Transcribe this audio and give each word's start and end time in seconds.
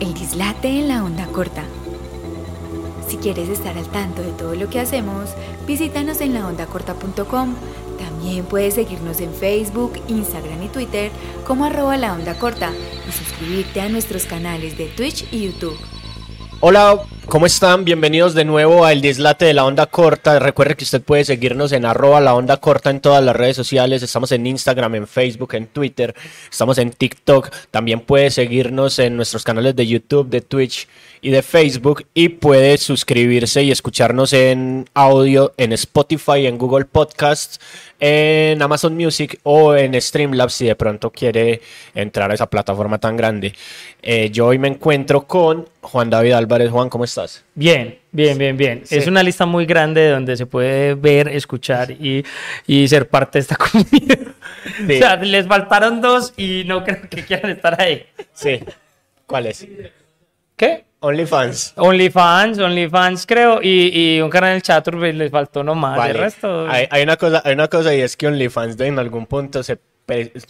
El 0.00 0.14
dislate 0.14 0.68
en 0.68 0.88
la 0.88 1.04
onda 1.04 1.26
corta. 1.26 1.62
Si 3.06 3.18
quieres 3.18 3.50
estar 3.50 3.76
al 3.76 3.86
tanto 3.88 4.22
de 4.22 4.32
todo 4.32 4.54
lo 4.54 4.70
que 4.70 4.80
hacemos, 4.80 5.30
visítanos 5.66 6.22
en 6.22 6.32
laondacorta.com. 6.32 7.54
También 7.98 8.46
puedes 8.46 8.74
seguirnos 8.74 9.20
en 9.20 9.34
Facebook, 9.34 10.00
Instagram 10.08 10.62
y 10.62 10.68
Twitter 10.68 11.10
como 11.46 11.66
arroba 11.66 11.98
la 11.98 12.14
onda 12.14 12.38
corta 12.38 12.72
y 13.06 13.12
suscribirte 13.12 13.82
a 13.82 13.90
nuestros 13.90 14.24
canales 14.24 14.78
de 14.78 14.86
Twitch 14.86 15.28
y 15.32 15.44
YouTube. 15.44 15.76
Hola, 16.60 16.98
¿cómo 17.30 17.46
están? 17.46 17.84
Bienvenidos 17.84 18.34
de 18.34 18.44
nuevo 18.44 18.84
a 18.84 18.90
El 18.90 19.02
Dislate 19.02 19.44
de 19.44 19.54
la 19.54 19.64
Onda 19.64 19.86
Corta. 19.86 20.40
Recuerde 20.40 20.74
que 20.74 20.82
usted 20.82 21.00
puede 21.00 21.24
seguirnos 21.24 21.70
en 21.70 21.84
arroba 21.84 22.20
la 22.20 22.34
onda 22.34 22.56
corta 22.56 22.90
en 22.90 23.00
todas 23.00 23.22
las 23.22 23.36
redes 23.36 23.54
sociales. 23.54 24.02
Estamos 24.02 24.32
en 24.32 24.48
Instagram, 24.48 24.96
en 24.96 25.06
Facebook, 25.06 25.54
en 25.54 25.68
Twitter. 25.68 26.12
Estamos 26.50 26.78
en 26.78 26.90
TikTok. 26.90 27.50
También 27.70 28.00
puede 28.00 28.32
seguirnos 28.32 28.98
en 28.98 29.14
nuestros 29.14 29.44
canales 29.44 29.76
de 29.76 29.86
YouTube, 29.86 30.28
de 30.28 30.40
Twitch 30.40 30.88
y 31.20 31.30
de 31.30 31.42
Facebook. 31.42 32.04
Y 32.14 32.30
puede 32.30 32.76
suscribirse 32.78 33.62
y 33.62 33.70
escucharnos 33.70 34.32
en 34.32 34.88
audio 34.92 35.52
en 35.56 35.72
Spotify, 35.72 36.46
en 36.46 36.58
Google 36.58 36.86
Podcasts, 36.86 37.60
en 38.00 38.60
Amazon 38.62 38.96
Music 38.96 39.38
o 39.42 39.74
en 39.74 40.00
Streamlabs 40.00 40.54
si 40.54 40.66
de 40.66 40.74
pronto 40.74 41.10
quiere 41.10 41.60
entrar 41.94 42.30
a 42.30 42.34
esa 42.34 42.48
plataforma 42.48 42.98
tan 42.98 43.16
grande. 43.16 43.54
Eh, 44.02 44.30
yo 44.30 44.46
hoy 44.46 44.58
me 44.58 44.68
encuentro 44.68 45.26
con 45.26 45.68
Juan 45.82 46.08
David 46.08 46.32
Álvarez. 46.32 46.70
Juan, 46.70 46.88
¿cómo 46.88 47.04
estás? 47.04 47.44
Bien, 47.54 47.98
bien, 48.10 48.38
bien, 48.38 48.56
bien. 48.56 48.82
Sí. 48.84 48.96
Es 48.96 49.06
una 49.06 49.22
lista 49.22 49.44
muy 49.44 49.66
grande 49.66 50.08
donde 50.08 50.36
se 50.36 50.46
puede 50.46 50.94
ver, 50.94 51.28
escuchar 51.28 51.90
y, 51.90 52.24
y 52.66 52.88
ser 52.88 53.08
parte 53.08 53.38
de 53.38 53.42
esta 53.42 53.56
comunidad. 53.56 54.18
Sí. 54.86 54.94
O 54.94 54.98
sea, 54.98 55.16
les 55.16 55.46
faltaron 55.46 56.00
dos 56.00 56.32
y 56.36 56.64
no 56.66 56.82
creo 56.82 57.02
que 57.08 57.24
quieran 57.24 57.50
estar 57.50 57.80
ahí. 57.80 58.06
Sí. 58.32 58.60
¿Cuál 59.26 59.46
es? 59.46 59.66
¿Qué? 60.60 60.84
OnlyFans. 61.00 61.72
OnlyFans, 61.76 62.58
OnlyFans 62.58 63.24
creo, 63.26 63.60
y, 63.62 64.16
y 64.16 64.20
un 64.20 64.28
canal 64.28 64.52
del 64.52 64.62
Chaturbe 64.62 65.10
les 65.14 65.30
faltó 65.30 65.64
nomás. 65.64 65.96
Vale. 65.96 66.10
El 66.12 66.18
resto. 66.18 66.68
Hay, 66.68 66.86
hay 66.90 67.02
una 67.02 67.16
cosa, 67.16 67.40
hay 67.42 67.54
una 67.54 67.68
cosa 67.68 67.94
y 67.94 68.02
es 68.02 68.14
que 68.14 68.26
OnlyFans 68.26 68.78
en 68.80 68.98
algún 68.98 69.24
punto 69.24 69.62
se, 69.62 69.78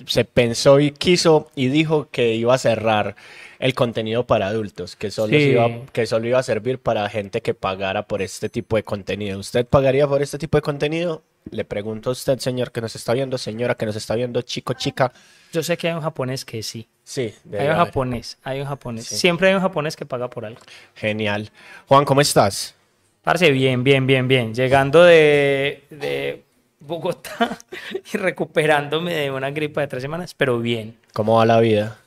se 0.07 0.25
pensó 0.25 0.81
y 0.81 0.91
quiso 0.91 1.49
y 1.55 1.69
dijo 1.69 2.09
que 2.11 2.35
iba 2.35 2.53
a 2.53 2.59
cerrar 2.59 3.15
el 3.61 3.75
contenido 3.75 4.27
para 4.27 4.49
adultos, 4.49 4.97
que 4.97 5.13
solo, 5.13 5.29
Sí. 5.39 5.51
iba, 5.51 5.69
que 5.93 6.05
solo 6.07 6.27
iba 6.27 6.41
a 6.41 6.43
servir 6.43 6.81
para 6.81 7.09
gente 7.09 7.41
que 7.43 7.55
pagara 7.55 8.03
por 8.09 8.21
este 8.21 8.49
tipo 8.49 8.75
de 8.75 8.83
contenido. 8.83 9.39
¿Usted 9.39 9.65
pagaría 9.65 10.09
por 10.09 10.23
este 10.23 10.39
tipo 10.39 10.59
de 10.59 10.63
contenido? 10.63 11.23
Le 11.53 11.65
pregunto 11.65 12.11
a 12.11 12.15
usted, 12.15 12.41
señor 12.41 12.73
que 12.73 12.81
nos 12.81 12.97
está 12.97 13.13
viendo, 13.15 13.39
señora 13.39 13.77
que 13.77 13.87
nos 13.87 13.95
está 13.95 14.17
viendo, 14.17 14.43
chico, 14.43 14.73
chica. 14.73 15.13
Yo 15.53 15.63
sé 15.63 15.77
que 15.77 15.89
hay 15.89 15.95
un 15.95 16.01
japonés 16.03 16.45
que 16.45 16.63
sí. 16.63 16.87
Sí, 17.03 17.35
Hay 17.47 17.51
un 17.53 17.73
haber. 17.73 17.77
japonés, 17.77 18.39
hay 18.45 18.61
un 18.61 18.67
japonés. 18.67 19.07
Sí. 19.07 19.17
Siempre 19.17 19.49
hay 19.49 19.55
un 19.55 19.61
japonés 19.61 19.97
que 19.97 20.07
paga 20.07 20.31
por 20.31 20.45
algo. 20.45 20.61
Genial. 20.95 21.51
Juan, 21.89 22.05
¿cómo 22.05 22.21
estás? 22.21 22.75
Parce, 23.23 23.51
bien, 23.51 23.83
bien, 23.83 24.07
bien, 24.07 24.29
bien. 24.29 24.55
Llegando 24.55 25.03
de, 25.03 25.83
de 25.91 26.45
Bogotá 26.79 27.59
y 28.15 28.17
recuperándome 28.17 29.13
de 29.15 29.31
una 29.31 29.51
gripa 29.51 29.81
de 29.81 29.89
tres 29.89 30.03
semanas, 30.03 30.35
pero 30.35 30.59
bien. 30.61 30.97
¿Cómo 31.13 31.37
va 31.37 31.47
la 31.47 31.59
vida? 31.61 31.99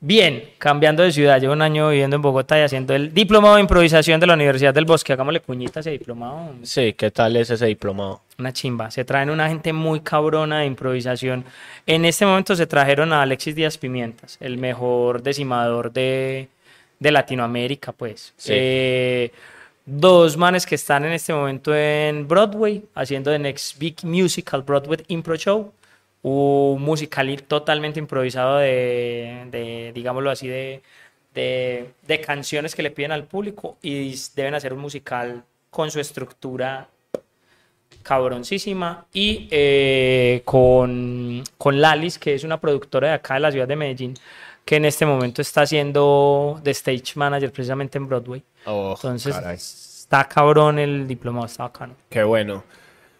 Bien, 0.00 0.50
cambiando 0.58 1.02
de 1.02 1.12
ciudad. 1.12 1.40
Llevo 1.40 1.52
un 1.52 1.62
año 1.62 1.90
viviendo 1.90 2.16
en 2.16 2.22
Bogotá 2.22 2.58
y 2.58 2.62
haciendo 2.62 2.94
el 2.94 3.12
diplomado 3.12 3.56
de 3.56 3.62
improvisación 3.62 4.20
de 4.20 4.26
la 4.26 4.34
Universidad 4.34 4.74
del 4.74 4.84
Bosque. 4.84 5.12
Hagámosle 5.12 5.40
cuñita 5.40 5.80
a 5.80 5.82
ese 5.82 5.90
diplomado. 5.90 6.54
Sí, 6.62 6.92
¿qué 6.92 7.10
tal 7.10 7.36
es 7.36 7.50
ese 7.50 7.66
diplomado? 7.66 8.20
Una 8.38 8.52
chimba. 8.52 8.90
Se 8.90 9.04
traen 9.04 9.30
una 9.30 9.48
gente 9.48 9.72
muy 9.72 10.00
cabrona 10.00 10.60
de 10.60 10.66
improvisación. 10.66 11.44
En 11.86 12.04
este 12.04 12.26
momento 12.26 12.54
se 12.56 12.66
trajeron 12.66 13.12
a 13.12 13.22
Alexis 13.22 13.54
Díaz 13.54 13.78
Pimientas, 13.78 14.36
el 14.40 14.58
mejor 14.58 15.22
decimador 15.22 15.92
de, 15.92 16.48
de 16.98 17.10
Latinoamérica, 17.10 17.92
pues. 17.92 18.32
Sí. 18.36 18.52
Eh, 18.54 19.32
dos 19.86 20.36
manes 20.36 20.66
que 20.66 20.74
están 20.74 21.04
en 21.04 21.12
este 21.12 21.32
momento 21.32 21.74
en 21.74 22.26
Broadway, 22.26 22.84
haciendo 22.94 23.30
The 23.30 23.38
Next 23.38 23.78
Big 23.78 24.04
Musical 24.04 24.62
Broadway 24.62 25.00
Impro 25.08 25.36
Show. 25.36 25.72
Un 26.26 26.80
musical 26.80 27.42
totalmente 27.42 27.98
improvisado 28.00 28.56
de, 28.56 29.46
de, 29.50 29.92
digámoslo 29.94 30.30
así, 30.30 30.48
de, 30.48 30.80
de, 31.34 31.90
de 32.06 32.20
canciones 32.22 32.74
que 32.74 32.82
le 32.82 32.90
piden 32.90 33.12
al 33.12 33.24
público 33.24 33.76
y 33.82 34.14
deben 34.34 34.54
hacer 34.54 34.72
un 34.72 34.80
musical 34.80 35.44
con 35.68 35.90
su 35.90 36.00
estructura 36.00 36.88
cabroncísima 38.02 39.06
y 39.12 39.48
eh, 39.50 40.42
con, 40.44 41.42
con 41.58 41.80
Lalis, 41.80 42.18
que 42.18 42.34
es 42.34 42.44
una 42.44 42.58
productora 42.60 43.08
de 43.08 43.14
acá 43.14 43.34
de 43.34 43.40
la 43.40 43.50
ciudad 43.52 43.68
de 43.68 43.76
Medellín, 43.76 44.14
que 44.64 44.76
en 44.76 44.84
este 44.86 45.04
momento 45.04 45.42
está 45.42 45.62
haciendo 45.62 46.58
de 46.62 46.70
stage 46.70 47.12
manager 47.16 47.52
precisamente 47.52 47.98
en 47.98 48.08
Broadway. 48.08 48.42
Oh, 48.66 48.94
Entonces, 48.96 49.34
caray. 49.34 49.56
está 49.56 50.24
cabrón 50.26 50.78
el 50.78 51.06
diplomado, 51.06 51.46
está 51.46 51.64
bacano. 51.64 51.94
Qué 52.08 52.22
bueno. 52.22 52.64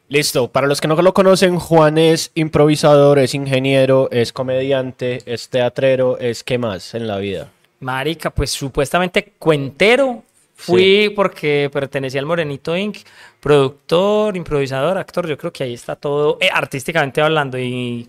Listo, 0.08 0.48
para 0.48 0.66
los 0.66 0.80
que 0.80 0.88
no 0.88 1.00
lo 1.00 1.14
conocen, 1.14 1.58
Juan 1.58 1.96
es 1.96 2.30
improvisador, 2.34 3.18
es 3.18 3.34
ingeniero, 3.34 4.08
es 4.10 4.32
comediante, 4.32 5.22
es 5.24 5.48
teatrero, 5.48 6.18
es 6.18 6.44
qué 6.44 6.58
más 6.58 6.94
en 6.94 7.06
la 7.06 7.16
vida. 7.18 7.50
Marica, 7.80 8.30
pues 8.30 8.50
supuestamente 8.50 9.32
cuentero. 9.38 10.22
Fui 10.56 11.12
porque 11.14 11.68
pertenecía 11.72 12.20
al 12.20 12.26
Morenito 12.26 12.76
Inc., 12.76 12.98
productor, 13.40 14.36
improvisador, 14.36 14.96
actor. 14.96 15.26
Yo 15.26 15.36
creo 15.36 15.52
que 15.52 15.64
ahí 15.64 15.74
está 15.74 15.96
todo 15.96 16.38
eh, 16.40 16.48
artísticamente 16.52 17.20
hablando. 17.20 17.58
Y, 17.58 18.08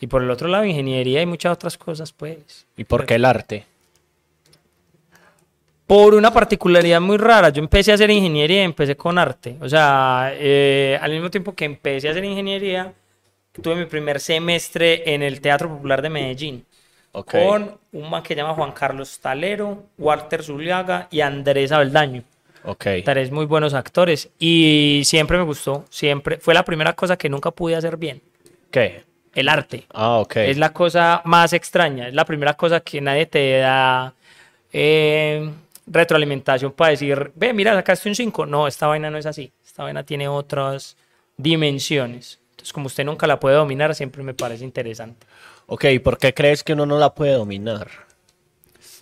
y 0.00 0.06
por 0.08 0.22
el 0.22 0.30
otro 0.30 0.48
lado, 0.48 0.64
ingeniería 0.64 1.22
y 1.22 1.26
muchas 1.26 1.52
otras 1.52 1.78
cosas, 1.78 2.12
pues. 2.12 2.66
¿Y 2.76 2.84
por 2.84 3.06
qué 3.06 3.14
el 3.14 3.24
arte? 3.24 3.66
Por 5.90 6.14
una 6.14 6.32
particularidad 6.32 7.00
muy 7.00 7.16
rara. 7.16 7.48
Yo 7.48 7.60
empecé 7.60 7.90
a 7.90 7.96
hacer 7.96 8.08
ingeniería 8.10 8.60
y 8.60 8.64
empecé 8.64 8.96
con 8.96 9.18
arte. 9.18 9.56
O 9.60 9.68
sea, 9.68 10.30
eh, 10.34 10.96
al 11.02 11.10
mismo 11.10 11.28
tiempo 11.30 11.52
que 11.52 11.64
empecé 11.64 12.06
a 12.06 12.12
hacer 12.12 12.24
ingeniería, 12.24 12.92
tuve 13.60 13.74
mi 13.74 13.86
primer 13.86 14.20
semestre 14.20 15.12
en 15.12 15.24
el 15.24 15.40
Teatro 15.40 15.68
Popular 15.68 16.00
de 16.00 16.08
Medellín. 16.08 16.64
Con 17.10 17.76
un 17.90 18.08
man 18.08 18.22
que 18.22 18.34
se 18.34 18.36
llama 18.36 18.54
Juan 18.54 18.70
Carlos 18.70 19.18
Talero, 19.18 19.86
Walter 19.98 20.44
Zuliaga 20.44 21.08
y 21.10 21.22
Andrés 21.22 21.72
Abeldaño. 21.72 22.22
Ok. 22.62 22.86
Tres 23.04 23.32
muy 23.32 23.46
buenos 23.46 23.74
actores. 23.74 24.30
Y 24.38 25.02
siempre 25.04 25.38
me 25.38 25.42
gustó. 25.42 25.86
Siempre. 25.90 26.38
Fue 26.38 26.54
la 26.54 26.64
primera 26.64 26.92
cosa 26.92 27.16
que 27.16 27.28
nunca 27.28 27.50
pude 27.50 27.74
hacer 27.74 27.96
bien. 27.96 28.22
¿Qué? 28.70 29.02
El 29.34 29.48
arte. 29.48 29.86
Ah, 29.92 30.18
ok. 30.18 30.36
Es 30.36 30.56
la 30.56 30.72
cosa 30.72 31.20
más 31.24 31.52
extraña, 31.52 32.06
es 32.06 32.14
la 32.14 32.24
primera 32.24 32.54
cosa 32.54 32.78
que 32.78 33.00
nadie 33.00 33.26
te 33.26 33.58
da 33.58 34.14
eh, 34.72 35.50
retroalimentación 35.90 36.72
para 36.72 36.92
decir, 36.92 37.32
ve, 37.34 37.52
mira, 37.52 37.74
sacaste 37.74 38.08
un 38.08 38.14
5. 38.14 38.46
No, 38.46 38.66
esta 38.66 38.86
vaina 38.86 39.10
no 39.10 39.18
es 39.18 39.26
así. 39.26 39.52
Esta 39.64 39.82
vaina 39.82 40.04
tiene 40.04 40.28
otras 40.28 40.96
dimensiones. 41.36 42.40
Entonces, 42.52 42.72
como 42.72 42.86
usted 42.86 43.04
nunca 43.04 43.26
la 43.26 43.40
puede 43.40 43.56
dominar, 43.56 43.94
siempre 43.94 44.22
me 44.22 44.34
parece 44.34 44.64
interesante. 44.64 45.26
Ok, 45.66 45.86
¿por 46.02 46.18
qué 46.18 46.32
crees 46.32 46.62
que 46.62 46.72
uno 46.72 46.86
no 46.86 46.98
la 46.98 47.14
puede 47.14 47.32
dominar? 47.32 47.88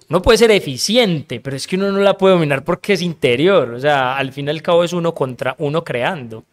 Uno 0.09 0.23
puede 0.23 0.39
ser 0.39 0.51
eficiente, 0.51 1.41
pero 1.41 1.55
es 1.57 1.67
que 1.67 1.77
uno 1.77 1.93
no 1.93 2.01
la 2.01 2.17
puede 2.17 2.35
dominar 2.35 2.65
porque 2.65 2.95
es 2.95 3.03
interior. 3.03 3.71
O 3.75 3.81
sea, 3.81 4.17
al 4.17 4.33
fin 4.33 4.47
y 4.47 4.51
al 4.51 4.63
cabo 4.63 4.83
es 4.83 4.93
uno 4.93 5.15
contra 5.15 5.55
uno 5.59 5.85
creando. 5.85 6.45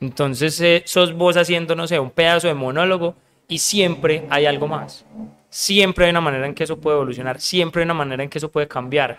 Entonces, 0.00 0.60
eh, 0.60 0.82
sos 0.84 1.12
vos 1.12 1.36
haciendo, 1.36 1.76
no 1.76 1.86
sé, 1.86 1.98
un 1.98 2.10
pedazo 2.10 2.48
de 2.48 2.54
monólogo 2.54 3.14
y 3.46 3.58
siempre 3.58 4.24
hay 4.30 4.46
algo 4.46 4.66
más. 4.66 5.04
Siempre 5.54 6.06
hay 6.06 6.10
una 6.10 6.20
manera 6.20 6.48
en 6.48 6.52
que 6.54 6.64
eso 6.64 6.78
puede 6.78 6.96
evolucionar, 6.96 7.40
siempre 7.40 7.80
hay 7.80 7.84
una 7.84 7.94
manera 7.94 8.24
en 8.24 8.28
que 8.28 8.38
eso 8.38 8.50
puede 8.50 8.66
cambiar. 8.66 9.16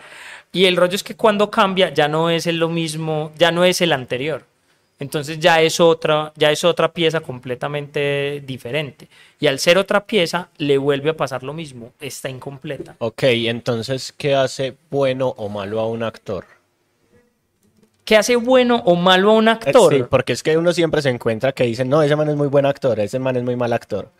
Y 0.52 0.66
el 0.66 0.76
rollo 0.76 0.94
es 0.94 1.02
que 1.02 1.16
cuando 1.16 1.50
cambia 1.50 1.88
ya 1.94 2.08
no 2.08 2.28
es 2.28 2.46
el 2.46 2.58
lo 2.58 2.68
mismo, 2.68 3.32
ya 3.38 3.50
no 3.50 3.64
es 3.64 3.80
el 3.80 3.90
anterior. 3.90 4.44
Entonces 4.98 5.38
ya 5.38 5.62
es 5.62 5.80
otra, 5.80 6.34
ya 6.36 6.50
es 6.50 6.62
otra 6.62 6.92
pieza 6.92 7.20
completamente 7.20 8.42
diferente. 8.46 9.08
Y 9.40 9.46
al 9.46 9.58
ser 9.58 9.78
otra 9.78 10.04
pieza, 10.04 10.50
le 10.58 10.76
vuelve 10.76 11.08
a 11.08 11.16
pasar 11.16 11.42
lo 11.42 11.54
mismo, 11.54 11.92
está 12.00 12.28
incompleta. 12.28 12.96
Ok, 12.98 13.22
entonces, 13.22 14.12
¿qué 14.18 14.34
hace 14.34 14.76
bueno 14.90 15.28
o 15.38 15.48
malo 15.48 15.80
a 15.80 15.88
un 15.88 16.02
actor? 16.02 16.44
¿Qué 18.04 18.14
hace 18.18 18.36
bueno 18.36 18.82
o 18.84 18.94
malo 18.94 19.30
a 19.30 19.34
un 19.34 19.48
Eh, 19.48 19.52
actor? 19.52 19.94
Sí, 19.94 20.04
porque 20.08 20.34
es 20.34 20.42
que 20.42 20.58
uno 20.58 20.70
siempre 20.74 21.00
se 21.00 21.08
encuentra 21.08 21.52
que 21.52 21.64
dicen, 21.64 21.88
no, 21.88 22.02
ese 22.02 22.14
man 22.14 22.28
es 22.28 22.36
muy 22.36 22.48
buen 22.48 22.66
actor, 22.66 23.00
ese 23.00 23.18
man 23.18 23.36
es 23.36 23.42
muy 23.42 23.56
mal 23.56 23.72
actor. 23.72 24.10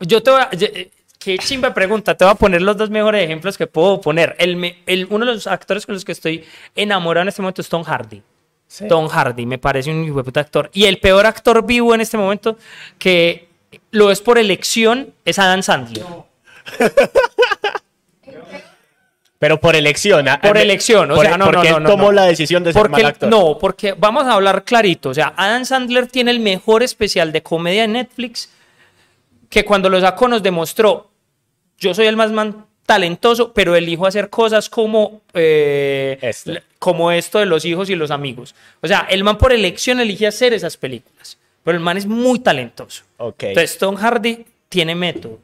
Yo 0.00 0.22
te 0.22 0.30
voy 0.30 0.40
a, 0.40 0.50
yo- 0.52 0.66
eh, 0.66 0.90
qué 1.18 1.38
chimba 1.38 1.72
pregunta, 1.74 2.16
te 2.16 2.24
voy 2.24 2.32
a 2.32 2.34
poner 2.34 2.62
los 2.62 2.76
dos 2.76 2.90
mejores 2.90 3.22
ejemplos 3.24 3.56
que 3.58 3.66
puedo 3.66 4.00
poner. 4.00 4.34
El, 4.38 5.06
uno 5.10 5.26
de 5.26 5.32
los 5.34 5.46
actores 5.46 5.84
con 5.86 5.94
los 5.94 6.04
que 6.04 6.12
estoy 6.12 6.44
enamorado 6.74 7.22
en 7.22 7.28
este 7.28 7.42
momento 7.42 7.60
es 7.62 7.68
Tom 7.68 7.82
Hardy. 7.84 8.22
Sí. 8.66 8.86
Tom 8.88 9.08
Hardy 9.08 9.46
me 9.46 9.58
parece 9.58 9.90
un 9.90 10.04
hijo 10.04 10.16
de 10.18 10.24
puta 10.24 10.40
actor. 10.40 10.70
Y 10.72 10.84
el 10.84 10.98
peor 10.98 11.26
actor 11.26 11.66
vivo 11.66 11.94
en 11.94 12.00
este 12.00 12.16
momento 12.16 12.56
que 12.98 13.48
lo 13.90 14.10
es 14.10 14.20
por 14.20 14.38
elección 14.38 15.12
es 15.24 15.38
Adam 15.38 15.62
Sandler. 15.62 16.04
Pero 19.38 19.58
por 19.58 19.74
elección. 19.74 20.28
ah, 20.28 20.38
Por 20.40 20.58
eh, 20.58 20.62
elección, 20.62 21.10
o 21.10 21.14
por- 21.14 21.24
sea, 21.26 21.38
no, 21.38 21.46
no, 21.46 21.52
porque 21.52 21.70
no, 21.70 21.88
tomó 21.88 22.04
no. 22.06 22.12
la 22.12 22.24
decisión 22.24 22.62
de 22.62 22.72
ser 22.74 22.80
Porque 22.82 22.92
mal 22.92 23.00
el- 23.00 23.06
actor. 23.06 23.28
no, 23.30 23.56
porque 23.58 23.94
vamos 23.94 24.26
a 24.26 24.34
hablar 24.34 24.64
clarito. 24.64 25.08
O 25.08 25.14
sea, 25.14 25.32
Adam 25.36 25.64
Sandler 25.64 26.06
tiene 26.08 26.30
el 26.30 26.40
mejor 26.40 26.82
especial 26.82 27.32
de 27.32 27.42
comedia 27.42 27.84
en 27.84 27.92
Netflix 27.94 28.50
que 29.50 29.64
cuando 29.66 29.90
lo 29.90 30.00
sacó 30.00 30.28
nos 30.28 30.42
demostró, 30.42 31.10
yo 31.78 31.92
soy 31.92 32.06
el 32.06 32.16
más 32.16 32.32
man 32.32 32.64
talentoso, 32.86 33.52
pero 33.52 33.76
elijo 33.76 34.06
hacer 34.06 34.30
cosas 34.30 34.70
como, 34.70 35.20
eh, 35.34 36.18
Este. 36.22 36.62
como 36.78 37.12
esto 37.12 37.38
de 37.38 37.46
los 37.46 37.64
hijos 37.64 37.90
y 37.90 37.94
los 37.94 38.10
amigos. 38.10 38.54
O 38.80 38.88
sea, 38.88 39.06
el 39.10 39.22
man 39.22 39.38
por 39.38 39.52
elección 39.52 40.00
elige 40.00 40.26
hacer 40.26 40.54
esas 40.54 40.76
películas, 40.76 41.36
pero 41.62 41.76
el 41.76 41.84
man 41.84 41.96
es 41.98 42.06
muy 42.06 42.38
talentoso. 42.38 43.04
Ok. 43.18 43.42
Entonces, 43.44 43.76
Tom 43.76 43.96
Hardy 43.96 44.44
tiene 44.68 44.94
método, 44.94 45.38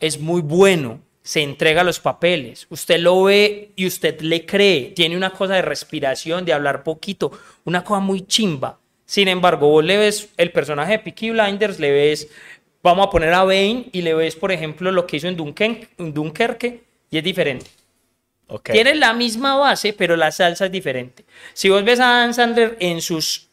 es 0.00 0.18
muy 0.18 0.40
bueno, 0.42 1.00
se 1.22 1.42
entrega 1.42 1.84
los 1.84 2.00
papeles, 2.00 2.66
usted 2.68 2.98
lo 2.98 3.22
ve 3.22 3.70
y 3.76 3.86
usted 3.86 4.20
le 4.22 4.44
cree, 4.44 4.92
tiene 4.94 5.16
una 5.16 5.30
cosa 5.30 5.54
de 5.54 5.62
respiración, 5.62 6.44
de 6.44 6.52
hablar 6.52 6.82
poquito, 6.82 7.30
una 7.64 7.84
cosa 7.84 8.00
muy 8.00 8.26
chimba. 8.26 8.78
Sin 9.06 9.28
embargo, 9.28 9.68
vos 9.68 9.84
le 9.84 9.98
ves 9.98 10.30
el 10.38 10.52
personaje 10.52 10.92
de 10.92 10.98
Peaky 11.00 11.30
Blinders, 11.32 11.78
le 11.78 11.90
ves, 11.90 12.28
vamos 12.82 13.06
a 13.06 13.10
poner 13.10 13.32
a 13.32 13.44
Bane 13.44 13.86
y 13.92 14.02
le 14.02 14.14
ves, 14.14 14.36
por 14.36 14.52
ejemplo, 14.52 14.90
lo 14.90 15.06
que 15.06 15.16
hizo 15.18 15.28
en, 15.28 15.36
Dunken- 15.36 15.88
en 15.98 16.12
Dunkerque 16.14 16.82
y 17.10 17.18
es 17.18 17.24
diferente. 17.24 17.66
ok. 18.48 18.70
Tiene 18.70 18.94
la 18.94 19.12
misma 19.12 19.56
base, 19.56 19.92
pero 19.92 20.16
la 20.16 20.30
salsa 20.32 20.66
es 20.66 20.72
diferente. 20.72 21.24
Si 21.54 21.68
vos 21.68 21.84
ves 21.84 22.00
a 22.00 22.06
Dan 22.06 22.34
Sandler 22.34 22.76
en 22.80 23.00
sus 23.00 23.48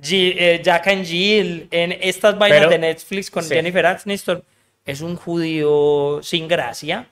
G- 0.00 0.34
eh, 0.36 0.60
Jack 0.62 0.88
and 0.88 1.04
Jill, 1.04 1.68
en 1.70 1.92
estas 1.92 2.36
vainas 2.38 2.58
Pero- 2.60 2.70
de 2.70 2.78
Netflix 2.78 3.30
con 3.30 3.42
sí. 3.44 3.54
Jennifer 3.54 3.86
Aniston, 3.86 4.42
es 4.84 5.00
un 5.00 5.16
judío 5.16 6.20
sin 6.22 6.46
gracia, 6.48 7.08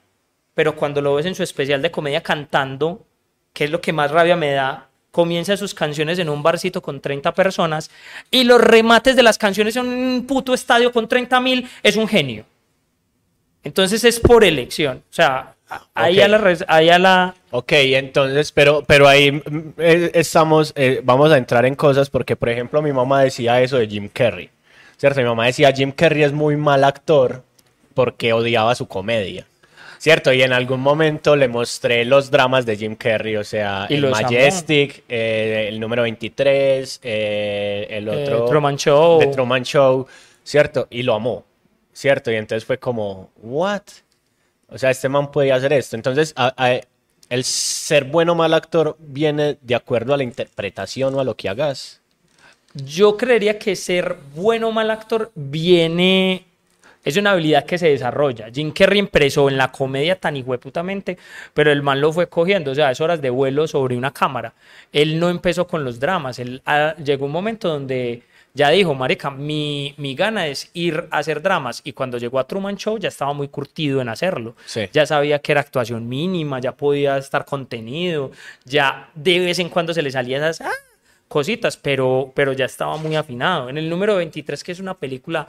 pero 0.55 0.75
cuando 0.77 1.01
lo 1.01 1.15
ves 1.15 1.27
en 1.27 1.35
su 1.35 1.43
especial 1.43 1.81
de 1.81 1.91
comedia 1.91 2.23
cantando, 2.23 3.07
que 3.53 3.65
es 3.65 3.71
lo 3.71 3.81
que 3.81 3.93
más 3.93 4.11
rabia 4.11 4.37
me 4.37 4.53
da, 4.53 4.89
comienza 5.13 5.57
sus 5.57 5.75
canciones 5.75 6.19
en 6.19 6.29
un 6.29 6.43
barcito 6.43 6.83
con 6.83 7.01
30 7.01 7.33
personas 7.35 7.91
y 8.31 8.43
los 8.43 8.61
remates 8.61 9.15
de 9.15 9.23
las 9.23 9.39
canciones 9.39 9.77
en 9.77 9.87
un 9.87 10.27
puto 10.27 10.55
estadio 10.55 10.91
con 10.91 11.07
30 11.07 11.41
mil, 11.41 11.69
es 11.85 11.97
un 11.97 12.09
genio. 12.09 12.45
Entonces 13.63 14.03
es 14.03 14.19
por 14.19 14.43
elección. 14.43 15.05
O 15.09 15.13
sea, 15.15 15.55
ahí, 15.95 16.19
Ok. 16.19 16.25
a 16.25 16.29
la, 16.29 16.57
ahí 16.67 16.89
a 16.89 16.99
la... 16.99 17.35
Ok, 17.51 17.73
entonces, 17.73 18.51
pero, 18.51 18.83
pero 18.87 19.07
ahí 19.07 19.31
mm, 19.33 19.75
eh, 19.79 20.11
estamos, 20.15 20.73
eh, 20.75 21.01
vamos 21.05 21.31
a 21.31 21.39
entrar 21.39 21.65
en 21.67 21.75
cosas 21.75 22.11
porque, 22.11 22.35
por 22.35 22.49
ejemplo, 22.49 22.83
mi 22.83 22.93
mamá 22.93 23.23
decía 23.23 23.61
eso 23.61 23.77
de 23.77 23.87
Jim 23.87 24.09
Carrey, 24.13 24.51
¿cierto? 24.97 25.21
Mi 25.21 25.27
mamá 25.27 25.47
decía, 25.47 25.71
Jim 25.73 25.93
Carrey 25.93 26.23
es 26.25 26.33
muy 26.33 26.57
mal 26.57 26.83
actor 26.85 27.45
porque 27.95 28.33
odiaba 28.33 28.75
su 28.75 28.89
comedia, 28.89 29.47
¿cierto? 30.03 30.33
Y 30.33 30.43
en 30.43 30.53
algún 30.53 30.81
momento 30.81 31.37
le 31.37 31.47
mostré 31.47 32.05
los 32.05 32.29
dramas 32.29 32.67
de 32.67 32.77
Jim 32.77 32.97
Carrey, 32.97 33.37
o 33.37 33.45
sea, 33.45 33.87
Y 33.89 33.95
el. 33.95 34.11
Majestic, 34.11 35.05
eh, 35.09 35.67
el 35.69 35.79
número 35.79 36.03
23, 36.03 36.99
eh, 37.05 37.87
el 37.89 38.09
eh, 38.09 38.11
otro... 38.11 38.47
Truman 38.47 38.77
Show. 38.77 39.21
The 39.21 39.29
Truman 39.29 39.63
Show, 39.63 40.05
¿cierto? 40.43 40.89
Y 40.91 41.05
lo 41.05 41.15
amó, 41.15 41.45
¿cierto? 41.93 42.33
Y 42.33 42.35
entonces 42.35 42.65
fue 42.65 42.79
como, 42.79 43.31
¿what? 43.43 43.83
O 44.69 44.77
sea, 44.77 44.91
este 44.91 45.09
man 45.09 45.31
podía 45.31 45.55
hacer 45.55 45.73
esto. 45.73 45.95
Entonces, 45.95 46.33
a- 46.35 46.53
a- 46.57 46.81
el 47.29 47.45
ser 47.45 48.03
bueno 48.07 48.33
o 48.33 48.35
mal 48.35 48.55
actor 48.55 48.97
viene 48.99 49.57
de 49.61 49.75
acuerdo 49.77 50.15
a 50.15 50.17
la 50.17 50.25
interpretación 50.25 51.15
o 51.15 51.21
a 51.21 51.25
lo 51.25 51.37
que 51.37 51.49
hagas. 51.49 52.01
Yo 52.75 53.17
creería 53.17 53.57
que 53.57 53.77
ser 53.77 54.17
bueno 54.35 54.71
o 54.71 54.73
mal 54.73 54.91
actor 54.91 55.31
viene. 55.37 56.45
Es 57.05 57.17
una 57.17 57.33
habilidad 57.33 57.65
que 57.65 57.79
se 57.79 57.89
desarrolla. 57.89 58.49
Jim 58.53 58.73
Carrey 58.73 58.99
empezó 58.99 59.49
en 59.49 59.57
la 59.57 59.73
comedia 59.73 60.17
tan 60.17 60.37
hijueputamente, 60.37 61.19
pero 61.53 61.73
el 61.73 61.83
man 61.83 62.01
lo 62.01 62.13
fue 62.13 62.29
cogiendo. 62.29 62.71
O 62.71 62.75
sea, 62.75 62.91
es 62.91 63.01
horas 63.01 63.21
de 63.21 63.31
vuelo 63.31 63.67
sobre 63.67 63.97
una 63.97 64.13
cámara. 64.13 64.55
Él 64.93 65.19
no 65.19 65.29
empezó 65.29 65.67
con 65.67 65.85
los 65.85 65.99
dramas. 65.99 66.39
Él 66.39 66.63
ah, 66.65 66.95
llegó 67.03 67.27
un 67.27 67.33
momento 67.33 67.69
donde 67.69 68.23
ya 68.55 68.69
dijo, 68.71 68.95
Marica, 68.95 69.31
mi, 69.31 69.95
mi 69.97 70.15
gana 70.15 70.47
es 70.47 70.71
ir 70.75 71.09
a 71.11 71.19
hacer 71.19 71.43
dramas. 71.43 71.81
Y 71.85 71.93
cuando 71.93 72.19
llegó 72.19 72.39
a 72.39 72.47
Truman 72.47 72.77
Show 72.77 72.99
ya 72.99 73.09
estaba 73.09 73.33
muy 73.33 73.49
curtido 73.49 74.01
en 74.01 74.09
hacerlo. 74.09 74.55
Sí. 74.67 74.89
Ya 74.93 75.07
sabía 75.07 75.39
que 75.41 75.53
era 75.53 75.63
actuación 75.63 76.09
mínima, 76.09 76.61
ya 76.61 76.73
podía 76.73 77.17
estar 77.17 77.45
contenido, 77.45 78.31
ya 78.65 79.09
de 79.15 79.39
vez 79.41 79.59
en 79.59 79.71
cuando 79.71 79.95
se 79.95 80.03
le 80.03 80.11
salía 80.11 80.37
esas 80.37 80.61
ah, 80.61 80.73
cositas, 81.29 81.77
pero, 81.77 82.31
pero 82.35 82.53
ya 82.53 82.67
estaba 82.67 82.97
muy 82.99 83.17
afinado. 83.17 83.71
En 83.71 83.79
el 83.79 83.89
número 83.89 84.17
23, 84.17 84.63
que 84.63 84.73
es 84.73 84.81
una 84.81 84.95
película 84.95 85.49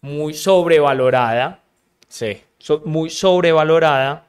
muy 0.00 0.34
sobrevalorada, 0.34 1.60
Sí. 2.08 2.40
so- 2.58 2.82
muy 2.84 3.10
sobrevalorada, 3.10 4.24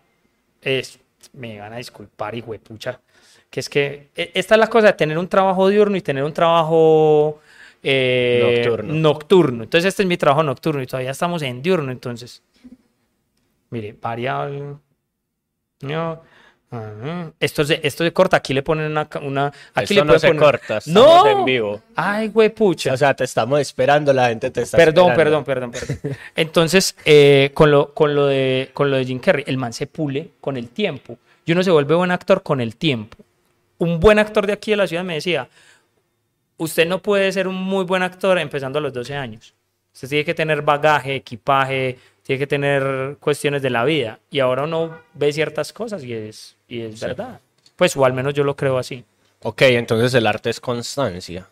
es, 0.61 0.99
me 1.33 1.59
van 1.59 1.73
a 1.73 1.77
disculpar, 1.77 2.35
hijo 2.35 2.51
de 2.51 2.59
pucha, 2.59 2.99
que 3.49 3.59
es 3.59 3.69
que 3.69 4.09
e- 4.15 4.31
esta 4.33 4.55
es 4.55 4.59
la 4.59 4.67
cosa 4.67 4.87
de 4.87 4.93
tener 4.93 5.17
un 5.17 5.27
trabajo 5.27 5.67
diurno 5.69 5.95
y 5.97 6.01
tener 6.01 6.23
un 6.23 6.33
trabajo 6.33 7.39
eh, 7.83 8.63
Nocturno. 8.65 8.93
nocturno. 8.95 9.63
Entonces 9.63 9.87
este 9.89 10.01
es 10.03 10.07
mi 10.09 10.17
trabajo 10.17 10.41
nocturno 10.43 10.81
y 10.81 10.87
todavía 10.87 11.11
estamos 11.11 11.41
en 11.43 11.61
diurno, 11.61 11.91
entonces, 11.91 12.41
mire, 13.69 13.95
variable, 14.01 14.75
no, 15.81 16.21
esto 17.39 17.63
se, 17.63 17.79
esto 17.81 18.03
se 18.03 18.11
corta, 18.11 18.37
aquí 18.37 18.53
le 18.53 18.61
ponen 18.61 18.91
una, 18.91 19.01
aquí 19.73 19.93
Esto 19.93 20.05
le 20.05 20.11
no 20.13 20.19
se 20.19 20.27
poner- 20.27 20.41
corta, 20.43 20.77
estamos 20.79 21.23
no, 21.23 21.27
en 21.39 21.45
vivo. 21.45 21.81
ay, 21.95 22.27
güey, 22.27 22.49
pucha. 22.49 22.93
O 22.93 22.97
sea, 22.97 23.13
te 23.13 23.23
estamos 23.23 23.59
esperando, 23.61 24.11
la 24.11 24.27
gente 24.29 24.51
te 24.51 24.63
está 24.63 24.77
Perdón, 24.77 25.11
esperando. 25.11 25.43
perdón, 25.45 25.71
perdón, 25.71 25.97
perdón. 25.99 26.17
Entonces, 26.35 26.95
eh, 27.05 27.51
con, 27.53 27.71
lo, 27.71 27.93
con, 27.93 28.13
lo 28.15 28.25
de, 28.27 28.69
con 28.73 28.91
lo 28.91 28.97
de 28.97 29.05
Jim 29.05 29.19
Carrey, 29.19 29.45
el 29.47 29.57
man 29.57 29.71
se 29.71 29.87
pule 29.87 30.31
con 30.41 30.57
el 30.57 30.69
tiempo. 30.69 31.17
Y 31.45 31.53
uno 31.53 31.63
se 31.63 31.71
vuelve 31.71 31.95
buen 31.95 32.11
actor 32.11 32.43
con 32.43 32.59
el 32.59 32.75
tiempo. 32.75 33.17
Un 33.77 33.99
buen 34.01 34.19
actor 34.19 34.45
de 34.45 34.51
aquí 34.53 34.71
de 34.71 34.77
la 34.77 34.87
ciudad 34.87 35.05
me 35.05 35.13
decía, 35.13 35.47
usted 36.57 36.85
no 36.85 37.01
puede 37.01 37.31
ser 37.31 37.47
un 37.47 37.55
muy 37.55 37.85
buen 37.85 38.03
actor 38.03 38.37
empezando 38.39 38.79
a 38.79 38.81
los 38.81 38.91
12 38.91 39.15
años. 39.15 39.53
Usted 39.93 40.09
tiene 40.09 40.25
que 40.25 40.33
tener 40.33 40.61
bagaje, 40.63 41.15
equipaje, 41.15 41.97
tiene 42.23 42.39
que 42.39 42.47
tener 42.47 43.15
cuestiones 43.21 43.61
de 43.61 43.69
la 43.69 43.85
vida. 43.85 44.19
Y 44.29 44.39
ahora 44.41 44.63
uno 44.63 44.97
ve 45.13 45.31
ciertas 45.31 45.71
cosas 45.71 46.03
y 46.03 46.13
es, 46.13 46.56
y 46.67 46.81
es 46.81 46.99
verdad. 46.99 47.39
Pues, 47.75 47.95
o 47.95 48.05
al 48.05 48.13
menos 48.13 48.33
yo 48.33 48.43
lo 48.43 48.55
creo 48.55 48.77
así. 48.77 49.03
Ok, 49.43 49.61
entonces 49.63 50.13
el 50.13 50.27
arte 50.27 50.49
es 50.49 50.59
constancia. 50.59 51.47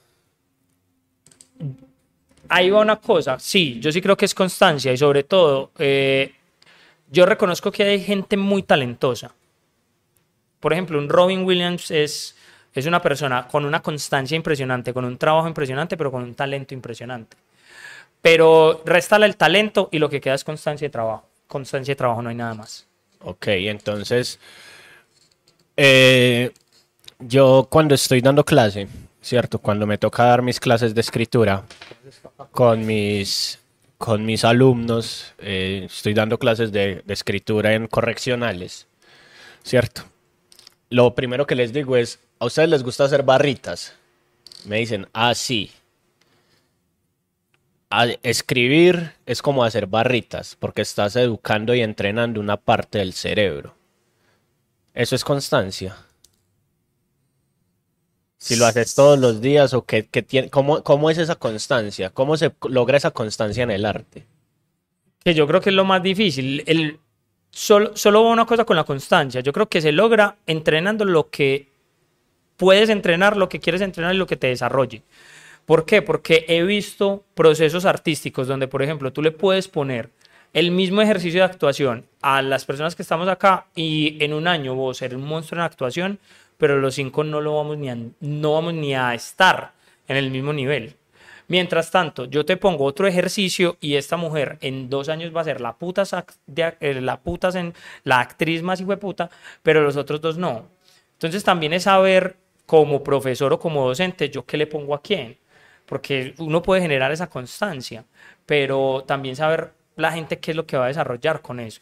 ahí 2.50 2.69
va 2.69 2.81
una 2.81 2.97
cosa, 2.97 3.39
sí, 3.39 3.79
yo 3.79 3.91
sí 3.91 4.01
creo 4.01 4.17
que 4.17 4.25
es 4.25 4.33
constancia 4.33 4.91
y 4.91 4.97
sobre 4.97 5.23
todo, 5.23 5.71
eh, 5.77 6.33
yo 7.12 7.25
reconozco 7.25 7.71
que 7.71 7.83
hay 7.83 8.03
gente 8.03 8.38
muy 8.38 8.63
talentosa. 8.63 9.33
Por 10.59 10.73
ejemplo, 10.73 10.97
un 10.97 11.09
Robin 11.09 11.44
Williams 11.44 11.91
es, 11.91 12.35
es 12.73 12.85
una 12.88 13.01
persona 13.01 13.47
con 13.47 13.65
una 13.65 13.81
constancia 13.81 14.35
impresionante, 14.35 14.94
con 14.94 15.06
un 15.06 15.17
trabajo 15.17 15.47
impresionante, 15.47 15.95
pero 15.95 16.12
con 16.12 16.23
un 16.23 16.33
talento 16.33 16.73
impresionante. 16.73 17.38
Pero 18.21 18.81
réstale 18.83 19.27
el 19.27 19.38
talento 19.38 19.89
y 19.91 20.00
lo 20.00 20.09
que 20.09 20.19
queda 20.19 20.33
es 20.33 20.44
constancia 20.44 20.88
de 20.88 20.91
trabajo. 20.91 21.29
Constancia 21.47 21.91
de 21.91 21.95
trabajo 21.95 22.23
no 22.23 22.29
hay 22.29 22.35
nada 22.35 22.56
más. 22.56 22.88
Ok, 23.21 23.47
entonces, 23.47 24.39
eh, 25.77 26.51
yo 27.20 27.67
cuando 27.70 27.96
estoy 27.96 28.22
dando 28.22 28.44
clase, 28.44 28.88
¿cierto? 29.22 29.60
Cuando 29.60 29.88
me 29.88 29.98
toca 29.98 30.25
dar 30.25 30.41
mis 30.41 30.60
clases 30.60 30.94
de 30.94 31.01
escritura 31.01 31.63
con 32.51 32.86
mis, 32.86 33.60
con 33.98 34.25
mis 34.25 34.44
alumnos, 34.44 35.34
eh, 35.39 35.84
estoy 35.86 36.13
dando 36.13 36.38
clases 36.38 36.72
de, 36.72 37.03
escritura 37.08 37.74
en 37.74 37.88
correccionales, 37.88 38.88
¿cierto? 39.63 40.03
Lo 40.89 41.15
primero 41.15 41.48
que 41.48 41.55
les 41.55 41.74
digo 41.74 41.98
es, 41.98 42.20
¿a 42.39 42.46
ustedes 42.46 42.70
les 42.70 42.84
gusta 42.84 43.05
hacer 43.05 43.24
barritas? 43.24 43.94
Me 44.65 44.77
dicen, 44.77 45.08
ah, 45.13 45.34
sí. 45.34 45.72
Escribir 48.24 49.13
es 49.25 49.41
como 49.41 49.63
hacer 49.63 49.88
barritas, 49.88 50.55
porque 50.60 50.82
estás 50.82 51.15
educando 51.15 51.74
y 51.74 51.82
entrenando 51.82 52.41
una 52.41 52.58
parte 52.58 53.00
del 53.00 53.13
cerebro. 53.13 53.74
Eso 54.96 55.16
es 55.16 55.24
constancia. 55.24 55.96
Si 58.40 58.56
lo 58.56 58.66
haces 58.66 58.96
todos 58.96 59.20
los 59.20 59.42
días 59.42 59.75
o 59.75 59.86
qué, 59.86 60.08
qué 60.08 60.24
tiene, 60.24 60.50
¿cómo, 60.50 60.84
cómo 60.84 61.12
es 61.12 61.20
esa 61.20 61.36
constancia? 61.36 62.10
¿Cómo 62.10 62.38
se 62.38 62.52
logra 62.68 62.98
esa 62.98 63.12
constancia 63.12 63.64
en 63.64 63.72
el 63.72 63.86
arte? 63.86 64.25
que 65.25 65.34
yo 65.34 65.48
creo 65.48 65.60
que 65.60 65.72
es 65.72 65.75
lo 65.75 65.86
más 65.86 66.04
difícil. 66.04 66.64
El, 66.68 67.00
solo, 67.50 67.98
solo 67.98 68.24
va 68.24 68.30
una 68.30 68.46
cosa 68.46 68.64
con 68.64 68.75
la 68.75 68.84
constancia. 68.84 69.42
Yo 69.42 69.52
creo 69.54 69.68
que 69.68 69.82
se 69.82 69.92
logra 69.92 70.38
entrenando 70.46 71.04
lo 71.04 71.32
que 71.32 71.68
puedes 72.58 72.90
entrenar, 72.90 73.36
lo 73.36 73.50
que 73.50 73.60
quieres 73.60 73.82
entrenar 73.82 74.14
y 74.14 74.20
lo 74.20 74.28
que 74.28 74.38
te 74.38 74.48
desarrolle. 74.48 75.02
¿Por 75.66 75.86
qué? 75.86 76.04
Porque 76.04 76.46
he 76.48 76.62
visto 76.62 77.24
procesos 77.34 77.86
artísticos 77.86 78.48
donde, 78.48 78.68
por 78.68 78.84
ejemplo, 78.84 79.12
tú 79.12 79.24
le 79.24 79.32
puedes 79.32 79.68
poner 79.68 80.12
el 80.55 80.71
mismo 80.71 81.01
ejercicio 81.01 81.41
de 81.41 81.45
actuación 81.47 82.05
a 82.21 82.41
las 82.41 82.63
personas 82.63 82.95
que 82.95 83.01
estamos 83.01 83.27
acá 83.27 83.65
y 83.75 84.24
en 84.24 84.33
un 84.33 84.47
año 84.47 84.74
vos 84.74 84.95
ser 84.95 85.13
un 85.13 85.25
monstruo 85.25 85.59
en 85.59 85.65
actuación, 85.65 86.17
pero 86.57 86.79
los 86.79 86.95
cinco 86.95 87.25
no 87.25 87.41
lo 87.41 87.57
vamos 87.57 87.77
ni 87.77 87.89
a, 87.89 87.97
no 88.21 88.53
vamos 88.53 88.74
ni 88.74 88.95
a 88.95 89.13
estar 89.13 89.74
en 90.07 90.15
el 90.15 90.31
mismo 90.31 90.53
nivel. 90.53 90.95
Mientras 91.50 91.91
tanto, 91.91 92.24
yo 92.24 92.45
te 92.45 92.55
pongo 92.55 92.85
otro 92.85 93.05
ejercicio 93.05 93.75
y 93.81 93.95
esta 93.95 94.15
mujer 94.15 94.57
en 94.62 94.89
dos 94.89 95.09
años 95.09 95.35
va 95.35 95.41
a 95.41 95.43
ser 95.43 95.59
la 95.59 95.74
puta, 95.75 96.03
de- 96.47 96.77
eh, 96.79 97.01
la, 97.01 97.19
puta 97.19 97.50
en, 97.59 97.74
la 98.05 98.21
actriz 98.21 98.63
más 98.63 98.81
puta, 98.81 99.29
pero 99.62 99.81
los 99.81 99.97
otros 99.97 100.21
dos 100.21 100.38
no. 100.38 100.69
Entonces 101.15 101.43
también 101.43 101.74
es 101.74 101.83
saber 101.83 102.38
como 102.65 103.03
profesor 103.03 103.51
o 103.51 103.59
como 103.59 103.85
docente 103.85 104.29
yo 104.29 104.45
qué 104.45 104.55
le 104.55 104.67
pongo 104.67 104.95
a 104.95 105.01
quién, 105.01 105.38
porque 105.85 106.33
uno 106.38 106.62
puede 106.62 106.81
generar 106.81 107.12
esa 107.12 107.27
constancia, 107.27 108.05
pero 108.45 109.03
también 109.05 109.35
saber 109.35 109.74
la 109.96 110.12
gente 110.12 110.40
qué 110.40 110.52
es 110.52 110.58
lo 110.58 110.66
que 110.66 110.78
va 110.78 110.86
a 110.86 110.90
desarrollar 110.90 111.42
con 111.42 111.60
eso. 111.60 111.82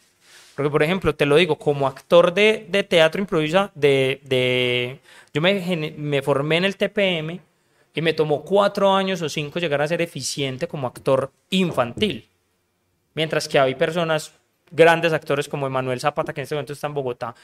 Porque, 0.54 0.70
por 0.70 0.82
ejemplo, 0.82 1.14
te 1.14 1.26
lo 1.26 1.36
digo, 1.36 1.58
como 1.58 1.86
actor 1.86 2.32
de, 2.32 2.66
de 2.68 2.84
teatro 2.84 3.20
improvisa, 3.20 3.72
de, 3.74 4.20
de, 4.24 5.00
yo 5.32 5.40
me, 5.40 5.94
me 5.96 6.22
formé 6.22 6.58
en 6.58 6.64
el 6.64 6.76
TPM 6.76 7.40
y 7.92 8.02
me 8.02 8.12
tomó 8.12 8.42
cuatro 8.42 8.92
años 8.92 9.20
o 9.22 9.28
cinco 9.28 9.58
llegar 9.58 9.82
a 9.82 9.88
ser 9.88 10.00
eficiente 10.00 10.68
como 10.68 10.86
actor 10.86 11.30
infantil. 11.50 12.28
Mientras 13.14 13.48
que 13.48 13.58
hay 13.58 13.74
personas, 13.74 14.32
grandes 14.70 15.12
actores 15.12 15.48
como 15.48 15.66
Emanuel 15.66 16.00
Zapata, 16.00 16.32
que 16.32 16.40
en 16.40 16.44
este 16.44 16.54
momento 16.54 16.72
está 16.72 16.88
en 16.88 16.94
Bogotá, 16.94 17.34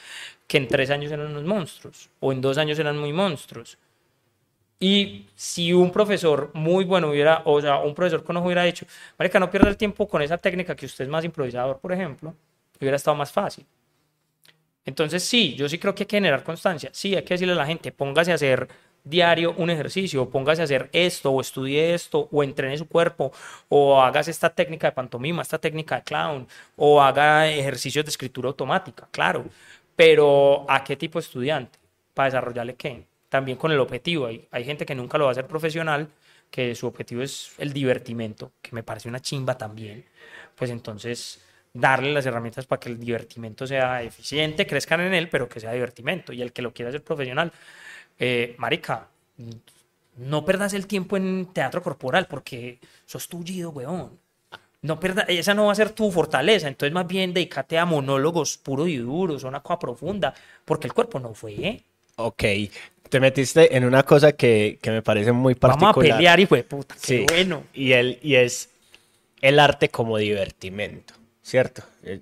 que 0.47 0.57
en 0.57 0.67
tres 0.67 0.89
años 0.89 1.11
eran 1.11 1.27
unos 1.27 1.43
monstruos, 1.43 2.09
o 2.19 2.31
en 2.31 2.41
dos 2.41 2.57
años 2.57 2.77
eran 2.79 2.97
muy 2.97 3.13
monstruos. 3.13 3.77
Y 4.83 5.27
si 5.35 5.73
un 5.73 5.91
profesor 5.91 6.49
muy 6.55 6.85
bueno 6.85 7.09
hubiera, 7.11 7.43
o 7.45 7.61
sea, 7.61 7.77
un 7.77 7.93
profesor 7.93 8.23
con 8.23 8.35
ojo 8.37 8.47
hubiera 8.47 8.63
dicho, 8.63 8.87
Marica, 9.17 9.39
no 9.39 9.51
pierda 9.51 9.69
el 9.69 9.77
tiempo 9.77 10.07
con 10.07 10.23
esa 10.23 10.39
técnica 10.39 10.75
que 10.75 10.87
usted 10.87 11.05
es 11.05 11.09
más 11.09 11.23
improvisador, 11.23 11.77
por 11.79 11.93
ejemplo, 11.93 12.33
hubiera 12.79 12.97
estado 12.97 13.15
más 13.15 13.31
fácil. 13.31 13.63
Entonces, 14.83 15.23
sí, 15.23 15.53
yo 15.53 15.69
sí 15.69 15.77
creo 15.77 15.93
que 15.93 16.01
hay 16.03 16.07
que 16.07 16.17
generar 16.17 16.43
constancia. 16.43 16.89
Sí, 16.93 17.15
hay 17.15 17.21
que 17.23 17.35
decirle 17.35 17.53
a 17.53 17.57
la 17.57 17.67
gente, 17.67 17.91
póngase 17.91 18.31
a 18.31 18.35
hacer 18.35 18.67
diario 19.03 19.53
un 19.57 19.69
ejercicio, 19.69 20.27
póngase 20.29 20.61
a 20.61 20.65
hacer 20.65 20.89
esto, 20.93 21.31
o 21.31 21.41
estudie 21.41 21.93
esto, 21.93 22.27
o 22.31 22.43
entrene 22.43 22.75
su 22.75 22.87
cuerpo, 22.87 23.31
o 23.69 24.01
hagas 24.01 24.27
esta 24.29 24.49
técnica 24.49 24.87
de 24.87 24.93
pantomima, 24.93 25.43
esta 25.43 25.59
técnica 25.59 25.97
de 25.97 26.03
clown, 26.03 26.47
o 26.75 26.99
haga 27.01 27.47
ejercicios 27.47 28.03
de 28.03 28.09
escritura 28.09 28.47
automática, 28.49 29.07
claro. 29.11 29.45
Pero, 29.95 30.65
¿a 30.67 30.83
qué 30.83 30.95
tipo 30.97 31.19
de 31.19 31.25
estudiante? 31.25 31.77
Para 32.15 32.29
desarrollarle 32.29 32.75
qué? 32.75 33.10
También 33.31 33.57
con 33.57 33.71
el 33.71 33.79
objetivo. 33.79 34.25
Hay, 34.25 34.45
hay 34.51 34.65
gente 34.65 34.85
que 34.85 34.93
nunca 34.93 35.17
lo 35.17 35.23
va 35.23 35.29
a 35.29 35.31
hacer 35.31 35.47
profesional, 35.47 36.09
que 36.49 36.75
su 36.75 36.85
objetivo 36.85 37.21
es 37.21 37.53
el 37.57 37.71
divertimento, 37.71 38.51
que 38.61 38.71
me 38.73 38.83
parece 38.83 39.07
una 39.07 39.21
chimba 39.21 39.57
también. 39.57 40.03
Pues 40.53 40.69
entonces 40.69 41.41
darle 41.73 42.11
las 42.11 42.25
herramientas 42.25 42.65
para 42.65 42.81
que 42.81 42.89
el 42.89 42.99
divertimento 42.99 43.65
sea 43.65 44.03
eficiente, 44.03 44.67
crezcan 44.67 44.99
en 44.99 45.13
él, 45.13 45.29
pero 45.29 45.47
que 45.47 45.61
sea 45.61 45.71
divertimento. 45.71 46.33
Y 46.33 46.41
el 46.41 46.51
que 46.51 46.61
lo 46.61 46.73
quiera 46.73 46.89
hacer 46.89 47.03
profesional, 47.03 47.53
eh, 48.19 48.53
marica, 48.57 49.07
no 50.17 50.43
perdas 50.43 50.73
el 50.73 50.85
tiempo 50.85 51.15
en 51.15 51.53
teatro 51.53 51.81
corporal 51.81 52.27
porque 52.29 52.79
sos 53.05 53.29
tullido, 53.29 53.69
weón. 53.69 54.19
No 54.81 54.99
perda, 54.99 55.21
esa 55.29 55.53
no 55.53 55.67
va 55.67 55.71
a 55.71 55.75
ser 55.75 55.91
tu 55.91 56.11
fortaleza, 56.11 56.67
entonces 56.67 56.91
más 56.91 57.07
bien 57.07 57.33
dedícate 57.33 57.77
a 57.77 57.85
monólogos 57.85 58.57
puros 58.57 58.89
y 58.89 58.97
duros, 58.97 59.43
una 59.43 59.61
cosa 59.61 59.79
profunda, 59.79 60.33
porque 60.65 60.87
el 60.87 60.93
cuerpo 60.93 61.19
no 61.19 61.33
fue, 61.33 61.53
¿eh? 61.53 61.83
Ok, 62.15 62.43
te 63.11 63.19
metiste 63.19 63.75
en 63.75 63.83
una 63.85 64.03
cosa 64.03 64.31
que, 64.31 64.79
que 64.81 64.89
me 64.89 65.01
parece 65.01 65.31
muy 65.33 65.53
particular. 65.53 65.93
Vamos 65.93 66.11
a 66.11 66.15
pelear, 66.17 66.39
hijo 66.39 66.55
de 66.55 66.63
puta, 66.63 66.95
qué 66.95 67.01
Sí, 67.19 67.25
bueno. 67.27 67.65
Y, 67.73 67.91
el, 67.91 68.17
y 68.23 68.35
es 68.35 68.69
el 69.41 69.59
arte 69.59 69.89
como 69.89 70.17
divertimento, 70.17 71.13
¿cierto? 71.43 71.83
Eh, 72.03 72.21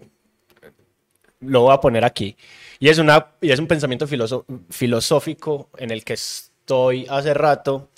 Lo 1.41 1.61
voy 1.61 1.73
a 1.73 1.79
poner 1.79 2.03
aquí. 2.03 2.35
Y 2.79 2.89
es, 2.89 2.97
una, 2.97 3.27
y 3.39 3.51
es 3.51 3.59
un 3.59 3.67
pensamiento 3.67 4.07
filoso- 4.07 4.45
filosófico 4.69 5.69
en 5.77 5.91
el 5.91 6.03
que 6.03 6.13
estoy 6.13 7.05
hace 7.09 7.33
rato, 7.33 7.89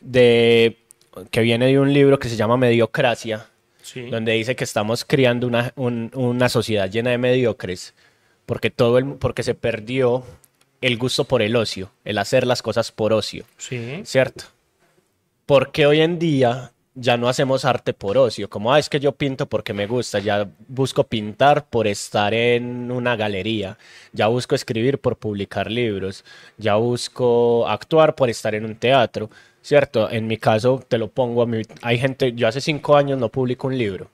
de, 0.00 0.78
que 1.30 1.40
viene 1.40 1.66
de 1.66 1.78
un 1.80 1.92
libro 1.92 2.18
que 2.18 2.28
se 2.28 2.36
llama 2.36 2.56
Mediocracia, 2.56 3.46
Sí. 3.82 4.10
donde 4.10 4.32
dice 4.32 4.56
que 4.56 4.64
estamos 4.64 5.04
criando 5.04 5.46
una, 5.46 5.72
un- 5.76 6.10
una 6.14 6.48
sociedad 6.48 6.90
llena 6.90 7.10
de 7.10 7.18
mediocres, 7.18 7.94
porque, 8.44 8.68
todo 8.70 8.98
el, 8.98 9.14
porque 9.14 9.42
se 9.42 9.54
perdió 9.54 10.24
el 10.80 10.98
gusto 10.98 11.24
por 11.24 11.42
el 11.42 11.56
ocio, 11.56 11.90
el 12.04 12.18
hacer 12.18 12.46
las 12.46 12.62
cosas 12.62 12.92
por 12.92 13.12
ocio. 13.12 13.44
Sí. 13.56 14.00
¿cierto? 14.04 14.44
Porque 15.46 15.86
hoy 15.86 16.00
en 16.00 16.18
día 16.18 16.72
ya 16.96 17.16
no 17.18 17.28
hacemos 17.28 17.64
arte 17.64 17.92
por 17.92 18.16
ocio, 18.16 18.48
como 18.48 18.72
ah, 18.72 18.78
es 18.78 18.88
que 18.88 18.98
yo 18.98 19.12
pinto 19.12 19.46
porque 19.46 19.74
me 19.74 19.86
gusta, 19.86 20.18
ya 20.18 20.48
busco 20.66 21.04
pintar 21.04 21.68
por 21.68 21.86
estar 21.86 22.32
en 22.32 22.90
una 22.90 23.16
galería, 23.16 23.76
ya 24.12 24.28
busco 24.28 24.54
escribir 24.54 24.98
por 24.98 25.18
publicar 25.18 25.70
libros, 25.70 26.24
ya 26.56 26.76
busco 26.76 27.68
actuar 27.68 28.14
por 28.14 28.30
estar 28.30 28.54
en 28.54 28.64
un 28.64 28.76
teatro, 28.76 29.30
¿cierto? 29.60 30.10
En 30.10 30.26
mi 30.26 30.38
caso, 30.38 30.82
te 30.88 30.96
lo 30.96 31.08
pongo 31.08 31.42
a 31.42 31.46
mí, 31.46 31.62
hay 31.82 31.98
gente, 31.98 32.32
yo 32.32 32.48
hace 32.48 32.62
cinco 32.62 32.96
años 32.96 33.18
no 33.18 33.28
publico 33.28 33.66
un 33.66 33.76
libro. 33.76 34.10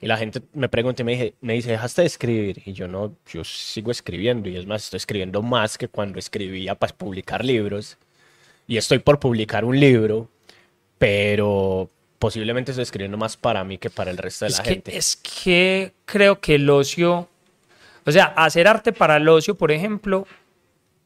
Y 0.00 0.06
la 0.06 0.16
gente 0.16 0.40
me 0.54 0.68
pregunta 0.68 1.02
y 1.02 1.04
me, 1.04 1.12
dije- 1.12 1.34
me 1.42 1.52
dice, 1.54 1.70
¿dejaste 1.72 2.02
de 2.02 2.06
escribir? 2.06 2.62
Y 2.64 2.72
yo 2.72 2.88
no, 2.88 3.14
yo 3.32 3.44
sigo 3.44 3.90
escribiendo. 3.90 4.48
Y 4.48 4.56
es 4.56 4.66
más, 4.66 4.84
estoy 4.84 4.96
escribiendo 4.98 5.42
más 5.42 5.76
que 5.76 5.88
cuando 5.88 6.18
escribía 6.18 6.74
para 6.74 6.94
publicar 6.96 7.44
libros 7.44 7.98
y 8.66 8.76
estoy 8.78 8.98
por 9.00 9.18
publicar 9.20 9.64
un 9.64 9.78
libro, 9.78 10.28
pero 10.98 11.88
posiblemente 12.18 12.72
estoy 12.72 12.82
escribiendo 12.82 13.16
más 13.18 13.36
para 13.36 13.64
mí 13.64 13.78
que 13.78 13.90
para 13.90 14.10
el 14.10 14.18
resto 14.18 14.44
de 14.44 14.50
Es 14.50 14.58
la 14.58 14.64
que, 14.64 14.70
gente. 14.70 14.96
es 14.96 15.16
que 15.16 15.92
creo 16.04 16.40
que 16.40 16.56
el 16.56 16.68
ocio, 16.68 17.28
o 18.06 18.12
sea, 18.12 18.26
hacer 18.36 18.68
arte 18.68 18.92
para 18.92 19.16
el 19.16 19.28
ocio, 19.28 19.54
por 19.54 19.72
ejemplo, 19.72 20.26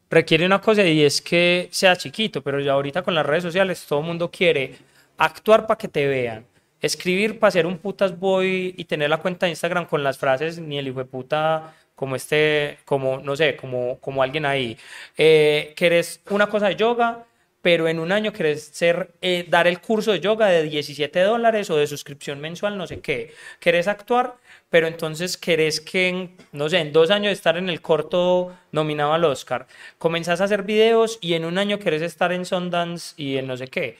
requiere 0.09 0.45
una 0.45 0.61
cosa 0.61 0.83
y 0.85 1.03
es 1.03 1.21
que 1.21 1.67
sea 1.71 1.95
chiquito, 1.95 2.41
pero 2.41 2.59
ya 2.59 2.73
ahorita 2.73 3.01
con 3.03 3.15
las 3.15 3.25
redes 3.25 3.43
sociales 3.43 3.85
todo 3.87 3.99
el 3.99 4.05
mundo 4.05 4.29
quiere 4.31 4.75
actuar 5.17 5.65
para 5.67 5.77
que 5.77 5.87
te 5.87 6.07
vean, 6.07 6.45
escribir 6.85 7.39
para 7.39 7.51
ser 7.51 7.65
un 7.65 7.77
putas 7.77 8.17
boy 8.19 8.73
y 8.77 8.85
tener 8.85 9.09
la 9.09 9.17
cuenta 9.17 9.45
de 9.45 9.51
Instagram 9.51 9.85
con 9.85 10.03
las 10.03 10.17
frases 10.17 10.59
ni 10.59 10.77
el 10.77 10.87
hijo 10.87 10.99
de 10.99 11.05
puta 11.05 11.75
como 11.95 12.15
este, 12.15 12.79
como, 12.85 13.19
no 13.19 13.35
sé, 13.35 13.55
como, 13.55 13.99
como 13.99 14.21
alguien 14.21 14.45
ahí. 14.45 14.77
Eh, 15.17 15.73
querés 15.75 16.21
una 16.29 16.47
cosa 16.47 16.67
de 16.67 16.75
yoga, 16.75 17.25
pero 17.61 17.87
en 17.87 17.99
un 17.99 18.11
año 18.11 18.31
querés 18.31 18.63
ser, 18.63 19.11
eh, 19.21 19.45
dar 19.49 19.65
el 19.65 19.81
curso 19.81 20.11
de 20.11 20.19
yoga 20.19 20.47
de 20.47 20.63
17 20.63 21.19
dólares 21.21 21.69
o 21.71 21.77
de 21.77 21.87
suscripción 21.87 22.39
mensual, 22.39 22.77
no 22.77 22.85
sé 22.85 22.99
qué. 22.99 23.33
Querés 23.59 23.87
actuar, 23.87 24.35
pero 24.69 24.87
entonces 24.87 25.37
querés 25.37 25.81
que, 25.81 26.09
en, 26.09 26.37
no 26.51 26.69
sé, 26.69 26.79
en 26.79 26.93
dos 26.93 27.09
años 27.09 27.31
estar 27.31 27.57
en 27.57 27.69
el 27.69 27.81
corto 27.81 28.55
nominado 28.71 29.13
al 29.13 29.23
Oscar. 29.23 29.67
Comenzás 29.97 30.41
a 30.41 30.43
hacer 30.43 30.63
videos 30.63 31.17
y 31.21 31.33
en 31.33 31.45
un 31.45 31.57
año 31.57 31.79
querés 31.79 32.01
estar 32.01 32.31
en 32.33 32.45
Sundance 32.45 33.15
y 33.17 33.37
en 33.37 33.47
no 33.47 33.57
sé 33.57 33.67
qué. 33.67 33.97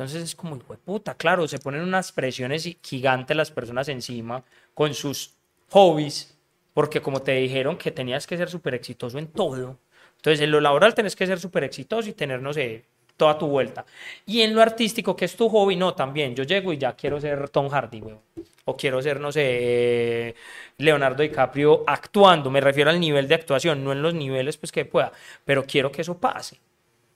Entonces 0.00 0.22
es 0.22 0.34
como, 0.34 0.58
puta, 0.58 1.14
claro, 1.14 1.46
se 1.46 1.58
ponen 1.58 1.82
unas 1.82 2.10
presiones 2.10 2.62
gi- 2.64 2.78
gigantes 2.82 3.36
las 3.36 3.50
personas 3.50 3.86
encima 3.90 4.42
con 4.72 4.94
sus 4.94 5.34
hobbies, 5.68 6.38
porque 6.72 7.02
como 7.02 7.20
te 7.20 7.32
dijeron 7.32 7.76
que 7.76 7.90
tenías 7.90 8.26
que 8.26 8.38
ser 8.38 8.48
súper 8.48 8.72
exitoso 8.74 9.18
en 9.18 9.26
todo. 9.26 9.76
Entonces 10.16 10.40
en 10.40 10.52
lo 10.52 10.60
laboral 10.62 10.94
tenés 10.94 11.14
que 11.14 11.26
ser 11.26 11.38
súper 11.38 11.64
exitoso 11.64 12.08
y 12.08 12.14
tener, 12.14 12.40
no 12.40 12.54
sé, 12.54 12.86
toda 13.18 13.36
tu 13.36 13.46
vuelta. 13.46 13.84
Y 14.24 14.40
en 14.40 14.54
lo 14.54 14.62
artístico, 14.62 15.14
que 15.14 15.26
es 15.26 15.36
tu 15.36 15.50
hobby, 15.50 15.76
no, 15.76 15.92
también. 15.92 16.34
Yo 16.34 16.44
llego 16.44 16.72
y 16.72 16.78
ya 16.78 16.94
quiero 16.94 17.20
ser 17.20 17.50
Tom 17.50 17.68
Hardy, 17.68 18.00
weón. 18.00 18.20
O 18.64 18.78
quiero 18.78 19.02
ser, 19.02 19.20
no 19.20 19.30
sé, 19.30 19.42
eh, 19.44 20.34
Leonardo 20.78 21.22
DiCaprio 21.22 21.84
actuando. 21.86 22.50
Me 22.50 22.62
refiero 22.62 22.88
al 22.88 23.00
nivel 23.00 23.28
de 23.28 23.34
actuación, 23.34 23.84
no 23.84 23.92
en 23.92 24.00
los 24.00 24.14
niveles 24.14 24.56
pues 24.56 24.72
que 24.72 24.86
pueda, 24.86 25.12
pero 25.44 25.66
quiero 25.66 25.92
que 25.92 26.00
eso 26.00 26.16
pase. 26.16 26.58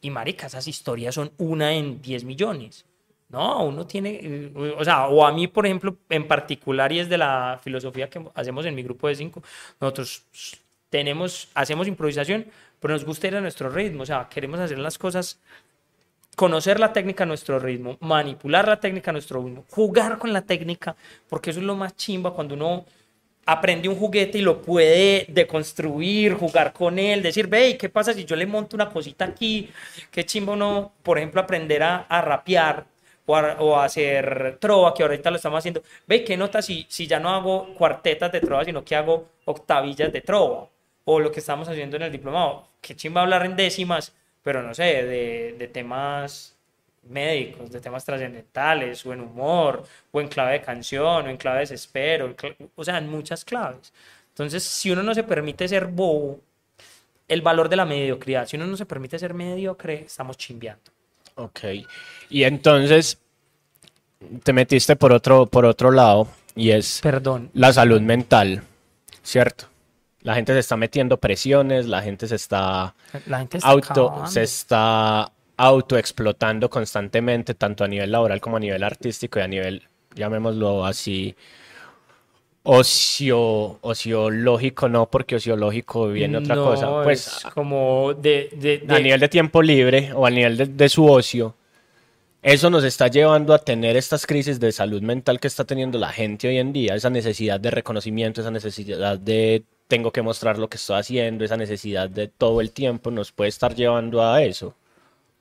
Y 0.04 0.11
marica, 0.11 0.49
esas 0.49 0.68
historias 0.68 1.14
son 1.14 1.32
una 1.38 1.73
en 1.73 2.02
10 2.02 2.25
millones. 2.25 2.84
No, 3.30 3.64
uno 3.64 3.87
tiene, 3.87 4.20
eh, 4.23 4.75
o 4.76 4.84
sea, 4.84 5.06
o 5.08 5.25
a 5.25 5.32
mí, 5.32 5.49
por 5.49 5.64
ejemplo, 5.64 5.96
en 6.11 6.28
particular, 6.28 6.92
y 6.92 6.99
es 6.99 7.08
de 7.08 7.16
la 7.16 7.58
filosofía 7.64 8.11
que 8.11 8.23
hacemos 8.34 8.66
en 8.66 8.75
mi 8.75 8.82
grupo 8.82 9.08
de 9.08 9.14
cinco, 9.14 9.42
nosotros 9.80 10.26
tenemos, 10.90 11.49
hacemos 11.54 11.88
improvisación, 11.88 12.44
pero 12.80 12.92
nos 12.92 13.02
gusta 13.02 13.28
ir 13.28 13.37
a 13.37 13.40
nuestro 13.40 13.70
ritmo, 13.70 14.02
o 14.02 14.06
sea, 14.06 14.28
queremos 14.28 14.61
hacer 14.61 14.78
las 14.78 14.99
cosas, 14.99 15.40
conocer 16.37 16.78
la 16.78 16.92
técnica 16.92 17.25
a 17.25 17.26
nuestro 17.26 17.58
ritmo, 17.58 17.96
manipular 18.00 18.68
la 18.68 18.78
técnica 18.78 19.11
a 19.11 19.12
nuestro 19.12 19.42
ritmo, 19.42 19.64
jugar 19.70 20.18
con 20.18 20.34
la 20.34 20.42
técnica, 20.42 20.94
porque 21.30 21.49
eso 21.49 21.61
es 21.61 21.66
lo 21.66 21.76
más 21.76 21.96
chimba 21.96 22.34
cuando 22.34 22.54
uno 22.56 22.84
aprende 23.46 23.88
un 23.88 23.96
juguete 23.96 24.38
y 24.38 24.42
lo 24.42 24.62
puede 24.62 25.26
deconstruir, 25.28 26.34
jugar 26.34 26.72
con 26.72 26.98
él, 26.98 27.22
decir, 27.22 27.46
ve, 27.46 27.70
¿y 27.70 27.78
¿qué 27.78 27.88
pasa 27.88 28.12
si 28.12 28.24
yo 28.24 28.36
le 28.36 28.46
monto 28.46 28.76
una 28.76 28.90
cosita 28.90 29.24
aquí? 29.24 29.70
Qué 30.10 30.24
chimba 30.24 30.54
uno, 30.54 30.92
por 31.02 31.18
ejemplo, 31.18 31.40
aprender 31.40 31.82
a, 31.82 31.98
a 32.08 32.22
rapear 32.22 32.86
o 33.26 33.76
a 33.76 33.84
hacer 33.84 34.58
trova, 34.60 34.92
que 34.94 35.02
ahorita 35.02 35.30
lo 35.30 35.36
estamos 35.36 35.58
haciendo. 35.58 35.82
Ve, 36.06 36.24
¿qué 36.24 36.36
nota 36.36 36.60
si, 36.62 36.86
si 36.88 37.06
ya 37.06 37.18
no 37.20 37.30
hago 37.30 37.74
cuartetas 37.74 38.30
de 38.32 38.40
trova, 38.40 38.64
sino 38.64 38.84
que 38.84 38.96
hago 38.96 39.28
octavillas 39.46 40.12
de 40.12 40.20
trova? 40.20 40.68
O 41.04 41.20
lo 41.20 41.30
que 41.30 41.40
estamos 41.40 41.68
haciendo 41.68 41.96
en 41.96 42.02
el 42.02 42.12
diplomado. 42.12 42.68
Qué 42.80 42.96
chimba 42.96 43.22
hablar 43.22 43.44
en 43.44 43.56
décimas, 43.56 44.14
pero 44.42 44.62
no 44.62 44.74
sé, 44.74 45.04
de, 45.04 45.54
de 45.58 45.68
temas 45.68 46.53
médicos, 47.08 47.70
de 47.70 47.80
temas 47.80 48.04
trascendentales, 48.04 49.04
o 49.06 49.12
en 49.12 49.20
humor, 49.20 49.84
o 50.12 50.20
en 50.20 50.28
clave 50.28 50.54
de 50.54 50.61
canción, 50.62 51.26
o 51.26 51.28
en 51.30 51.37
clave 51.37 51.58
de 51.58 51.62
desespero, 51.62 52.34
o 52.75 52.84
sea, 52.84 52.99
en 52.99 53.08
muchas 53.08 53.44
claves. 53.44 53.92
Entonces, 54.30 54.62
si 54.62 54.90
uno 54.90 55.02
no 55.02 55.14
se 55.14 55.23
permite 55.23 55.68
ser 55.68 55.87
bobo, 55.87 56.40
el 57.28 57.40
valor 57.42 57.68
de 57.68 57.76
la 57.76 57.84
mediocridad, 57.84 58.46
si 58.46 58.56
uno 58.56 58.66
no 58.66 58.76
se 58.76 58.87
permite 58.87 59.18
ser 59.18 59.32
mediocre, 59.34 60.02
estamos 60.06 60.37
chimbeando. 60.37 60.82
Ok. 61.37 61.61
Y 62.30 62.44
entonces 62.44 63.18
te 64.42 64.52
metiste 64.52 64.96
por 64.96 65.12
otro, 65.12 65.46
por 65.46 65.64
otro 65.64 65.90
lado 65.90 66.28
y 66.54 66.70
es 66.70 67.00
Perdón. 67.02 67.50
la 67.54 67.73
salud 67.73 68.00
mental, 68.00 68.62
¿cierto? 69.23 69.66
La 70.23 70.34
gente 70.34 70.54
se 70.54 70.61
está 70.61 70.76
metiendo 70.76 71.18
presiones, 71.18 71.87
la 71.87 72.00
gente 72.00 72.26
se 72.26 72.37
está 72.37 72.94
La 73.26 73.38
gente 73.40 73.58
está 73.58 73.68
auto, 73.68 74.06
acabando. 74.06 74.26
se 74.30 74.42
está 74.42 75.30
autoexplotando 75.56 76.68
constantemente, 76.70 77.54
tanto 77.54 77.84
a 77.84 77.88
nivel 77.88 78.11
laboral 78.12 78.40
como 78.40 78.56
a 78.56 78.61
nivel 78.61 78.82
artístico 78.82 79.38
y 79.38 79.42
a 79.42 79.49
nivel, 79.49 79.82
llamémoslo 80.14 80.84
así, 80.87 81.34
Ocio, 82.66 83.78
ociológico 83.82 84.88
no, 84.88 85.11
porque 85.11 85.37
ociológico 85.37 86.08
viene 86.08 86.38
otra 86.38 86.54
No, 86.54 86.64
cosa. 86.64 87.02
Pues 87.04 87.26
es 87.26 87.44
como 87.52 88.14
de, 88.14 88.49
de- 88.56 88.94
a 88.94 88.99
nivel 89.00 89.20
de 89.20 89.28
tiempo 89.28 89.61
libre 89.61 90.12
o 90.14 90.25
a 90.25 90.30
nivel 90.30 90.56
de, 90.56 90.66
de 90.66 90.88
su 90.88 91.04
ocio, 91.04 91.54
eso 92.42 92.70
nos 92.70 92.84
está 92.84 93.08
llevando 93.08 93.54
a 93.54 93.58
tener 93.58 93.96
estas 93.96 94.26
crisis 94.26 94.61
de 94.61 94.73
salud 94.73 95.02
mental 95.02 95.40
que 95.40 95.49
está 95.49 95.64
teniendo 95.64 95.99
la 95.99 96.11
gente 96.12 96.49
hoy 96.49 96.58
en 96.58 96.73
día, 96.73 96.94
esa 96.94 97.11
necesidad 97.11 97.61
de 97.61 97.70
reconocimiento, 97.70 98.40
esa 98.42 98.50
necesidad 98.50 99.18
de 99.18 99.64
tengo 99.88 100.12
que 100.12 100.23
mostrar 100.23 100.58
lo 100.58 100.68
que 100.68 100.78
estoy 100.78 100.99
haciendo, 101.00 101.44
esa 101.44 101.56
necesidad 101.58 102.08
de 102.11 102.28
todo 102.28 102.61
el 102.62 102.70
tiempo 102.73 103.11
nos 103.11 103.32
puede 103.32 103.50
estar 103.50 103.75
llevando 103.75 104.23
a 104.23 104.42
eso. 104.42 104.75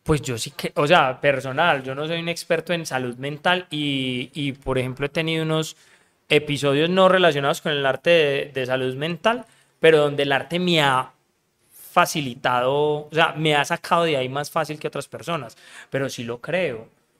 Pues 0.03 0.21
yo 0.21 0.37
sí 0.37 0.51
que, 0.51 0.73
o 0.75 0.85
sea, 0.85 1.21
personal, 1.21 1.81
yo 1.83 1.95
no 1.95 2.05
soy 2.07 2.19
un 2.19 2.27
experto 2.29 2.73
en 2.73 2.85
salud 2.85 3.15
mental 3.17 3.67
y, 3.71 4.29
y, 4.33 4.51
por 4.51 4.77
ejemplo, 4.77 5.05
he 5.05 5.09
tenido 5.09 5.43
unos 5.43 5.77
episodios 6.29 6.89
no 6.89 7.07
relacionados 7.09 7.61
con 7.61 7.71
el 7.71 7.85
arte 7.85 8.09
de, 8.09 8.51
de 8.53 8.65
salud 8.65 8.95
mental, 8.95 9.45
pero 9.79 9.99
donde 9.99 10.23
el 10.23 10.31
arte 10.33 10.59
me 10.59 10.81
ha 10.81 11.13
facilitado, 11.71 12.73
o 12.73 13.09
sea, 13.13 13.33
me 13.37 13.55
ha 13.55 13.63
sacado 13.63 14.03
de 14.03 14.17
ahí 14.17 14.27
más 14.29 14.51
fácil 14.51 14.79
que 14.79 14.87
otras 14.87 15.07
personas, 15.07 15.57
pero 15.89 16.09
sí 16.09 16.23
lo 16.23 16.41
creo. 16.41 16.79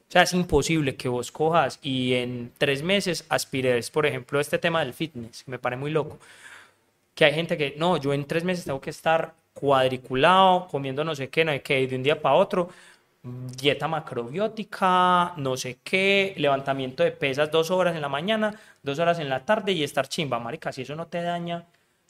O 0.10 0.12
sea, 0.14 0.24
es 0.24 0.34
imposible 0.34 0.96
que 0.96 1.10
vos 1.10 1.32
cojas 1.32 1.80
y 1.82 2.14
en 2.16 2.52
tres 2.58 2.84
meses 2.84 3.26
aspires, 3.30 3.90
por 3.92 4.06
ejemplo, 4.06 4.40
este 4.40 4.60
tema 4.60 4.82
del 4.84 4.94
fitness, 4.94 5.48
me 5.48 5.60
parece 5.60 5.80
muy 5.80 5.92
loco 5.92 6.20
que 7.16 7.26
hay 7.26 7.34
gente 7.34 7.58
que, 7.58 7.76
no, 7.78 7.98
yo 7.98 8.14
en 8.14 8.26
tres 8.26 8.44
meses 8.44 8.66
tengo 8.66 8.82
que 8.82 8.90
estar 8.90 9.36
cuadriculado, 9.54 10.68
comiendo 10.68 11.04
no 11.04 11.16
sé 11.16 11.30
qué, 11.30 11.46
no 11.46 11.52
sé 11.52 11.62
qué, 11.62 11.82
y 11.82 11.88
de 11.88 11.96
un 11.96 12.04
día 12.04 12.22
para 12.22 12.36
otro, 12.36 12.70
dieta 13.24 13.88
macrobiótica, 13.88 15.34
no 15.38 15.56
sé 15.58 15.78
qué, 15.84 16.34
levantamiento 16.38 17.04
de 17.04 17.12
pesas 17.12 17.52
dos 17.52 17.72
horas 17.72 17.96
en 17.96 18.02
la 18.02 18.10
mañana, 18.10 18.54
dos 18.82 19.00
horas 19.00 19.20
en 19.20 19.30
la 19.30 19.46
tarde 19.46 19.72
y 19.72 19.84
estar 19.84 20.08
chimba, 20.08 20.40
marica, 20.40 20.72
si 20.72 20.82
eso 20.82 20.96
no 20.96 21.08
te 21.08 21.22
daña 21.22 21.66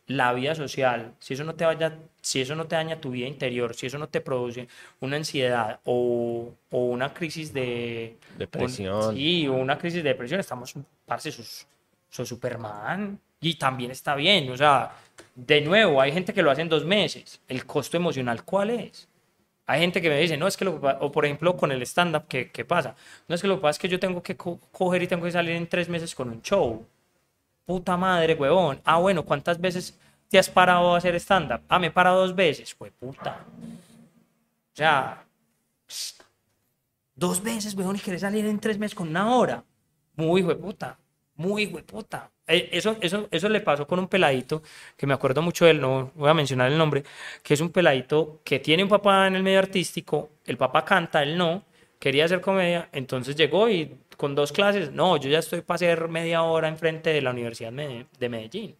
la 0.08 0.34
vida 0.34 0.54
social, 0.56 1.14
si 1.20 1.34
eso 1.36 1.44
no 1.44 1.56
te 1.56 1.66
vaya, 1.66 1.98
si 2.22 2.42
eso 2.42 2.56
no 2.56 2.66
te 2.66 2.76
daña 2.76 3.00
tu 3.00 3.12
vida 3.12 3.28
interior, 3.28 3.74
si 3.76 3.86
eso 3.88 3.98
no 3.98 4.10
te 4.10 4.22
produce 4.22 4.68
una 5.00 5.16
ansiedad 5.18 5.80
o, 5.86 6.52
o 6.72 6.86
una 6.86 7.14
crisis 7.14 7.54
de 7.54 8.18
Depresión. 8.38 8.94
un- 9.10 9.16
sí, 9.16 9.48
o 9.48 9.54
una 9.54 9.78
crisis 9.78 10.04
de 10.04 10.10
depresión, 10.10 10.40
estamos, 10.40 10.74
parce, 11.06 11.32
sos, 11.32 11.68
sos 12.10 12.28
Superman 12.28 13.18
y 13.40 13.56
también 13.56 13.92
está 13.92 14.16
bien, 14.16 14.50
o 14.52 14.58
sea, 14.58 14.92
de 15.36 15.62
nuevo, 15.62 16.00
hay 16.02 16.12
gente 16.12 16.34
que 16.34 16.44
lo 16.44 16.52
hace 16.52 16.62
en 16.62 16.70
dos 16.70 16.86
meses, 16.86 17.42
el 17.48 17.66
costo 17.66 17.98
emocional, 17.98 18.44
¿cuál 18.44 18.70
es? 18.72 19.08
Hay 19.66 19.80
gente 19.82 20.02
que 20.02 20.10
me 20.10 20.20
dice, 20.20 20.38
no, 20.38 20.48
es 20.48 20.58
que 20.58 20.66
lo 20.66 20.80
que 20.80 20.88
o 21.00 21.12
por 21.12 21.26
ejemplo 21.26 21.56
con 21.58 21.72
el 21.72 21.82
stand-up, 21.84 22.26
¿qué, 22.28 22.52
qué 22.52 22.66
pasa? 22.66 22.96
No 23.28 23.36
es 23.36 23.42
que 23.42 23.48
lo 23.48 23.56
que 23.56 23.62
pasa 23.62 23.72
es 23.72 23.80
que 23.80 23.90
yo 23.90 24.00
tengo 24.00 24.22
que 24.22 24.36
co- 24.38 24.60
coger 24.72 25.04
y 25.04 25.08
tengo 25.08 25.24
que 25.26 25.32
salir 25.32 25.56
en 25.56 25.68
tres 25.68 25.90
meses 25.90 26.14
con 26.16 26.30
un 26.30 26.42
show. 26.42 26.86
Puta 27.66 27.98
madre, 27.98 28.36
huevón. 28.36 28.82
Ah, 28.86 28.98
bueno, 29.00 29.24
¿cuántas 29.26 29.60
veces 29.60 29.98
te 30.30 30.38
has 30.40 30.50
parado 30.50 30.94
a 30.94 30.98
hacer 30.98 31.16
stand-up? 31.16 31.62
Ah, 31.70 31.80
me 31.80 31.88
he 31.88 31.92
parado 31.92 32.22
dos 32.22 32.36
veces, 32.36 32.76
puta. 33.00 33.46
O 34.74 34.76
sea, 34.76 35.24
dos 37.16 37.42
veces, 37.42 37.74
huevón, 37.76 37.96
y 37.96 38.00
querés 38.00 38.22
salir 38.22 38.46
en 38.46 38.60
tres 38.60 38.78
meses 38.78 38.96
con 38.96 39.08
una 39.10 39.36
hora. 39.36 39.64
Muy 40.16 40.42
hijo 40.42 40.58
puta, 40.58 40.98
muy 41.36 41.64
hijo 41.64 41.78
de 41.78 41.84
puta. 41.84 42.30
Eh, 42.48 42.70
Eso, 42.74 42.98
eso, 43.02 43.28
eso 43.32 43.50
le 43.50 43.62
pasó 43.62 43.88
con 43.88 44.00
un 44.00 44.08
peladito, 44.08 44.62
que 44.98 45.08
me 45.08 45.14
acuerdo 45.14 45.42
mucho 45.42 45.66
de 45.66 45.72
él, 45.72 45.82
no 45.82 46.12
voy 46.16 46.30
a 46.30 46.34
mencionar 46.34 46.72
el 46.72 46.78
nombre, 46.78 47.04
que 47.42 47.54
es 47.54 47.62
un 47.62 47.70
peladito 47.70 48.42
que 48.44 48.60
tiene 48.60 48.84
un 48.84 48.90
papá 48.90 49.28
en 49.28 49.36
el 49.36 49.44
medio 49.44 49.60
artístico, 49.60 50.30
el 50.46 50.58
papá 50.58 50.84
canta, 50.84 51.24
él 51.24 51.38
no, 51.38 51.64
quería 52.00 52.26
hacer 52.26 52.42
comedia, 52.42 52.90
entonces 52.92 53.36
llegó 53.36 53.70
y 53.70 53.98
con 54.18 54.36
dos 54.36 54.52
clases, 54.52 54.92
no, 54.92 55.18
yo 55.18 55.30
ya 55.30 55.40
estoy 55.40 55.62
para 55.62 55.76
hacer 55.76 56.08
media 56.10 56.44
hora 56.44 56.68
enfrente 56.68 57.12
de 57.12 57.22
la 57.22 57.32
Universidad 57.32 57.72
de 57.72 58.30
Medellín. 58.30 58.76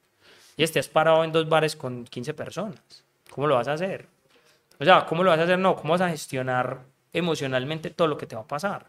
Y 0.56 0.64
estés 0.64 0.88
parado 0.88 1.24
en 1.24 1.32
dos 1.32 1.50
bares 1.50 1.76
con 1.76 2.06
15 2.06 2.34
personas. 2.34 2.80
¿Cómo 3.30 3.48
lo 3.48 3.56
vas 3.56 3.68
a 3.68 3.74
hacer? 3.74 4.08
O 4.80 4.86
sea, 4.86 5.06
¿cómo 5.06 5.24
lo 5.24 5.32
vas 5.32 5.40
a 5.40 5.44
hacer? 5.44 5.58
No, 5.58 5.76
¿cómo 5.76 5.94
vas 5.94 6.02
a 6.02 6.10
gestionar 6.10 6.82
emocionalmente 7.12 7.90
todo 7.90 8.08
lo 8.08 8.18
que 8.18 8.26
te 8.28 8.36
va 8.36 8.44
a 8.44 8.48
pasar? 8.48 8.88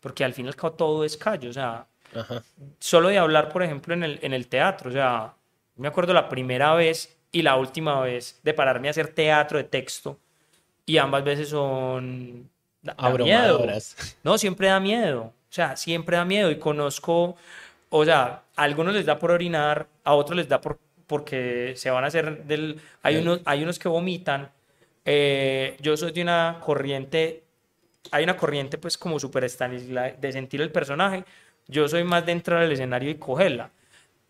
Porque 0.00 0.24
al 0.24 0.34
fin 0.34 0.46
y 0.46 0.48
al 0.48 0.56
cabo 0.56 0.74
todo 0.74 1.04
es 1.04 1.16
callo, 1.16 1.50
o 1.50 1.52
sea, 1.52 1.86
Ajá. 2.14 2.42
solo 2.78 3.08
de 3.08 3.18
hablar, 3.18 3.48
por 3.50 3.62
ejemplo, 3.62 3.94
en 3.94 4.02
el, 4.02 4.18
en 4.22 4.32
el 4.34 4.48
teatro, 4.48 4.90
o 4.90 4.92
sea, 4.92 5.34
me 5.76 5.88
acuerdo 5.88 6.12
la 6.12 6.28
primera 6.28 6.74
vez 6.74 7.16
y 7.32 7.42
la 7.42 7.56
última 7.56 8.00
vez 8.00 8.40
de 8.42 8.54
pararme 8.54 8.88
a 8.88 8.90
hacer 8.92 9.08
teatro 9.08 9.58
de 9.58 9.64
texto 9.64 10.18
y 10.86 10.98
ambas 10.98 11.22
veces 11.24 11.48
son... 11.50 12.48
da- 12.82 12.94
da 12.94 13.08
miedo. 13.24 13.58
No, 14.24 14.38
siempre 14.38 14.68
da 14.68 14.80
miedo, 14.80 15.20
o 15.22 15.32
sea, 15.52 15.76
siempre 15.76 16.16
da 16.16 16.24
miedo 16.24 16.50
y 16.50 16.58
conozco, 16.58 17.36
o 17.90 18.04
sea, 18.04 18.42
a 18.56 18.62
algunos 18.62 18.94
les 18.94 19.06
da 19.06 19.18
por 19.18 19.30
orinar, 19.30 19.86
a 20.04 20.14
otros 20.14 20.36
les 20.36 20.48
da 20.48 20.60
por, 20.60 20.78
porque 21.06 21.74
se 21.76 21.90
van 21.90 22.04
a 22.04 22.08
hacer 22.08 22.44
del... 22.44 22.80
Hay, 23.02 23.16
unos, 23.18 23.40
hay 23.44 23.62
unos 23.62 23.78
que 23.78 23.88
vomitan, 23.88 24.50
eh, 25.04 25.76
yo 25.80 25.96
soy 25.96 26.12
de 26.12 26.22
una 26.22 26.58
corriente 26.64 27.44
hay 28.10 28.24
una 28.24 28.36
corriente 28.36 28.78
pues 28.78 28.96
como 28.96 29.18
súper 29.20 29.44
Stanisla 29.44 30.12
de 30.12 30.32
sentir 30.32 30.62
el 30.62 30.70
personaje. 30.72 31.24
Yo 31.68 31.88
soy 31.88 32.04
más 32.04 32.26
de 32.26 32.32
entrar 32.32 32.62
al 32.62 32.72
escenario 32.72 33.10
y 33.10 33.16
cogerla. 33.16 33.70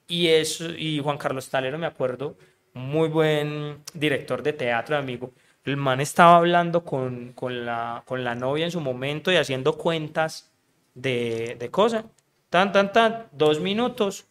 Y 0.06 0.28
eso, 0.28 0.70
y 0.70 1.00
Juan 1.00 1.18
Carlos 1.18 1.48
Talero, 1.48 1.78
me 1.78 1.86
acuerdo, 1.86 2.36
muy 2.74 3.08
buen 3.08 3.82
director 3.94 4.42
de 4.42 4.52
teatro, 4.52 4.96
amigo. 4.96 5.32
El 5.64 5.76
man 5.76 6.00
estaba 6.00 6.36
hablando 6.36 6.84
con, 6.84 7.32
con 7.34 7.64
la, 7.64 8.02
con 8.06 8.24
la 8.24 8.34
novia 8.34 8.64
en 8.64 8.70
su 8.70 8.80
momento 8.80 9.30
y 9.32 9.36
haciendo 9.36 9.76
cuentas 9.76 10.50
de, 10.94 11.56
de 11.58 11.70
cosas. 11.70 12.04
Tan, 12.50 12.72
tan, 12.72 12.92
tan, 12.92 13.26
dos 13.32 13.60
minutos, 13.60 14.26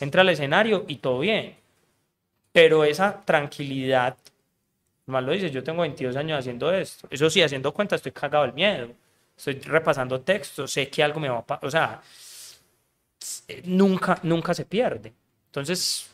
entra 0.00 0.22
al 0.22 0.30
escenario 0.30 0.84
y 0.88 0.96
todo 0.96 1.20
bien. 1.20 1.56
Pero 2.52 2.84
esa 2.84 3.24
tranquilidad 3.24 4.16
Mal 5.06 5.26
lo 5.26 5.32
dice, 5.32 5.50
yo 5.50 5.64
tengo 5.64 5.82
22 5.82 6.14
años 6.16 6.38
haciendo 6.38 6.72
esto. 6.72 7.08
Eso 7.10 7.28
sí, 7.28 7.42
haciendo 7.42 7.72
cuenta, 7.72 7.96
estoy 7.96 8.12
cagado 8.12 8.44
del 8.44 8.54
miedo. 8.54 8.88
Estoy 9.44 9.54
repasando 9.60 10.20
textos, 10.20 10.70
sé 10.70 10.88
que 10.88 11.02
algo 11.02 11.18
me 11.18 11.28
va 11.28 11.38
a 11.38 11.44
pasar. 11.46 11.66
O 11.66 11.70
sea, 11.70 12.00
s- 13.20 13.44
nunca, 13.64 14.20
nunca 14.22 14.54
se 14.54 14.64
pierde. 14.64 15.12
Entonces, 15.46 16.08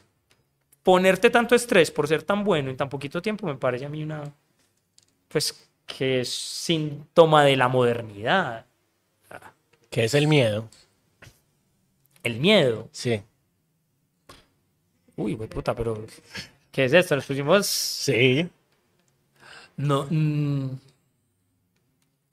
ponerte 0.82 1.28
tanto 1.28 1.54
estrés 1.54 1.90
por 1.90 2.08
ser 2.08 2.22
tan 2.22 2.42
bueno 2.42 2.70
en 2.70 2.76
tan 2.78 2.88
poquito 2.88 3.20
tiempo 3.20 3.46
me 3.46 3.56
parece 3.56 3.84
a 3.84 3.90
mí 3.90 4.02
una. 4.02 4.22
Pues 5.28 5.68
que 5.86 6.20
es 6.20 6.30
síntoma 6.32 7.44
de 7.44 7.56
la 7.56 7.68
modernidad. 7.68 8.64
¿Qué 9.90 10.04
es 10.04 10.14
el 10.14 10.26
miedo? 10.26 10.68
El 12.22 12.40
miedo. 12.40 12.88
Sí. 12.92 13.22
Uy, 15.16 15.34
güey, 15.34 15.48
puta, 15.50 15.74
pero. 15.74 16.02
¿Qué 16.72 16.84
es 16.86 16.92
esto? 16.94 17.14
Nos 17.16 17.26
pusimos. 17.26 17.66
Sí. 17.66 18.48
No. 19.76 20.06
mm, 20.08 20.70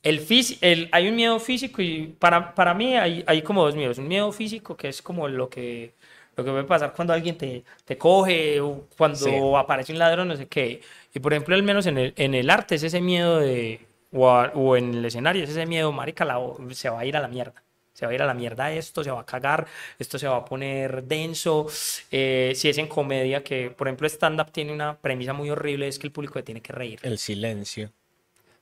el 0.06 0.26
fís- 0.26 0.58
el, 0.62 0.88
hay 0.92 1.10
un 1.10 1.16
miedo 1.16 1.40
físico 1.40 1.82
y 1.82 2.16
para, 2.20 2.56
para 2.56 2.74
mí 2.74 2.96
hay, 2.96 3.24
hay 3.28 3.42
como 3.42 3.64
dos 3.66 3.76
miedos. 3.76 3.98
Un 3.98 4.08
miedo 4.08 4.32
físico 4.32 4.78
que 4.78 4.88
es 4.88 5.02
como 5.02 5.28
lo 5.28 5.50
que, 5.50 5.94
lo 6.38 6.46
que 6.46 6.52
puede 6.52 6.64
pasar 6.64 6.94
cuando 6.96 7.14
alguien 7.14 7.38
te, 7.38 7.64
te 7.84 7.98
coge 7.98 8.62
o 8.62 8.88
cuando 8.98 9.18
Sí. 9.18 9.32
aparece 9.58 9.92
un 9.94 10.00
ladrón, 10.00 10.28
no 10.30 10.36
sé 10.38 10.48
qué. 10.48 10.80
Y 11.14 11.20
por 11.20 11.34
ejemplo, 11.34 11.56
al 11.56 11.64
menos 11.64 11.86
en 11.88 11.98
el, 11.98 12.14
en 12.18 12.34
el 12.36 12.50
arte 12.50 12.76
es 12.76 12.84
ese 12.84 13.02
miedo 13.02 13.40
de, 13.40 13.82
o, 14.14 14.30
a- 14.30 14.52
o 14.56 14.78
en 14.78 14.94
el 14.94 15.04
escenario 15.06 15.44
es 15.44 15.50
ese 15.50 15.66
miedo, 15.66 15.92
marica, 15.92 16.24
la- 16.24 16.40
se 16.72 16.90
va 16.90 17.00
a 17.00 17.06
ir 17.06 17.18
a 17.18 17.20
la 17.20 17.28
mierda. 17.28 17.62
Se 17.94 18.06
va 18.06 18.12
a 18.12 18.16
ir 18.16 18.22
a 18.22 18.26
la 18.26 18.34
mierda 18.34 18.74
esto, 18.74 19.04
se 19.06 19.10
va 19.10 19.22
a 19.22 19.26
cagar, 19.26 19.66
esto 19.98 20.20
se 20.20 20.28
va 20.28 20.36
a 20.38 20.44
poner 20.46 21.04
denso. 21.04 21.66
Eh, 22.12 22.52
si 22.54 22.68
es 22.68 22.78
en 22.78 22.88
comedia, 22.88 23.42
que 23.42 23.70
por 23.72 23.88
ejemplo 23.88 24.06
stand-up 24.08 24.52
tiene 24.52 24.74
una 24.74 24.98
premisa 24.98 25.32
muy 25.34 25.50
horrible, 25.50 25.88
es 25.88 25.98
que 25.98 26.08
el 26.08 26.12
público 26.12 26.44
tiene 26.44 26.60
que 26.62 26.74
reír. 26.74 27.00
El 27.04 27.18
silencio. 27.18 27.92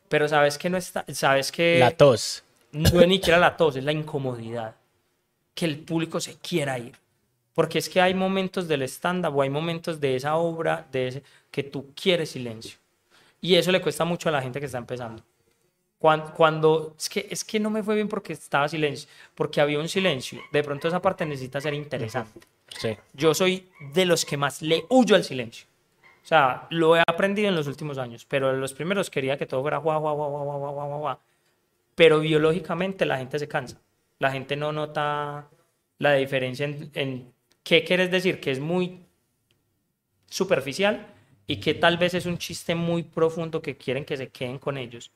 Pero 0.10 0.28
sabes 0.28 0.58
que 0.58 0.70
no 0.70 0.78
está, 0.78 1.06
sabes 1.14 1.52
que 1.52 1.80
La 1.80 1.92
tos. 1.92 2.44
no 2.72 3.02
es 3.02 3.08
ni 3.08 3.16
siquiera 3.16 3.40
la 3.40 3.58
tos, 3.58 3.76
es 3.76 3.84
la 3.84 3.92
incomodidad. 3.92 4.76
Que 5.54 5.66
el 5.66 5.80
público 5.80 6.20
se 6.20 6.36
quiera 6.38 6.78
ir. 6.78 6.98
Porque 7.54 7.78
es 7.78 7.88
que 7.88 8.02
hay 8.02 8.14
momentos 8.14 8.68
del 8.68 8.82
stand-up 8.84 9.36
o 9.36 9.42
hay 9.42 9.50
momentos 9.50 10.00
de 10.00 10.16
esa 10.16 10.36
obra 10.36 10.88
de 10.92 11.08
ese, 11.08 11.24
que 11.52 11.64
tú 11.64 11.94
quieres 11.96 12.32
silencio. 12.32 12.78
Y 13.40 13.56
eso 13.56 13.72
le 13.72 13.82
cuesta 13.82 14.06
mucho 14.06 14.30
a 14.30 14.32
la 14.32 14.42
gente 14.42 14.60
que 14.60 14.66
está 14.66 14.78
empezando. 14.78 15.24
Cuando, 16.00 16.34
cuando 16.34 16.96
es, 16.98 17.08
que, 17.08 17.28
es 17.30 17.44
que 17.44 17.60
no 17.60 17.70
me 17.70 17.84
fue 17.84 17.96
bien 17.96 18.10
porque 18.10 18.34
estaba 18.34 18.68
silencio, 18.68 19.08
porque 19.36 19.62
había 19.62 19.80
un 19.80 19.88
silencio. 19.88 20.42
De 20.52 20.64
pronto 20.64 20.88
esa 20.88 21.02
parte 21.02 21.26
necesita 21.26 21.62
ser 21.62 21.74
interesante. 21.74 22.42
Sí. 22.78 22.98
Yo 23.14 23.34
soy 23.34 23.70
de 23.94 24.06
los 24.06 24.26
que 24.26 24.36
más 24.36 24.62
le 24.62 24.86
huyo 24.90 25.16
al 25.16 25.24
silencio. 25.24 25.68
O 26.24 26.26
sea, 26.26 26.68
lo 26.70 26.96
he 26.96 27.02
aprendido 27.06 27.50
en 27.50 27.56
los 27.56 27.68
últimos 27.68 27.98
años, 27.98 28.26
pero 28.26 28.52
en 28.52 28.62
los 28.62 28.74
primeros 28.74 29.10
quería 29.10 29.38
que 29.38 29.46
todo 29.46 29.62
fuera 29.62 29.78
guau, 29.78 30.00
guau, 30.00 30.16
guau, 30.16 30.30
guau, 30.30 30.60
guau, 30.60 30.74
guau, 30.74 31.00
guau. 31.00 31.18
Pero 31.96 32.22
biológicamente 32.22 33.06
la 33.06 33.18
gente 33.18 33.38
se 33.38 33.48
cansa. 33.48 33.82
La 34.20 34.32
gente 34.32 34.56
no 34.56 34.72
nota 34.72 35.50
la 36.00 36.14
diferencia 36.14 36.66
en, 36.66 36.90
en 36.94 37.34
qué 37.64 37.84
quieres 37.84 38.10
decir, 38.10 38.40
que 38.40 38.52
es 38.52 38.60
muy 38.60 39.00
superficial 40.30 41.08
y 41.46 41.58
que 41.58 41.74
tal 41.74 41.98
vez 41.98 42.14
es 42.14 42.26
un 42.26 42.38
chiste 42.38 42.74
muy 42.74 43.04
profundo 43.04 43.62
que 43.62 43.76
quieren 43.76 44.06
que 44.06 44.16
se 44.16 44.30
queden 44.30 44.60
con 44.60 44.78
ellos. 44.78 45.12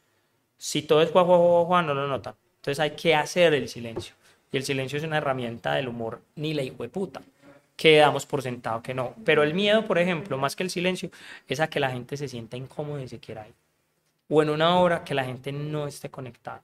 Si 0.57 0.81
todo 0.81 1.01
es 1.01 1.11
guau, 1.11 1.25
guau, 1.25 1.39
guau, 1.39 1.65
guau, 1.65 1.83
no 1.83 1.93
lo 1.93 2.07
notan. 2.07 2.35
Entonces 2.57 2.79
hay 2.81 2.91
que 2.91 3.15
hacer 3.15 3.53
el 3.53 3.69
silencio. 3.69 4.13
Y 4.51 4.57
el 4.57 4.63
silencio 4.63 4.97
es 4.97 5.05
una 5.05 5.17
herramienta 5.17 5.73
del 5.73 5.87
humor, 5.87 6.21
ni 6.35 6.53
la 6.53 6.63
hijo 6.63 6.83
de 6.83 6.89
puta 6.89 7.21
que 7.77 7.97
damos 7.97 8.25
por 8.25 8.41
sentado 8.41 8.81
que 8.81 8.93
no. 8.93 9.13
Pero 9.23 9.43
el 9.43 9.53
miedo, 9.53 9.85
por 9.85 9.99
ejemplo, 9.99 10.37
más 10.37 10.55
que 10.57 10.63
el 10.63 10.69
silencio, 10.69 11.09
es 11.47 11.61
a 11.61 11.69
que 11.69 11.79
la 11.79 11.91
gente 11.91 12.17
se 12.17 12.27
sienta 12.27 12.57
incómoda 12.57 13.01
y 13.01 13.07
se 13.07 13.19
quiera 13.19 13.47
ir. 13.47 13.53
O 14.27 14.41
en 14.41 14.49
una 14.49 14.77
hora 14.79 15.05
que 15.05 15.13
la 15.13 15.23
gente 15.23 15.53
no 15.53 15.87
esté 15.87 16.09
conectada. 16.09 16.61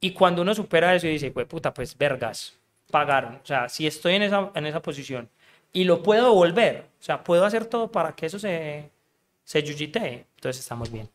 Y 0.00 0.12
cuando 0.12 0.42
uno 0.42 0.54
supera 0.54 0.94
eso 0.94 1.06
y 1.06 1.10
dice, 1.10 1.30
pues 1.30 1.46
puta, 1.46 1.72
pues 1.72 1.96
vergas, 1.96 2.54
pagaron. 2.90 3.36
O 3.36 3.46
sea, 3.46 3.68
si 3.68 3.86
estoy 3.86 4.14
en 4.14 4.22
esa, 4.22 4.50
en 4.54 4.66
esa 4.66 4.80
posición 4.80 5.28
y 5.72 5.84
lo 5.84 6.02
puedo 6.02 6.34
volver, 6.34 6.86
o 6.98 7.02
sea, 7.02 7.22
puedo 7.22 7.44
hacer 7.44 7.66
todo 7.66 7.92
para 7.92 8.12
que 8.12 8.26
eso 8.26 8.38
se, 8.38 8.90
se 9.44 9.62
yuyitee, 9.62 10.24
entonces 10.36 10.62
estamos 10.62 10.90
bien. 10.90 11.08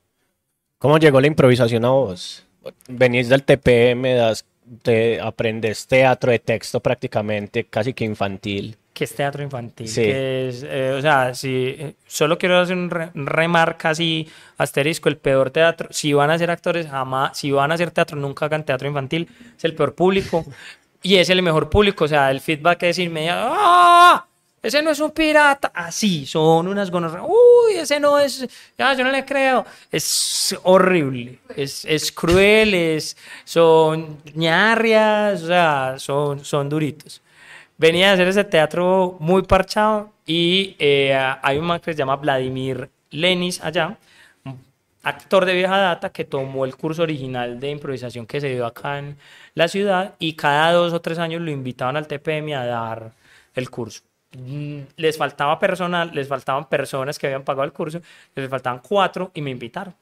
¿Cómo 0.77 0.97
llegó 0.97 1.19
la 1.19 1.27
improvisación 1.27 1.85
a 1.85 1.89
vos? 1.89 2.45
Venís 2.87 3.29
del 3.29 3.43
TPM, 3.43 4.15
das, 4.15 4.45
te 4.83 5.19
aprendes 5.19 5.87
teatro 5.87 6.31
de 6.31 6.39
texto 6.39 6.79
prácticamente, 6.79 7.65
casi 7.65 7.93
que 7.93 8.05
infantil. 8.05 8.77
Que 8.93 9.05
es 9.05 9.15
teatro 9.15 9.41
infantil. 9.41 9.87
Sí. 9.87 10.01
Que 10.03 10.49
es, 10.49 10.63
eh, 10.67 10.93
o 10.97 11.01
sea, 11.01 11.33
si 11.33 11.75
eh, 11.79 11.95
solo 12.05 12.37
quiero 12.37 12.59
hacer 12.59 12.75
un 12.75 12.89
re- 12.89 13.09
un 13.15 13.25
remarca 13.25 13.91
así, 13.91 14.27
asterisco, 14.57 15.07
el 15.07 15.17
peor 15.17 15.49
teatro. 15.49 15.87
Si 15.91 16.11
van 16.13 16.29
a 16.29 16.37
ser 16.37 16.51
actores, 16.51 16.87
jamás, 16.87 17.37
si 17.37 17.51
van 17.51 17.71
a 17.71 17.75
hacer 17.75 17.91
teatro, 17.91 18.17
nunca 18.17 18.45
hagan 18.45 18.65
teatro 18.65 18.87
infantil. 18.87 19.29
Es 19.57 19.63
el 19.63 19.75
peor 19.75 19.95
público 19.95 20.45
y 21.03 21.15
es 21.15 21.29
el 21.29 21.41
mejor 21.41 21.69
público. 21.69 22.03
O 22.03 22.07
sea, 22.07 22.29
el 22.31 22.41
feedback 22.41 22.83
es 22.83 22.99
inmediato. 22.99 23.53
¡Ah! 23.57 24.25
Ese 24.63 24.83
no 24.83 24.91
es 24.91 24.99
un 24.99 25.09
pirata. 25.11 25.71
Así, 25.73 26.25
son 26.27 26.67
unas 26.67 26.91
gonorreas. 26.91 27.25
Uy, 27.27 27.77
ese 27.77 27.99
no 27.99 28.19
es. 28.19 28.45
Ya, 28.77 28.93
yo 28.93 29.03
no 29.03 29.11
le 29.11 29.25
creo. 29.25 29.65
Es 29.91 30.55
horrible. 30.63 31.39
Es, 31.55 31.83
es 31.85 32.11
cruel. 32.11 32.73
Es, 32.75 33.17
son 33.43 34.19
ñarrias. 34.35 35.41
O 35.43 35.47
sea, 35.47 35.95
son, 35.97 36.43
son 36.45 36.69
duritos. 36.69 37.20
Venía 37.81 38.11
a 38.11 38.13
hacer 38.13 38.27
ese 38.27 38.43
teatro 38.43 39.17
muy 39.19 39.41
parchado 39.41 40.11
y 40.27 40.75
eh, 40.77 41.17
hay 41.41 41.57
un 41.57 41.65
man 41.65 41.79
que 41.79 41.93
se 41.93 41.97
llama 41.97 42.15
Vladimir 42.15 42.91
Lenis 43.09 43.59
allá, 43.59 43.97
actor 45.01 45.45
de 45.45 45.55
vieja 45.55 45.79
data 45.79 46.11
que 46.11 46.23
tomó 46.23 46.65
el 46.65 46.75
curso 46.75 47.01
original 47.01 47.59
de 47.59 47.71
improvisación 47.71 48.27
que 48.27 48.39
se 48.39 48.49
dio 48.49 48.67
acá 48.67 48.99
en 48.99 49.17
la 49.55 49.67
ciudad 49.67 50.13
y 50.19 50.33
cada 50.33 50.73
dos 50.73 50.93
o 50.93 51.01
tres 51.01 51.17
años 51.17 51.41
lo 51.41 51.49
invitaban 51.49 51.97
al 51.97 52.05
TPM 52.05 52.53
a 52.53 52.67
dar 52.67 53.13
el 53.55 53.71
curso. 53.71 54.03
Mm, 54.37 54.81
Les 54.97 55.17
faltaba 55.17 55.57
personal, 55.57 56.11
les 56.13 56.27
faltaban 56.27 56.69
personas 56.69 57.17
que 57.17 57.25
habían 57.25 57.43
pagado 57.43 57.63
el 57.63 57.73
curso, 57.73 57.99
les 58.35 58.47
faltaban 58.47 58.79
cuatro 58.87 59.31
y 59.33 59.41
me 59.41 59.49
invitaron. 59.49 59.95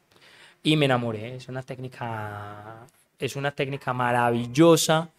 Y 0.64 0.76
me 0.76 0.84
enamoré, 0.84 1.38
es 1.38 1.48
una 1.48 1.64
técnica, 1.64 2.86
es 3.18 3.38
una 3.38 3.52
técnica 3.52 3.94
maravillosa 3.94 5.12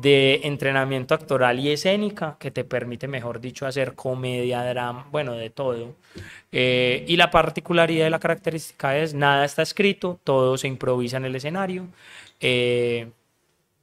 de 0.00 0.40
entrenamiento 0.44 1.14
actoral 1.14 1.58
y 1.58 1.70
escénica 1.70 2.36
que 2.38 2.50
te 2.50 2.64
permite, 2.64 3.08
mejor 3.08 3.40
dicho, 3.40 3.66
hacer 3.66 3.94
comedia, 3.94 4.62
drama, 4.62 5.06
bueno, 5.10 5.32
de 5.32 5.48
todo. 5.48 5.94
Eh, 6.52 7.04
y 7.08 7.16
la 7.16 7.30
particularidad 7.30 8.06
y 8.06 8.10
la 8.10 8.18
característica 8.18 8.98
es, 8.98 9.14
nada 9.14 9.44
está 9.46 9.62
escrito, 9.62 10.20
todo 10.22 10.58
se 10.58 10.68
improvisa 10.68 11.16
en 11.16 11.24
el 11.24 11.36
escenario. 11.36 11.86
Eh, 12.40 13.08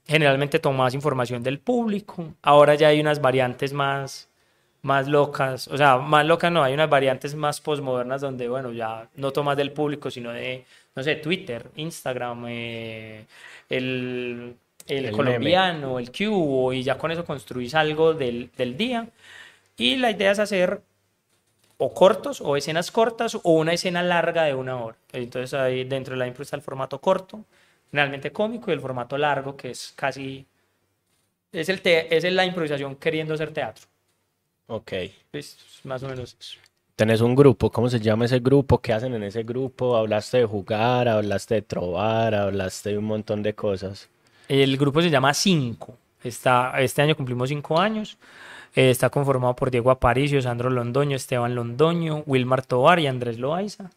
generalmente 0.05 0.59
tomas 0.59 0.93
información 0.93 1.41
del 1.41 1.59
público. 1.59 2.33
Ahora 2.43 2.75
ya 2.75 2.89
hay 2.89 2.99
unas 2.99 3.19
variantes 3.19 3.73
más, 3.73 4.29
más 4.83 5.07
locas, 5.07 5.67
o 5.67 5.77
sea, 5.77 5.97
más 5.97 6.25
locas 6.27 6.51
no, 6.51 6.63
hay 6.63 6.75
unas 6.75 6.89
variantes 6.89 7.33
más 7.33 7.59
posmodernas 7.59 8.21
donde, 8.21 8.47
bueno, 8.49 8.71
ya 8.71 9.09
no 9.15 9.31
tomas 9.31 9.57
del 9.57 9.71
público, 9.71 10.11
sino 10.11 10.31
de, 10.31 10.65
no 10.95 11.01
sé, 11.01 11.15
Twitter, 11.15 11.71
Instagram, 11.75 12.45
eh, 12.49 13.25
el, 13.69 14.55
el, 14.87 15.05
El 15.05 15.11
colombiano, 15.11 15.99
el 15.99 16.11
cubo, 16.11 16.73
y 16.73 16.83
ya 16.83 16.97
con 16.97 17.11
eso 17.11 17.25
construís 17.25 17.75
algo 17.75 18.13
del, 18.13 18.51
del 18.57 18.77
día. 18.77 19.07
Y 19.77 19.97
la 19.97 20.11
idea 20.11 20.31
es 20.31 20.39
hacer 20.39 20.81
o 21.77 21.93
cortos 21.93 22.41
o 22.41 22.55
escenas 22.57 22.91
cortas 22.91 23.35
o 23.35 23.51
una 23.53 23.73
escena 23.73 24.03
larga 24.03 24.43
de 24.43 24.53
una 24.53 24.77
hora. 24.77 24.97
Entonces 25.11 25.53
ahí 25.53 25.83
dentro 25.83 26.13
de 26.13 26.19
la 26.19 26.27
impro 26.27 26.43
está 26.43 26.55
el 26.55 26.61
formato 26.61 26.99
corto, 26.99 27.45
generalmente 27.91 28.31
cómico, 28.31 28.71
y 28.71 28.73
el 28.73 28.81
formato 28.81 29.17
largo 29.17 29.55
que 29.57 29.71
es 29.71 29.93
casi... 29.95 30.45
Es, 31.51 31.69
el 31.69 31.81
te- 31.81 32.15
es 32.15 32.23
la 32.33 32.45
improvisación 32.45 32.95
queriendo 32.95 33.37
ser 33.37 33.51
teatro. 33.53 33.85
Ok. 34.67 34.93
Es 35.31 35.57
más 35.83 36.01
o 36.03 36.07
menos 36.07 36.35
eso. 36.39 36.57
Tenés 36.95 37.21
un 37.21 37.35
grupo, 37.35 37.71
¿cómo 37.71 37.89
se 37.89 37.99
llama 37.99 38.25
ese 38.25 38.39
grupo? 38.39 38.79
¿Qué 38.81 38.93
hacen 38.93 39.13
en 39.13 39.23
ese 39.23 39.43
grupo? 39.43 39.95
Hablaste 39.95 40.39
de 40.39 40.45
jugar, 40.45 41.07
hablaste 41.07 41.55
de 41.55 41.61
trobar, 41.61 42.33
hablaste 42.35 42.91
de 42.91 42.97
un 42.97 43.05
montón 43.05 43.43
de 43.43 43.53
cosas. 43.55 44.09
El 44.47 44.77
grupo 44.77 45.01
se 45.01 45.09
llama 45.09 45.33
Cinco. 45.33 45.97
Está, 46.23 46.73
este 46.79 47.01
año 47.01 47.15
cumplimos 47.15 47.49
cinco 47.49 47.79
años. 47.79 48.17
Eh, 48.75 48.89
está 48.89 49.09
conformado 49.09 49.55
por 49.55 49.69
Diego 49.69 49.91
Aparicio, 49.91 50.41
Sandro 50.41 50.69
Londoño, 50.69 51.15
Esteban 51.15 51.53
Londoño, 51.53 52.23
Wilmar 52.25 52.65
Tovar 52.65 52.99
y 52.99 53.07
Andrés 53.07 53.37
Loaiza. 53.37 53.91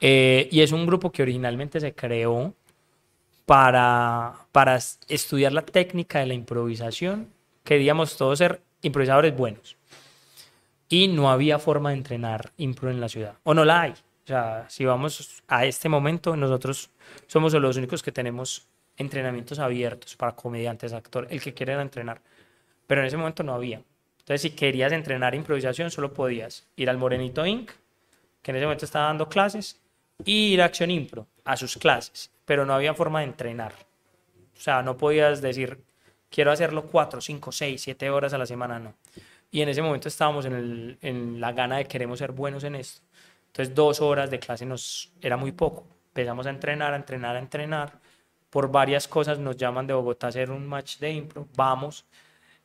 Eh, 0.00 0.48
y 0.50 0.60
es 0.60 0.72
un 0.72 0.86
grupo 0.86 1.10
que 1.10 1.22
originalmente 1.22 1.80
se 1.80 1.92
creó 1.94 2.54
para, 3.44 4.34
para 4.52 4.78
estudiar 5.08 5.52
la 5.52 5.62
técnica 5.62 6.20
de 6.20 6.26
la 6.26 6.34
improvisación. 6.34 7.28
Queríamos 7.62 8.16
todos 8.16 8.38
ser 8.38 8.62
improvisadores 8.82 9.36
buenos. 9.36 9.76
Y 10.88 11.08
no 11.08 11.30
había 11.30 11.58
forma 11.58 11.90
de 11.90 11.96
entrenar 11.96 12.52
impro 12.56 12.90
en 12.90 13.00
la 13.00 13.08
ciudad. 13.08 13.34
O 13.42 13.54
no 13.54 13.64
la 13.64 13.82
hay. 13.82 13.90
O 13.90 14.26
sea, 14.26 14.66
si 14.68 14.84
vamos 14.84 15.42
a 15.46 15.66
este 15.66 15.88
momento, 15.88 16.36
nosotros 16.36 16.90
somos 17.26 17.52
los 17.52 17.76
únicos 17.76 18.02
que 18.02 18.12
tenemos 18.12 18.66
entrenamientos 18.96 19.58
abiertos 19.58 20.16
para 20.16 20.32
comediantes, 20.32 20.92
actores, 20.92 21.30
el 21.30 21.40
que 21.40 21.54
quiera 21.54 21.80
entrenar. 21.80 22.20
Pero 22.86 23.00
en 23.00 23.06
ese 23.06 23.16
momento 23.16 23.42
no 23.42 23.54
había. 23.54 23.82
Entonces, 24.18 24.42
si 24.42 24.50
querías 24.50 24.92
entrenar 24.92 25.34
improvisación, 25.34 25.90
solo 25.90 26.12
podías 26.12 26.66
ir 26.76 26.90
al 26.90 26.98
Morenito 26.98 27.44
Inc., 27.46 27.70
que 28.42 28.50
en 28.50 28.56
ese 28.56 28.66
momento 28.66 28.84
estaba 28.84 29.06
dando 29.06 29.28
clases, 29.28 29.80
y 30.24 30.54
ir 30.54 30.62
a 30.62 30.66
Acción 30.66 30.90
Impro, 30.90 31.26
a 31.44 31.56
sus 31.56 31.76
clases. 31.76 32.30
Pero 32.44 32.64
no 32.64 32.74
había 32.74 32.94
forma 32.94 33.20
de 33.20 33.26
entrenar. 33.26 33.72
O 34.56 34.60
sea, 34.60 34.82
no 34.82 34.96
podías 34.96 35.42
decir, 35.42 35.78
quiero 36.30 36.50
hacerlo 36.50 36.86
cuatro, 36.86 37.20
cinco, 37.20 37.52
seis, 37.52 37.82
siete 37.82 38.08
horas 38.10 38.32
a 38.32 38.38
la 38.38 38.46
semana, 38.46 38.78
no. 38.78 38.94
Y 39.50 39.62
en 39.62 39.68
ese 39.68 39.82
momento 39.82 40.08
estábamos 40.08 40.44
en, 40.46 40.98
en 41.00 41.40
la 41.40 41.52
gana 41.52 41.76
de 41.78 41.84
queremos 41.84 42.18
ser 42.18 42.32
buenos 42.32 42.64
en 42.64 42.76
esto. 42.76 43.02
Entonces, 43.48 43.74
dos 43.74 44.00
horas 44.00 44.30
de 44.30 44.38
clase 44.38 44.66
nos 44.66 45.12
era 45.20 45.36
muy 45.36 45.52
poco. 45.52 45.86
Empezamos 46.08 46.46
a 46.46 46.50
entrenar, 46.50 46.92
a 46.94 46.96
entrenar, 46.96 47.36
a 47.36 47.38
entrenar. 47.38 47.92
Por 48.56 48.70
varias 48.70 49.06
cosas 49.06 49.38
nos 49.38 49.54
llaman 49.58 49.86
de 49.86 49.92
Bogotá 49.92 50.28
a 50.28 50.30
hacer 50.30 50.50
un 50.50 50.66
match 50.66 50.96
de 50.96 51.12
impro. 51.12 51.46
Vamos. 51.56 52.06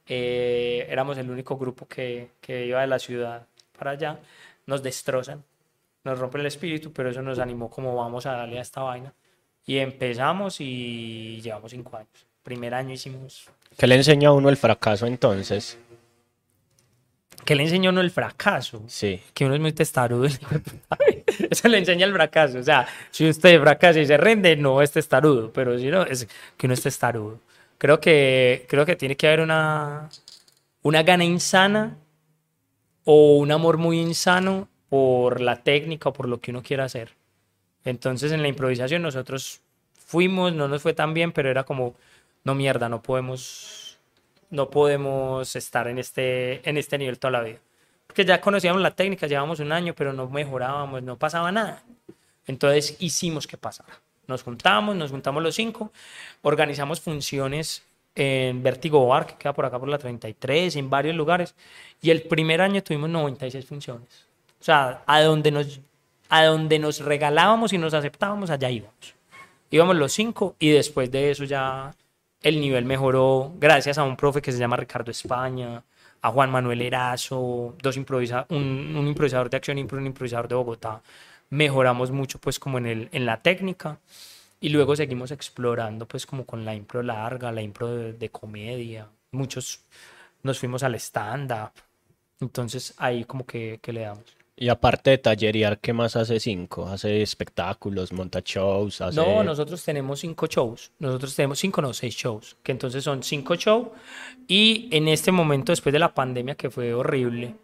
Eh, 0.08 0.88
éramos 0.88 1.18
el 1.18 1.30
único 1.30 1.58
grupo 1.58 1.86
que, 1.86 2.30
que 2.40 2.66
iba 2.66 2.80
de 2.80 2.88
la 2.88 2.98
ciudad 2.98 3.46
para 3.78 3.92
allá. 3.92 4.18
Nos 4.68 4.82
destrozan, 4.82 5.44
nos 6.06 6.18
rompen 6.18 6.40
el 6.40 6.48
espíritu, 6.48 6.94
pero 6.94 7.10
eso 7.10 7.22
nos 7.22 7.40
animó 7.40 7.70
como 7.70 7.94
vamos 7.94 8.26
a 8.26 8.32
darle 8.32 8.60
a 8.60 8.62
esta 8.62 8.80
vaina. 8.84 9.14
Y 9.66 9.80
empezamos 9.80 10.62
y 10.62 11.42
llevamos 11.42 11.72
cinco 11.72 11.98
años. 11.98 12.26
Primer 12.42 12.74
año 12.74 12.94
hicimos 12.94 13.50
¿Qué 13.78 13.86
le 13.86 13.96
enseña 13.96 14.30
a 14.30 14.32
uno 14.32 14.48
el 14.48 14.56
fracaso 14.56 15.08
entonces? 15.08 15.78
¿Qué 17.44 17.54
le 17.54 17.64
enseñó 17.64 17.90
uno 17.90 18.00
el 18.00 18.12
fracaso? 18.12 18.82
Sí. 18.88 19.20
Que 19.34 19.44
uno 19.44 19.56
es 19.56 19.60
muy 19.60 19.74
testarudo. 19.74 20.30
Eso 21.50 21.68
le 21.68 21.78
enseña 21.78 22.06
el 22.06 22.14
fracaso. 22.14 22.60
O 22.60 22.64
sea, 22.64 22.88
si 23.12 23.30
usted 23.30 23.60
fracasa 23.62 24.00
y 24.00 24.06
se 24.06 24.18
rinde, 24.18 24.56
no 24.56 24.82
es 24.82 24.92
testarudo. 24.92 25.52
Pero 25.52 25.78
si 25.78 25.88
no, 25.88 26.04
es 26.04 26.28
que 26.58 26.68
uno 26.68 26.74
es 26.74 26.82
testarudo. 26.82 27.40
Creo 27.78 28.00
que, 28.00 28.66
creo 28.70 28.86
que 28.86 28.96
tiene 28.96 29.16
que 29.16 29.28
haber 29.28 29.42
una, 29.42 30.10
una 30.84 31.04
gana 31.04 31.24
insana 31.24 31.98
o 33.06 33.38
un 33.38 33.52
amor 33.52 33.78
muy 33.78 34.00
insano 34.00 34.68
por 34.90 35.42
la 35.42 35.64
técnica 35.64 36.10
o 36.10 36.14
por 36.14 36.28
lo 36.28 36.40
que 36.40 36.52
uno 36.52 36.62
quiera 36.62 36.86
hacer. 36.86 37.14
Entonces, 37.86 38.32
en 38.32 38.42
la 38.42 38.48
improvisación 38.48 39.02
nosotros 39.02 39.62
fuimos, 39.94 40.54
no 40.54 40.68
nos 40.68 40.82
fue 40.82 40.94
tan 40.94 41.14
bien, 41.14 41.32
pero 41.32 41.50
era 41.50 41.64
como, 41.64 41.96
no 42.44 42.54
mierda, 42.54 42.90
no 42.90 43.02
podemos, 43.02 43.98
no 44.50 44.70
podemos 44.70 45.56
estar 45.56 45.88
en 45.88 45.98
este, 45.98 46.68
en 46.70 46.78
este 46.78 46.98
nivel 46.98 47.18
toda 47.18 47.32
la 47.32 47.42
vida. 47.42 47.60
Porque 48.12 48.26
ya 48.26 48.42
conocíamos 48.42 48.82
la 48.82 48.92
técnica, 48.92 49.26
llevábamos 49.26 49.62
un 49.62 49.72
año, 49.72 49.94
pero 49.96 50.12
no 50.12 50.28
mejorábamos, 50.28 51.02
no 51.02 51.18
pasaba 51.18 51.50
nada. 51.50 51.82
Entonces 52.46 52.98
hicimos 53.00 53.48
que 53.48 53.56
pasara. 53.56 54.02
Nos 54.28 54.44
juntamos, 54.44 54.98
nos 54.98 55.12
juntamos 55.12 55.42
los 55.42 55.56
cinco, 55.56 55.94
organizamos 56.42 57.00
funciones 57.00 57.84
en 58.14 58.62
Vértigo 58.62 59.08
Bar, 59.08 59.28
que 59.28 59.36
queda 59.36 59.54
por 59.54 59.66
acá 59.66 59.80
por 59.80 59.88
la 59.88 59.98
33, 59.98 60.76
en 60.76 60.90
varios 60.90 61.16
lugares. 61.16 61.56
Y 62.02 62.10
el 62.10 62.24
primer 62.24 62.60
año 62.60 62.84
tuvimos 62.84 63.10
96 63.10 63.66
funciones. 63.66 64.28
O 64.60 64.64
sea, 64.66 65.04
a 65.08 65.22
donde 65.22 65.50
nos, 65.50 65.80
a 66.28 66.44
donde 66.44 66.80
nos 66.80 67.00
regalábamos 67.00 67.72
y 67.72 67.78
nos 67.78 67.94
aceptábamos, 67.94 68.50
allá 68.50 68.70
íbamos. 68.70 69.16
Íbamos 69.70 69.96
los 69.96 70.12
cinco 70.12 70.58
y 70.60 70.72
después 70.72 71.10
de 71.12 71.32
eso 71.32 71.46
ya 71.46 71.96
el 72.42 72.60
nivel 72.60 72.84
mejoró 72.84 73.54
gracias 73.58 73.98
a 73.98 74.04
un 74.04 74.18
profe 74.18 74.42
que 74.42 74.52
se 74.52 74.58
llama 74.58 74.76
Ricardo 74.76 75.12
España, 75.12 75.82
a 76.22 76.32
Juan 76.32 76.52
Manuel 76.52 76.82
Erazo, 76.82 77.76
dos 77.82 77.98
improvisa 77.98 78.46
un, 78.50 78.96
un 78.96 79.08
improvisador 79.08 79.50
de 79.50 79.58
acción 79.58 79.78
un 79.78 80.06
improvisador 80.06 80.48
de 80.48 80.56
Bogotá. 80.56 81.02
Mejoramos 81.50 82.12
mucho 82.12 82.40
pues 82.40 82.60
como 82.60 82.78
en, 82.78 82.86
el, 82.86 83.10
en 83.12 83.26
la 83.26 83.42
técnica 83.42 84.00
y 84.60 84.70
luego 84.70 84.96
seguimos 84.96 85.32
explorando 85.32 86.08
pues 86.08 86.26
como 86.26 86.46
con 86.46 86.64
la 86.66 86.76
impro 86.76 87.04
larga, 87.04 87.52
la 87.52 87.62
impro 87.62 87.88
de, 88.14 88.30
comedia. 88.30 89.08
Muchos 89.32 89.82
nos 90.44 90.60
fuimos 90.60 90.84
al 90.84 90.96
stand-up 90.96 91.72
Entonces 92.40 92.94
ahí 92.98 93.26
como 93.26 93.46
que 93.46 93.80
le 93.88 94.02
damos. 94.02 94.41
Y 94.56 94.70
aparte 94.70 95.12
de 95.12 95.18
tallerear, 95.18 95.80
¿qué 95.80 95.94
más 95.94 96.16
hace 96.16 96.40
Cinco? 96.40 96.88
¿Hace 96.88 97.22
espectáculos, 97.22 98.12
monta 98.12 98.42
shows? 98.44 99.02
No, 99.14 99.44
nosotros 99.44 99.84
tenemos 99.84 100.20
cinco 100.20 100.46
shows. 100.46 100.92
Nosotros 101.00 101.36
tenemos 101.36 101.58
cinco, 101.58 101.82
no, 101.82 101.94
seis 101.94 102.16
shows. 102.16 102.58
Que 102.62 102.72
entonces 102.72 103.04
son 103.04 103.24
cinco 103.24 103.56
shows. 103.56 103.88
Y 104.48 104.88
en 104.92 105.08
este 105.08 105.32
momento, 105.32 105.72
después 105.72 105.94
de 105.94 106.00
la 106.00 106.14
pandemia, 106.14 106.56
que 106.56 106.70
fue 106.70 106.94
horrible, 106.94 107.56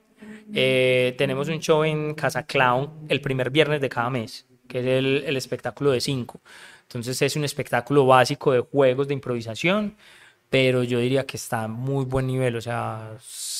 eh, 0.53 1.13
tenemos 1.17 1.49
un 1.49 1.59
show 1.59 1.83
en 1.83 2.13
Casa 2.15 2.43
Clown 2.43 3.05
el 3.09 3.21
primer 3.21 3.51
viernes 3.51 3.81
de 3.81 3.89
cada 3.89 4.09
mes, 4.09 4.47
que 4.67 4.79
es 4.79 4.85
el, 4.85 5.23
el 5.27 5.37
espectáculo 5.37 5.91
de 5.91 6.01
cinco. 6.01 6.41
Entonces 6.83 7.21
es 7.21 7.35
un 7.35 7.43
espectáculo 7.43 8.05
básico 8.05 8.53
de 8.53 8.61
juegos 8.61 9.07
de 9.07 9.13
improvisación, 9.13 9.97
pero 10.49 10.83
yo 10.83 10.99
diría 10.99 11.25
que 11.25 11.35
está 11.35 11.63
a 11.63 11.67
muy 11.67 12.05
buen 12.05 12.27
nivel, 12.27 12.55
o 12.55 12.61
sea, 12.61 13.17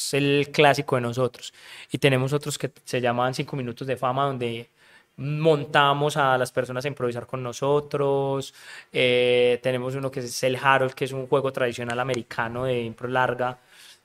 es 0.08 0.14
el 0.14 0.50
clásico 0.52 0.96
de 0.96 1.02
nosotros. 1.02 1.54
Y 1.92 1.98
tenemos 1.98 2.34
otros 2.34 2.58
que 2.58 2.72
se 2.84 3.02
llaman 3.02 3.34
cinco 3.34 3.56
minutos 3.56 3.88
de 3.88 3.98
fama, 3.98 4.26
donde 4.26 4.70
montamos 5.18 6.16
a 6.18 6.38
las 6.38 6.52
personas 6.52 6.86
a 6.86 6.88
improvisar 6.88 7.26
con 7.26 7.44
nosotros. 7.44 8.54
Eh, 8.92 9.60
tenemos 9.64 9.96
uno 9.96 10.12
que 10.12 10.22
es 10.22 10.44
el 10.44 10.56
Harold, 10.56 10.94
que 10.94 11.06
es 11.06 11.12
un 11.12 11.28
juego 11.28 11.52
tradicional 11.52 12.00
americano 12.00 12.66
de 12.66 12.82
impro 12.82 13.08
larga, 13.08 13.60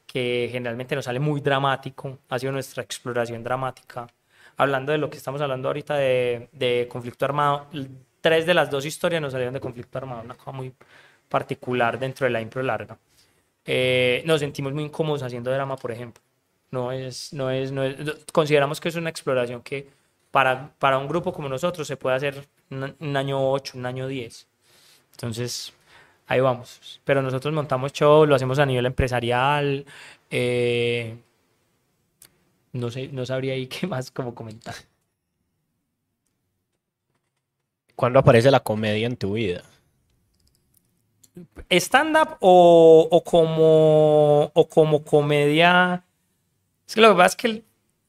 que 0.07 0.49
generalmente 0.51 0.95
nos 0.97 1.05
sale 1.05 1.21
muy 1.21 1.41
dramático. 1.41 2.19
Ha 2.29 2.39
sido 2.39 2.53
nuestra 2.53 2.83
exploración 2.83 3.45
dramática. 3.45 4.07
Hablando 4.57 4.93
de 4.93 4.99
lo 4.99 5.11
que 5.11 5.19
estamos 5.19 5.41
hablando 5.41 5.69
ahorita 5.69 5.97
de, 5.97 6.49
de 6.53 6.89
conflicto 6.91 7.25
armado, 7.25 7.67
tres 8.21 8.47
de 8.47 8.55
las 8.55 8.71
dos 8.71 8.85
historias 8.87 9.21
nos 9.21 9.33
salieron 9.33 9.55
de 9.55 9.61
conflicto 9.61 9.99
armado, 9.99 10.23
una 10.23 10.35
cosa 10.35 10.53
muy 10.53 10.73
particular 11.29 11.99
dentro 11.99 12.27
de 12.27 12.31
la 12.31 12.41
impro 12.41 12.63
larga. 12.63 12.99
Eh, 13.65 14.23
nos 14.27 14.41
sentimos 14.41 14.73
muy 14.73 14.85
incómodos 14.85 15.23
haciendo 15.23 15.51
drama, 15.51 15.77
por 15.77 15.93
ejemplo. 15.93 16.23
No 16.71 16.91
es, 16.93 17.33
no 17.33 17.51
es, 17.51 17.71
no 17.71 17.85
es, 17.85 17.97
consideramos 18.33 18.81
que 18.81 18.89
es 18.89 18.97
una 18.97 19.11
exploración 19.11 19.63
que 19.63 19.89
para, 20.31 20.73
para 20.79 20.99
un 20.99 21.07
grupo 21.07 21.33
como 21.33 21.49
nosotros 21.49 21.87
se 21.87 21.97
puede 21.97 22.17
hacer 22.17 22.49
un, 22.71 23.17
año 23.17 23.51
8, 23.51 23.79
un 23.79 23.87
año 23.87 24.09
10. 24.09 24.49
Entonces, 25.13 25.73
ahí 26.27 26.41
vamos. 26.41 27.01
Pero 27.05 27.23
nosotros 27.23 27.53
montamos 27.55 27.93
show, 27.93 28.27
lo 28.27 28.35
hacemos 28.35 28.59
a 28.59 28.67
nivel 28.67 28.87
empresarial. 28.87 29.85
Eh, 30.31 31.17
no 32.73 32.91
sé, 32.91 33.09
no 33.09 33.27
sabría 33.27 33.55
ahí 33.55 33.67
qué 33.69 33.87
más 33.87 34.11
como 34.11 34.35
comentar. 34.35 34.75
¿Cuándo 37.95 38.19
aparece 38.19 38.51
la 38.51 38.61
comedia 38.61 39.07
en 39.07 39.17
tu 39.17 39.35
vida? 39.35 39.63
¿Stand-up 41.71 42.37
o, 42.41 43.09
o 43.11 43.25
como, 43.25 44.51
o 44.53 44.69
como 44.69 45.03
comedia? 45.05 46.03
Es 46.87 46.95
que 46.95 47.01
lo 47.01 47.11
que 47.11 47.15
pasa 47.17 47.27
es 47.29 47.37
que 47.37 47.47
el- 47.49 47.65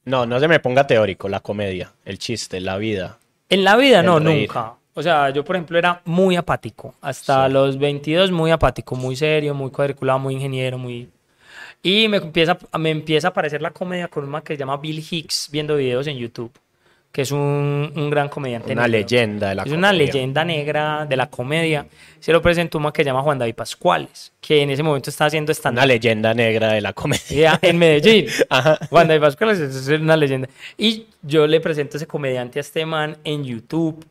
No, 0.05 0.25
no 0.25 0.39
se 0.39 0.47
me 0.47 0.59
ponga 0.59 0.85
teórico, 0.85 1.29
la 1.29 1.39
comedia, 1.39 1.91
el 2.05 2.17
chiste, 2.19 2.59
la 2.59 2.77
vida. 2.77 3.17
en 3.49 3.63
la 3.63 3.75
vida 3.77 4.01
no, 4.03 4.19
reír. 4.19 4.47
nunca. 4.47 4.73
O 4.95 5.01
sea, 5.03 5.29
yo 5.29 5.43
por 5.45 5.55
ejemplo 5.55 5.77
era 5.77 6.01
muy 6.05 6.35
apático. 6.35 6.95
Hasta 7.01 7.47
Sí. 7.47 7.53
los 7.53 7.77
22 7.77 8.31
muy 8.31 8.51
apático, 8.51 8.95
muy 8.95 9.15
serio, 9.15 9.53
muy 9.53 9.71
cuadriculado, 9.71 10.19
muy 10.19 10.33
ingeniero, 10.35 10.77
muy... 10.77 11.09
Y 11.81 12.07
me 12.07 12.17
empieza, 12.17 12.57
me 12.79 12.89
empieza 12.91 13.27
a 13.27 13.31
aparecer 13.31 13.61
la 13.61 13.71
comedia 13.71 14.07
con 14.07 14.23
una 14.23 14.41
que 14.41 14.53
se 14.53 14.59
llama 14.59 14.77
Bill 14.77 15.03
Hicks 15.09 15.49
viendo 15.51 15.75
videos 15.75 16.07
en 16.07 16.17
YouTube, 16.17 16.51
que 17.13 17.21
es 17.21 17.31
un, 17.31 17.93
un 17.95 18.09
gran 18.09 18.27
comediante. 18.27 18.73
Una 18.73 18.87
negro. 18.87 18.99
leyenda 18.99 19.49
de 19.49 19.55
la 19.55 19.63
Es 19.63 19.71
una 19.71 19.89
comedia. 19.89 20.05
leyenda 20.07 20.43
negra 20.43 21.05
de 21.05 21.15
la 21.15 21.29
comedia. 21.29 21.85
Se 22.19 22.33
lo 22.33 22.41
presentó 22.41 22.79
una 22.79 22.91
que 22.91 23.03
se 23.03 23.05
llama 23.05 23.21
Juan 23.21 23.37
David 23.37 23.53
Pascuales, 23.53 24.33
que 24.41 24.63
en 24.63 24.71
ese 24.71 24.81
momento 24.81 25.11
está 25.11 25.25
haciendo 25.25 25.51
stand 25.51 25.77
Una 25.77 25.85
leyenda 25.85 26.33
negra 26.33 26.73
de 26.73 26.81
la 26.81 26.91
comedia. 26.93 27.59
en 27.61 27.77
Medellín. 27.77 28.25
Ajá. 28.49 28.79
Juan 28.89 29.07
David 29.07 29.21
Pascuales 29.21 29.59
es 29.59 29.87
una 29.89 30.17
leyenda. 30.17 30.49
Y 30.75 31.05
yo 31.21 31.45
le 31.45 31.61
presento 31.61 31.95
a 31.95 31.99
ese 31.99 32.07
comediante 32.07 32.57
a 32.57 32.61
este 32.61 32.83
man 32.85 33.15
en 33.23 33.43
YouTube. 33.43 34.03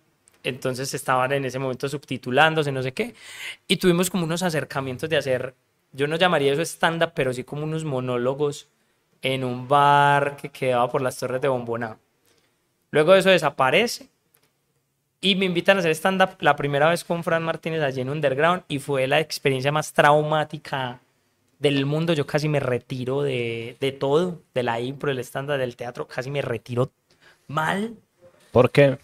Entonces 0.45 0.95
estaban 0.95 1.33
en 1.33 1.45
ese 1.45 1.59
momento 1.59 1.89
subtitulándose, 1.89 2.71
no 2.71 2.83
sé 2.85 2.93
qué. 2.93 3.15
Y 3.67 3.79
tuvimos 3.79 4.11
como 4.11 4.25
unos 4.25 4.43
acercamientos 4.45 5.11
de 5.11 5.17
hacer, 5.17 5.55
yo 5.93 6.07
no 6.07 6.15
llamaría 6.17 6.53
eso 6.53 6.63
stand-up, 6.63 7.13
pero 7.17 7.33
sí 7.33 7.43
como 7.43 7.65
unos 7.65 7.85
monólogos 7.85 8.69
en 9.23 9.43
un 9.45 9.67
bar 9.69 10.37
que 10.37 10.51
quedaba 10.51 10.89
por 10.89 11.03
las 11.03 11.17
torres 11.19 11.41
de 11.41 11.49
Bomboná. 11.49 11.97
Luego 12.93 13.13
de 13.13 13.19
eso 13.19 13.31
desaparece 13.31 14.09
y 15.21 15.35
me 15.35 15.47
invitan 15.47 15.77
a 15.77 15.81
hacer 15.81 15.91
stand-up 15.91 16.37
la 16.39 16.55
primera 16.55 16.89
vez 16.89 17.03
con 17.03 17.25
Fran 17.25 17.43
Martínez 17.43 17.83
allí 17.83 18.03
en 18.03 18.11
Underground 18.11 18.63
y 18.69 18.79
fue 18.79 19.09
la 19.09 19.19
experiencia 19.19 19.73
más 19.73 19.93
traumática 19.93 21.01
del 21.59 21.85
mundo. 21.87 22.13
Yo 22.13 22.27
casi 22.27 22.49
me 22.49 22.61
retiro 22.61 23.23
de, 23.23 23.77
de 23.81 23.91
todo, 23.91 24.41
de 24.55 24.63
la 24.63 24.81
impro, 24.81 25.11
del 25.11 25.19
stand-up, 25.25 25.59
del 25.59 25.75
teatro, 25.75 26.07
casi 26.07 26.31
me 26.31 26.43
retiro 26.43 26.93
mal 27.49 27.97
¿Por 28.53 28.71
qué? 28.71 28.99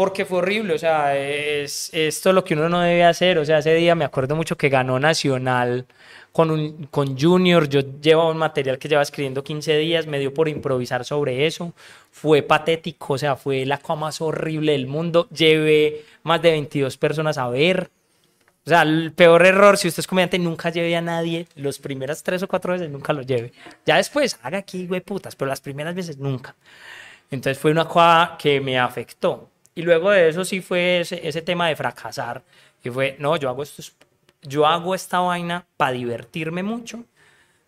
Porque 0.00 0.24
fue 0.24 0.38
horrible, 0.38 0.72
o 0.72 0.78
sea, 0.78 1.14
es 1.14 1.90
esto 1.92 2.30
es 2.30 2.34
lo 2.34 2.42
que 2.42 2.54
uno 2.54 2.70
no 2.70 2.80
debe 2.80 3.04
hacer, 3.04 3.36
o 3.36 3.44
sea, 3.44 3.58
ese 3.58 3.74
día 3.74 3.94
me 3.94 4.06
acuerdo 4.06 4.34
mucho 4.34 4.56
que 4.56 4.70
ganó 4.70 4.98
Nacional 4.98 5.84
con, 6.32 6.50
un, 6.50 6.86
con 6.86 7.20
Junior, 7.20 7.68
yo 7.68 7.82
llevaba 8.00 8.30
un 8.30 8.38
material 8.38 8.78
que 8.78 8.88
llevaba 8.88 9.02
escribiendo 9.02 9.44
15 9.44 9.76
días, 9.76 10.06
me 10.06 10.18
dio 10.18 10.32
por 10.32 10.48
improvisar 10.48 11.04
sobre 11.04 11.46
eso, 11.46 11.74
fue 12.10 12.40
patético, 12.40 13.12
o 13.12 13.18
sea, 13.18 13.36
fue 13.36 13.66
la 13.66 13.76
cosa 13.76 13.96
más 13.96 14.22
horrible 14.22 14.72
del 14.72 14.86
mundo, 14.86 15.28
llevé 15.28 16.06
más 16.22 16.40
de 16.40 16.52
22 16.52 16.96
personas 16.96 17.36
a 17.36 17.50
ver, 17.50 17.90
o 18.64 18.70
sea, 18.70 18.80
el 18.80 19.12
peor 19.12 19.44
error, 19.44 19.76
si 19.76 19.88
usted 19.88 20.00
es 20.00 20.06
comediante, 20.06 20.38
nunca 20.38 20.70
lleve 20.70 20.96
a 20.96 21.02
nadie, 21.02 21.46
los 21.56 21.78
primeras 21.78 22.22
tres 22.22 22.42
o 22.42 22.48
cuatro 22.48 22.72
veces 22.72 22.88
nunca 22.88 23.12
lo 23.12 23.20
lleve, 23.20 23.52
ya 23.84 23.98
después, 23.98 24.38
haga 24.40 24.56
aquí, 24.56 24.86
güey, 24.86 25.02
putas, 25.02 25.36
pero 25.36 25.50
las 25.50 25.60
primeras 25.60 25.94
veces 25.94 26.16
nunca. 26.16 26.56
Entonces 27.30 27.58
fue 27.58 27.70
una 27.70 27.84
cosa 27.84 28.38
que 28.38 28.62
me 28.62 28.78
afectó. 28.78 29.50
Y 29.74 29.82
luego 29.82 30.10
de 30.10 30.28
eso 30.28 30.44
sí 30.44 30.60
fue 30.60 31.00
ese, 31.00 31.42
tema 31.42 31.68
de 31.68 31.76
fracasar. 31.76 32.42
Y 32.82 32.90
fue, 32.90 33.16
no, 33.18 33.36
yo 33.36 33.48
hago, 33.48 33.62
esto, 33.62 33.82
yo 34.42 34.66
hago 34.66 34.94
esta 34.94 35.20
vaina 35.20 35.66
para 35.76 35.92
divertirme 35.92 36.62
mucho. 36.62 37.04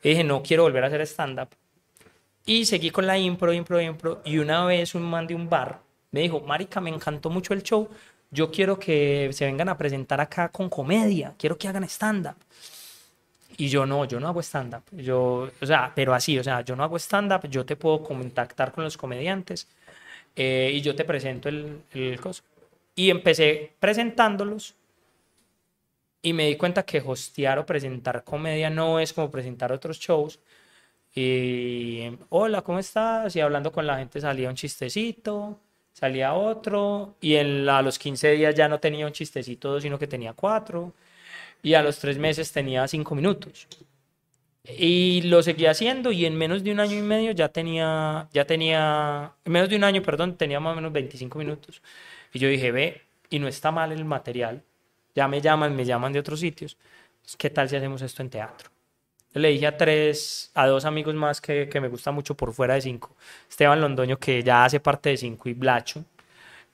Y 0.02 0.10
dije, 0.10 0.24
no 0.24 0.42
quiero 0.42 0.64
volver 0.64 0.84
a 0.84 0.88
hacer 0.88 1.00
stand-up. 1.02 1.48
Y 2.44 2.64
seguí 2.64 2.90
con 2.90 3.06
la 3.06 3.18
impro, 3.18 3.52
impro, 3.52 3.80
impro. 3.80 4.20
Y 4.24 4.38
una 4.38 4.64
vez 4.64 4.94
un 4.94 5.02
man 5.02 5.26
de 5.26 5.34
un 5.34 5.48
bar 5.48 5.80
me 6.12 6.20
dijo, 6.20 6.40
Marica, 6.40 6.80
me 6.80 6.90
encantó 6.90 7.30
mucho 7.30 7.54
el 7.54 7.62
show. 7.62 7.88
Yo 8.30 8.50
quiero 8.50 8.78
que 8.78 9.30
se 9.32 9.46
vengan 9.46 9.68
a 9.68 9.78
presentar 9.78 10.20
acá 10.20 10.48
con 10.48 10.68
comedia. 10.68 11.34
Quiero 11.38 11.56
que 11.56 11.68
hagan 11.68 11.84
stand-up. 11.84 12.36
Y 13.56 13.68
yo 13.68 13.86
no, 13.86 14.04
yo 14.04 14.20
no 14.20 14.28
hago 14.28 14.40
stand-up. 14.40 14.82
Yo, 14.92 15.50
o 15.60 15.66
sea, 15.66 15.92
pero 15.94 16.14
así, 16.14 16.38
o 16.38 16.44
sea, 16.44 16.62
yo 16.62 16.76
no 16.76 16.84
hago 16.84 16.96
stand-up. 16.98 17.48
Yo 17.48 17.64
te 17.64 17.76
puedo 17.76 18.02
contactar 18.02 18.72
con 18.72 18.84
los 18.84 18.96
comediantes 18.96 19.68
eh, 20.36 20.70
y 20.74 20.80
yo 20.80 20.94
te 20.94 21.04
presento 21.04 21.48
el, 21.48 21.82
el 21.92 22.20
coso. 22.20 22.42
Y 22.94 23.10
empecé 23.10 23.72
presentándolos 23.80 24.74
y 26.22 26.32
me 26.32 26.46
di 26.46 26.56
cuenta 26.56 26.84
que 26.84 27.02
hostear 27.04 27.58
o 27.58 27.66
presentar 27.66 28.24
comedia 28.24 28.70
no 28.70 29.00
es 29.00 29.12
como 29.12 29.30
presentar 29.30 29.72
otros 29.72 29.98
shows. 29.98 30.38
Y 31.14 32.10
hola, 32.30 32.62
¿cómo 32.62 32.78
estás? 32.78 33.34
Y 33.36 33.40
hablando 33.40 33.72
con 33.72 33.86
la 33.86 33.98
gente 33.98 34.20
salía 34.20 34.48
un 34.48 34.54
chistecito, 34.54 35.58
salía 35.92 36.34
otro, 36.34 37.16
y 37.20 37.34
en, 37.36 37.68
a 37.68 37.82
los 37.82 37.98
15 37.98 38.32
días 38.32 38.54
ya 38.54 38.68
no 38.68 38.80
tenía 38.80 39.06
un 39.06 39.12
chistecito, 39.12 39.80
sino 39.80 39.98
que 39.98 40.06
tenía 40.06 40.32
cuatro, 40.32 40.94
y 41.62 41.74
a 41.74 41.82
los 41.82 41.98
tres 41.98 42.18
meses 42.18 42.52
tenía 42.52 42.86
cinco 42.88 43.14
minutos. 43.14 43.68
Y 44.64 45.22
lo 45.22 45.42
seguí 45.42 45.66
haciendo 45.66 46.12
y 46.12 46.24
en 46.24 46.36
menos 46.36 46.62
de 46.62 46.70
un 46.72 46.78
año 46.80 46.96
y 46.96 47.02
medio 47.02 47.32
ya 47.32 47.48
tenía, 47.48 48.28
ya 48.32 48.46
tenía, 48.46 49.32
en 49.44 49.52
menos 49.52 49.68
de 49.68 49.76
un 49.76 49.84
año, 49.84 50.02
perdón, 50.02 50.36
tenía 50.36 50.60
más 50.60 50.72
o 50.72 50.76
menos 50.76 50.92
25 50.92 51.38
minutos. 51.38 51.82
Y 52.32 52.38
yo 52.38 52.48
dije, 52.48 52.70
ve, 52.70 53.02
y 53.28 53.38
no 53.40 53.48
está 53.48 53.72
mal 53.72 53.92
el 53.92 54.04
material, 54.04 54.62
ya 55.14 55.26
me 55.28 55.40
llaman, 55.40 55.74
me 55.74 55.84
llaman 55.84 56.12
de 56.12 56.20
otros 56.20 56.40
sitios, 56.40 56.76
¿qué 57.38 57.50
tal 57.50 57.68
si 57.68 57.76
hacemos 57.76 58.02
esto 58.02 58.22
en 58.22 58.30
teatro? 58.30 58.70
Le 59.34 59.48
dije 59.48 59.66
a 59.66 59.76
tres, 59.76 60.50
a 60.54 60.66
dos 60.66 60.84
amigos 60.84 61.14
más 61.14 61.40
que, 61.40 61.68
que 61.68 61.80
me 61.80 61.88
gusta 61.88 62.12
mucho 62.12 62.36
por 62.36 62.52
fuera 62.52 62.74
de 62.74 62.82
cinco, 62.82 63.16
Esteban 63.48 63.80
Londoño, 63.80 64.18
que 64.18 64.42
ya 64.42 64.64
hace 64.64 64.80
parte 64.80 65.10
de 65.10 65.16
cinco, 65.16 65.48
y 65.48 65.54
Blacho, 65.54 66.04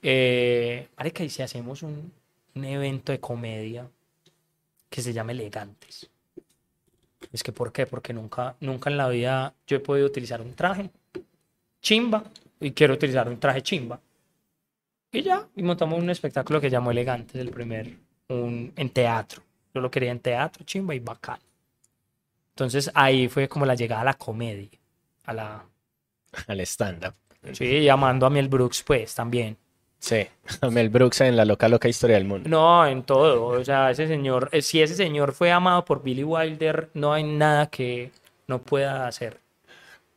eh, 0.01 0.87
y 1.19 1.29
si 1.29 1.41
hacemos 1.41 1.83
un, 1.83 2.11
un 2.55 2.65
evento 2.65 3.11
de 3.11 3.19
comedia 3.19 3.87
que 4.89 5.01
se 5.01 5.13
llame 5.13 5.33
Elegantes. 5.33 6.09
Es 7.31 7.43
que, 7.43 7.51
¿por 7.51 7.71
qué? 7.71 7.85
Porque 7.85 8.13
nunca, 8.13 8.55
nunca 8.59 8.89
en 8.89 8.97
la 8.97 9.07
vida 9.07 9.53
yo 9.67 9.77
he 9.77 9.79
podido 9.79 10.07
utilizar 10.07 10.41
un 10.41 10.53
traje 10.53 10.89
chimba 11.81 12.23
y 12.59 12.71
quiero 12.71 12.95
utilizar 12.95 13.27
un 13.29 13.39
traje 13.39 13.61
chimba. 13.61 13.99
Y 15.11 15.21
ya, 15.21 15.47
y 15.55 15.63
montamos 15.63 15.99
un 15.99 16.09
espectáculo 16.09 16.61
que 16.61 16.69
llamó 16.69 16.91
Elegantes, 16.91 17.35
el 17.35 17.49
primer, 17.49 17.95
un, 18.29 18.73
en 18.75 18.89
teatro. 18.89 19.43
Yo 19.73 19.81
lo 19.81 19.89
quería 19.89 20.11
en 20.11 20.19
teatro, 20.19 20.63
chimba 20.65 20.93
y 20.95 20.99
bacán. 20.99 21.39
Entonces 22.51 22.91
ahí 22.93 23.27
fue 23.27 23.47
como 23.47 23.65
la 23.65 23.75
llegada 23.75 24.01
a 24.01 24.05
la 24.05 24.13
comedia, 24.15 24.69
a 25.23 25.33
la... 25.33 25.65
Al 26.47 26.59
stand-up. 26.61 27.15
Sí, 27.53 27.83
llamando 27.83 28.25
a 28.25 28.29
Mel 28.29 28.49
Brooks, 28.49 28.83
pues, 28.83 29.15
también. 29.15 29.57
Sí, 29.99 30.27
Mel 30.71 30.89
Brooks 30.89 31.21
en 31.21 31.35
la 31.37 31.45
loca 31.45 31.69
loca 31.69 31.87
historia 31.87 32.15
del 32.17 32.25
mundo. 32.25 32.49
No, 32.49 32.85
en 32.85 33.03
todo. 33.03 33.45
O 33.47 33.63
sea, 33.63 33.91
ese 33.91 34.07
señor, 34.07 34.49
eh, 34.51 34.61
si 34.61 34.81
ese 34.81 34.95
señor 34.95 35.33
fue 35.33 35.51
amado 35.51 35.85
por 35.85 36.03
Billy 36.03 36.23
Wilder, 36.23 36.89
no 36.93 37.13
hay 37.13 37.23
nada 37.23 37.69
que 37.69 38.11
no 38.47 38.61
pueda 38.61 39.07
hacer. 39.07 39.39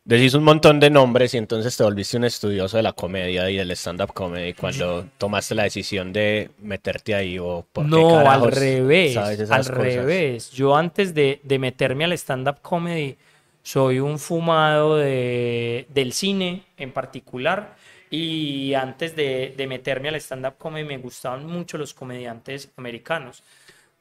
Decís 0.05 0.35
un 0.35 0.43
montón 0.43 0.81
de 0.81 0.91
nombres 0.91 1.33
y 1.35 1.39
entonces 1.39 1.77
te 1.77 1.85
volviste 1.85 2.17
un 2.17 2.25
estudioso 2.25 2.77
de 2.77 2.83
la 2.83 2.93
comedia 2.93 3.49
y 3.51 3.57
del 3.57 3.71
stand-up 3.71 4.13
comedy 4.13 4.53
cuando 4.53 5.07
tomaste 5.17 5.55
la 5.55 5.63
decisión 5.63 6.13
de 6.13 6.51
meterte 6.59 7.15
ahí 7.15 7.39
o 7.39 7.65
por 7.73 7.89
qué 7.89 7.91
No, 7.91 8.19
al 8.29 8.51
carajos 8.51 8.55
revés, 8.55 9.13
sabes 9.13 9.39
esas 9.39 9.51
al 9.51 9.71
cosas? 9.71 10.07
revés. 10.07 10.51
Yo 10.51 10.75
antes 10.77 11.15
de, 11.15 11.41
de 11.45 11.59
meterme 11.61 12.05
al 12.05 12.13
stand-up 12.15 12.61
comedy, 12.63 13.17
soy 13.63 14.01
un 14.01 14.19
fumado 14.19 14.97
de, 14.97 15.87
del 15.91 16.13
cine 16.13 16.65
en 16.77 16.93
particular. 16.93 17.77
Y 18.13 18.75
antes 18.75 19.17
de, 19.17 19.55
de 19.57 19.67
meterme 19.67 20.11
al 20.11 20.17
stand-up 20.17 20.59
comedy 20.59 20.85
me 20.87 20.99
gustaban 20.99 21.47
mucho 21.47 21.79
los 21.79 21.95
comediantes 21.95 22.71
americanos. 22.77 23.43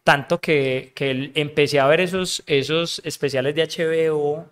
Tanto 0.04 0.42
que, 0.42 0.92
que 0.94 1.32
empecé 1.34 1.80
a 1.80 1.88
ver 1.88 2.02
esos, 2.02 2.44
esos 2.46 3.02
especiales 3.06 3.56
de 3.56 3.64
HBO. 3.64 4.46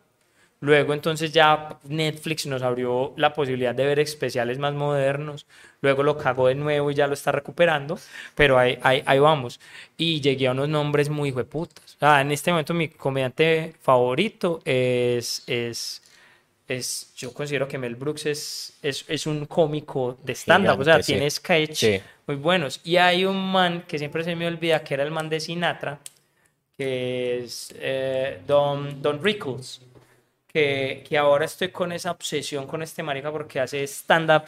Luego 0.61 0.93
entonces 0.93 1.33
ya 1.33 1.77
Netflix 1.89 2.45
nos 2.45 2.61
abrió 2.61 3.13
la 3.17 3.33
posibilidad 3.33 3.75
de 3.75 3.85
ver 3.85 3.99
especiales 3.99 4.59
más 4.59 4.73
modernos. 4.73 5.45
Luego 5.81 6.03
lo 6.03 6.17
cagó 6.17 6.47
de 6.47 6.55
nuevo 6.55 6.89
y 6.89 6.95
ya 6.95 7.07
lo 7.07 7.13
está 7.13 7.33
recuperando. 7.33 7.99
Pero 8.35 8.57
ahí, 8.57 8.79
ahí, 8.81 9.03
ahí 9.05 9.19
vamos. 9.19 9.59
Y 9.97 10.21
llegué 10.21 10.47
a 10.47 10.51
unos 10.51 10.69
nombres 10.69 11.09
muy 11.09 11.31
hueputas. 11.31 11.97
Sea, 11.99 12.21
en 12.21 12.31
este 12.31 12.51
momento 12.51 12.73
mi 12.73 12.87
comediante 12.87 13.73
favorito 13.81 14.61
es, 14.63 15.43
es, 15.47 16.01
es 16.69 17.11
yo 17.15 17.33
considero 17.33 17.67
que 17.67 17.77
Mel 17.77 17.95
Brooks 17.95 18.27
es, 18.27 18.77
es, 18.81 19.03
es 19.07 19.25
un 19.27 19.45
cómico 19.45 20.17
de 20.23 20.33
stand-up. 20.33 20.79
O 20.79 20.83
sea, 20.83 21.01
sí. 21.01 21.13
tiene 21.13 21.29
sketch 21.29 21.73
Sí. 21.75 22.01
muy 22.27 22.35
buenos. 22.37 22.79
Y 22.83 22.97
hay 22.97 23.25
un 23.25 23.51
man 23.51 23.83
que 23.87 23.97
siempre 23.97 24.23
se 24.23 24.35
me 24.35 24.47
olvida, 24.47 24.83
que 24.83 24.93
era 24.93 25.03
el 25.03 25.11
man 25.11 25.29
de 25.29 25.39
Sinatra, 25.39 25.99
que 26.77 27.39
es 27.39 27.73
eh, 27.77 28.39
Don, 28.47 29.01
Don 29.01 29.21
Rickles, 29.21 29.81
que, 30.47 31.03
que 31.07 31.17
ahora 31.17 31.45
estoy 31.45 31.69
con 31.69 31.91
esa 31.91 32.11
obsesión 32.11 32.67
con 32.67 32.81
este 32.83 33.03
marica 33.03 33.31
porque 33.31 33.59
hace 33.59 33.83
stand-up. 33.85 34.43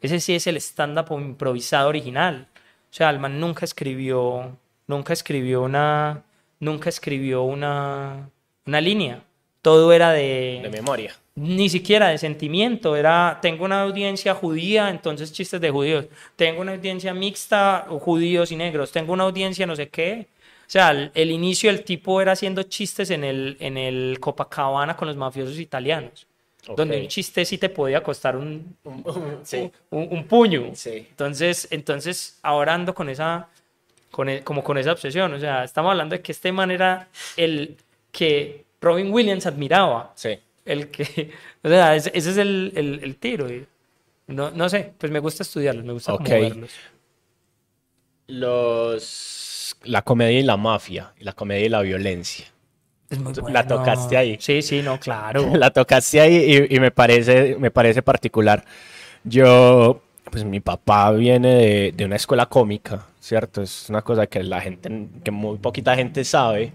Ese 0.00 0.18
sí 0.20 0.34
es 0.34 0.46
el 0.46 0.56
stand-up 0.56 1.06
improvisado 1.20 1.88
original. 1.88 2.48
O 2.90 2.94
sea, 2.96 3.10
el 3.10 3.18
man 3.18 3.38
nunca 3.38 3.66
escribió, 3.66 4.56
nunca 4.86 5.12
escribió 5.12 5.62
una, 5.62 6.22
nunca 6.58 6.88
escribió 6.88 7.42
una, 7.42 8.30
una 8.64 8.80
línea. 8.80 9.22
Todo 9.66 9.92
era 9.92 10.12
De 10.12 10.68
memoria. 10.70 11.12
ni 11.34 11.68
siquiera 11.68 12.06
de 12.10 12.18
sentimiento, 12.18 12.94
era, 12.94 13.40
tengo 13.42 13.64
una 13.64 13.82
audiencia 13.82 14.32
judía, 14.32 14.88
entonces 14.90 15.32
chistes 15.32 15.60
de 15.60 15.70
judíos, 15.72 16.06
tengo 16.36 16.60
una 16.60 16.74
audiencia 16.74 17.12
mixta, 17.12 17.84
judíos 17.88 18.52
y 18.52 18.56
negros, 18.56 18.92
tengo 18.92 19.12
una 19.12 19.24
audiencia 19.24 19.66
no 19.66 19.74
sé 19.74 19.88
qué. 19.88 20.28
O 20.68 20.70
sea, 20.70 20.92
el, 20.92 21.10
el 21.14 21.32
inicio 21.32 21.68
del 21.72 21.82
tipo 21.82 22.20
era 22.20 22.30
haciendo 22.30 22.62
chistes 22.62 23.10
en 23.10 23.24
el, 23.24 23.56
en 23.58 23.76
el 23.76 24.18
Copacabana 24.20 24.96
con 24.96 25.08
los 25.08 25.16
mafiosos 25.16 25.58
italianos, 25.58 26.28
donde 26.76 26.96
Ok. 26.98 27.02
un 27.02 27.08
chiste 27.08 27.44
sí 27.44 27.58
te 27.58 27.68
podía 27.68 28.04
costar 28.04 28.36
un, 28.36 28.76
Sí. 29.42 29.68
un, 29.90 30.08
un 30.12 30.24
puño. 30.28 30.70
Sí. 30.74 31.06
Entonces, 31.10 31.66
entonces, 31.72 32.38
ahora 32.42 32.72
ando 32.72 32.94
con 32.94 33.08
esa, 33.08 33.48
con 34.12 34.28
e- 34.28 34.44
como 34.44 34.62
con 34.62 34.78
esa 34.78 34.92
obsesión. 34.92 35.32
O 35.34 35.40
sea, 35.40 35.64
estamos 35.64 35.90
hablando 35.90 36.14
de 36.14 36.22
que 36.22 36.30
este 36.30 36.52
man 36.52 36.70
era 36.70 37.08
el 37.36 37.76
que 38.12 38.64
Robin 38.86 39.12
Williams 39.12 39.44
admiraba 39.46 40.12
Sí. 40.14 40.38
el 40.64 40.88
que, 40.90 41.30
o 41.62 41.68
sea, 41.68 41.94
ese, 41.96 42.10
ese 42.14 42.30
es 42.30 42.36
el, 42.38 42.72
el, 42.76 43.00
el 43.02 43.16
tiro. 43.16 43.50
y 43.52 43.66
no, 44.28 44.50
no 44.50 44.68
sé, 44.68 44.92
pues 44.98 45.12
me 45.12 45.18
gusta 45.20 45.42
estudiarlos, 45.42 45.84
me 45.84 45.92
gusta 45.92 46.12
como 46.12 46.24
Ok. 46.24 46.30
verlos. 46.30 46.70
Los... 48.26 49.76
La 49.84 50.02
comedia 50.02 50.40
y 50.40 50.42
la 50.42 50.56
mafia, 50.56 51.12
la 51.20 51.32
comedia 51.32 51.66
y 51.66 51.68
la 51.68 51.82
violencia. 51.82 52.46
Es 53.08 53.18
muy 53.18 53.32
bueno. 53.34 53.50
la 53.50 53.66
tocaste 53.66 54.16
ahí. 54.16 54.36
Sí, 54.40 54.62
sí, 54.62 54.82
no, 54.82 54.98
claro. 54.98 55.48
La 55.54 55.70
tocaste 55.70 56.20
ahí 56.20 56.66
y, 56.68 56.76
y 56.76 56.80
me 56.80 56.90
parece, 56.90 57.54
me 57.56 57.70
parece 57.70 58.02
particular. 58.02 58.64
Yo, 59.22 60.02
pues 60.30 60.44
mi 60.44 60.58
papá 60.58 61.12
viene 61.12 61.54
de, 61.54 61.92
de 61.92 62.04
una 62.04 62.16
escuela 62.16 62.46
cómica, 62.46 63.06
¿cierto? 63.20 63.62
Es 63.62 63.88
una 63.90 64.02
cosa 64.02 64.26
que 64.26 64.42
la 64.42 64.60
gente, 64.60 65.06
que 65.22 65.30
muy 65.30 65.58
poquita 65.58 65.94
gente 65.94 66.24
sabe. 66.24 66.72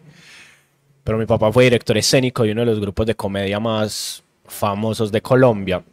Pero 1.04 1.18
mi 1.18 1.26
papá 1.26 1.52
fue 1.52 1.66
director 1.66 1.98
escénico 1.98 2.44
de 2.44 2.52
uno 2.52 2.62
de 2.62 2.68
los 2.68 2.80
grupos 2.80 3.06
de 3.06 3.16
comedia 3.16 3.60
más 3.60 4.24
famosos 4.46 5.12
de 5.12 5.22
Colombia. 5.22 5.84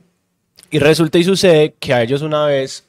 Y 0.70 0.78
resulta 0.78 1.18
y 1.18 1.24
sucede 1.24 1.74
que 1.78 1.94
a 1.94 2.02
ellos 2.02 2.22
una 2.22 2.44
vez 2.46 2.86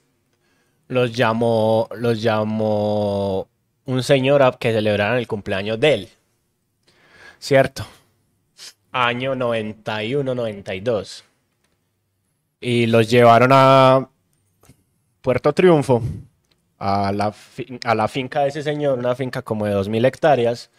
los 0.88 1.14
llamó, 1.14 1.88
los 1.96 2.22
llamó 2.22 3.48
un 3.86 4.04
señor 4.04 4.44
a 4.44 4.52
que 4.52 4.74
celebraran 4.74 5.18
el 5.18 5.28
cumpleaños 5.28 5.80
de 5.80 5.94
él. 5.94 6.10
¿Cierto? 7.40 7.86
Año 8.92 9.36
91, 9.36 10.36
92. 10.36 11.24
Y 12.60 12.88
los 12.88 13.10
llevaron 13.10 13.52
a 13.54 14.10
Puerto 15.22 15.54
Triunfo, 15.54 16.02
a 16.78 17.12
la, 17.12 17.34
a 17.86 17.96
la 17.96 18.08
finca 18.08 18.42
de 18.42 18.50
ese 18.50 18.64
señor, 18.64 19.00
una 19.00 19.16
finca 19.16 19.42
como 19.42 19.66
de 19.66 19.76
2.000 19.76 20.06
hectáreas, 20.06 20.70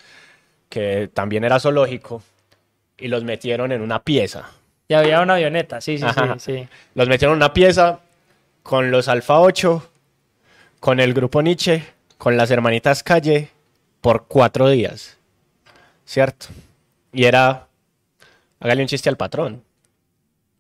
que 0.71 1.11
también 1.13 1.45
era 1.45 1.61
zoológico, 1.61 2.23
y 2.97 3.09
los 3.09 3.23
metieron 3.25 3.73
en 3.73 3.83
una 3.83 4.03
pieza. 4.03 4.51
Y 4.89 4.95
había 4.95 5.21
una 5.21 5.35
avioneta, 5.35 5.81
sí, 5.83 5.99
sí, 5.99 6.05
Ajá. 6.05 6.39
sí, 6.39 6.53
sí. 6.63 6.69
Los 6.95 7.09
metieron 7.09 7.35
en 7.35 7.39
una 7.39 7.53
pieza 7.53 8.01
con 8.63 8.91
los 8.91 9.09
Alfa 9.09 9.41
8, 9.41 9.91
con 10.81 10.99
el 11.01 11.13
grupo 11.13 11.43
Nietzsche, 11.43 11.85
con 12.19 12.37
las 12.37 12.51
hermanitas 12.51 13.03
Calle, 13.03 13.49
por 14.01 14.27
cuatro 14.27 14.69
días. 14.71 15.19
¿Cierto? 16.05 16.47
Y 17.13 17.25
era, 17.25 17.67
hágale 18.59 18.83
un 18.83 18.89
chiste 18.89 19.09
al 19.09 19.17
patrón. 19.17 19.63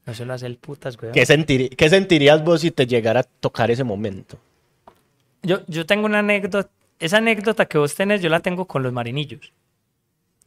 No 0.07 0.15
se 0.15 0.25
lo 0.25 0.33
hace 0.33 0.47
el 0.47 0.57
putas, 0.57 0.97
güey. 0.97 1.13
¿Qué, 1.13 1.23
sentiri- 1.25 1.75
qué 1.77 1.89
sentirías 1.89 2.43
vos 2.43 2.61
si 2.63 2.71
te 2.71 2.87
llegara 2.87 3.21
a 3.21 3.23
tocar 3.25 3.71
ese 3.71 3.85
momento? 3.85 4.39
Yo, 5.43 5.61
yo 5.67 5.87
tengo 5.87 6.07
una 6.07 6.19
anécdota, 6.21 6.69
esa 6.99 7.19
anécdota 7.19 7.67
que 7.67 7.79
vos 7.79 7.95
tenés, 7.95 8.21
yo 8.23 8.29
la 8.29 8.41
tengo 8.41 8.67
con 8.67 8.83
los 8.83 8.93
marinillos. 8.93 9.53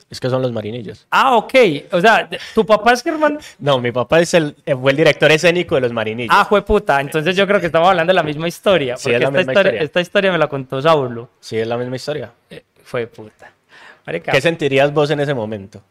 Es 0.10 0.20
que 0.20 0.30
son 0.30 0.44
los 0.44 0.52
marinillos. 0.52 1.08
Ah, 1.10 1.36
ok. 1.38 1.54
O 1.92 2.00
sea, 2.00 2.30
tu 2.54 2.64
papá 2.66 2.94
es 2.94 3.02
Germán. 3.02 3.40
No, 3.58 3.80
mi 3.80 3.92
papá 3.92 4.20
es 4.20 4.34
el, 4.36 4.56
eh, 4.64 4.76
fue 4.76 4.92
el 4.92 4.98
director 4.98 5.32
escénico 5.32 5.74
de 5.74 5.82
los 5.82 5.92
marinillos. 5.92 6.36
Ah, 6.38 6.46
fue 6.46 6.64
puta. 6.64 7.02
Entonces 7.02 7.36
yo 7.36 7.48
creo 7.48 7.60
que 7.60 7.66
estamos 7.66 7.90
hablando 7.90 8.12
de 8.12 8.16
la 8.16 8.22
misma 8.22 8.48
historia. 8.48 8.96
Sí, 8.96 9.06
Porque 9.06 9.16
es 9.16 9.22
la 9.22 9.28
esta, 9.30 9.38
misma 9.40 9.52
historia, 9.54 9.70
historia. 9.72 9.86
esta 9.86 10.02
historia 10.02 10.32
me 10.32 10.38
la 10.38 10.48
contó 10.48 10.80
Saulo. 10.82 11.30
Sí, 11.40 11.58
es 11.58 11.68
la 11.68 11.78
misma 11.78 11.96
historia. 11.96 12.32
Eh, 12.50 12.64
fue 12.84 13.08
puta. 13.08 13.52
Marica, 14.06 14.32
¿Qué 14.32 14.42
sentirías 14.42 14.94
vos 14.94 15.10
en 15.10 15.20
ese 15.22 15.34
momento? 15.34 15.82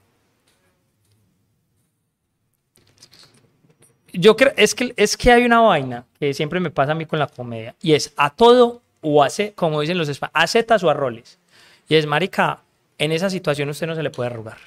Yo 4.12 4.36
creo, 4.36 4.52
es 4.56 4.74
que, 4.74 4.92
es 4.96 5.16
que 5.16 5.32
hay 5.32 5.44
una 5.44 5.60
vaina 5.60 6.04
que 6.20 6.34
siempre 6.34 6.60
me 6.60 6.70
pasa 6.70 6.92
a 6.92 6.94
mí 6.94 7.06
con 7.06 7.18
la 7.18 7.26
comedia, 7.26 7.74
y 7.80 7.94
es 7.94 8.12
a 8.16 8.30
todo 8.30 8.82
o 9.00 9.24
a 9.24 9.28
como 9.54 9.80
dicen 9.80 9.96
los 9.98 10.08
españoles, 10.08 10.42
a 10.42 10.46
zetas 10.46 10.84
o 10.84 10.90
a 10.90 10.94
roles. 10.94 11.38
Y 11.88 11.96
es, 11.96 12.06
marica, 12.06 12.60
en 13.02 13.10
esa 13.10 13.28
situación 13.28 13.68
usted 13.68 13.88
no 13.88 13.96
se 13.96 14.02
le 14.02 14.10
puede 14.10 14.30
arrugar. 14.30 14.58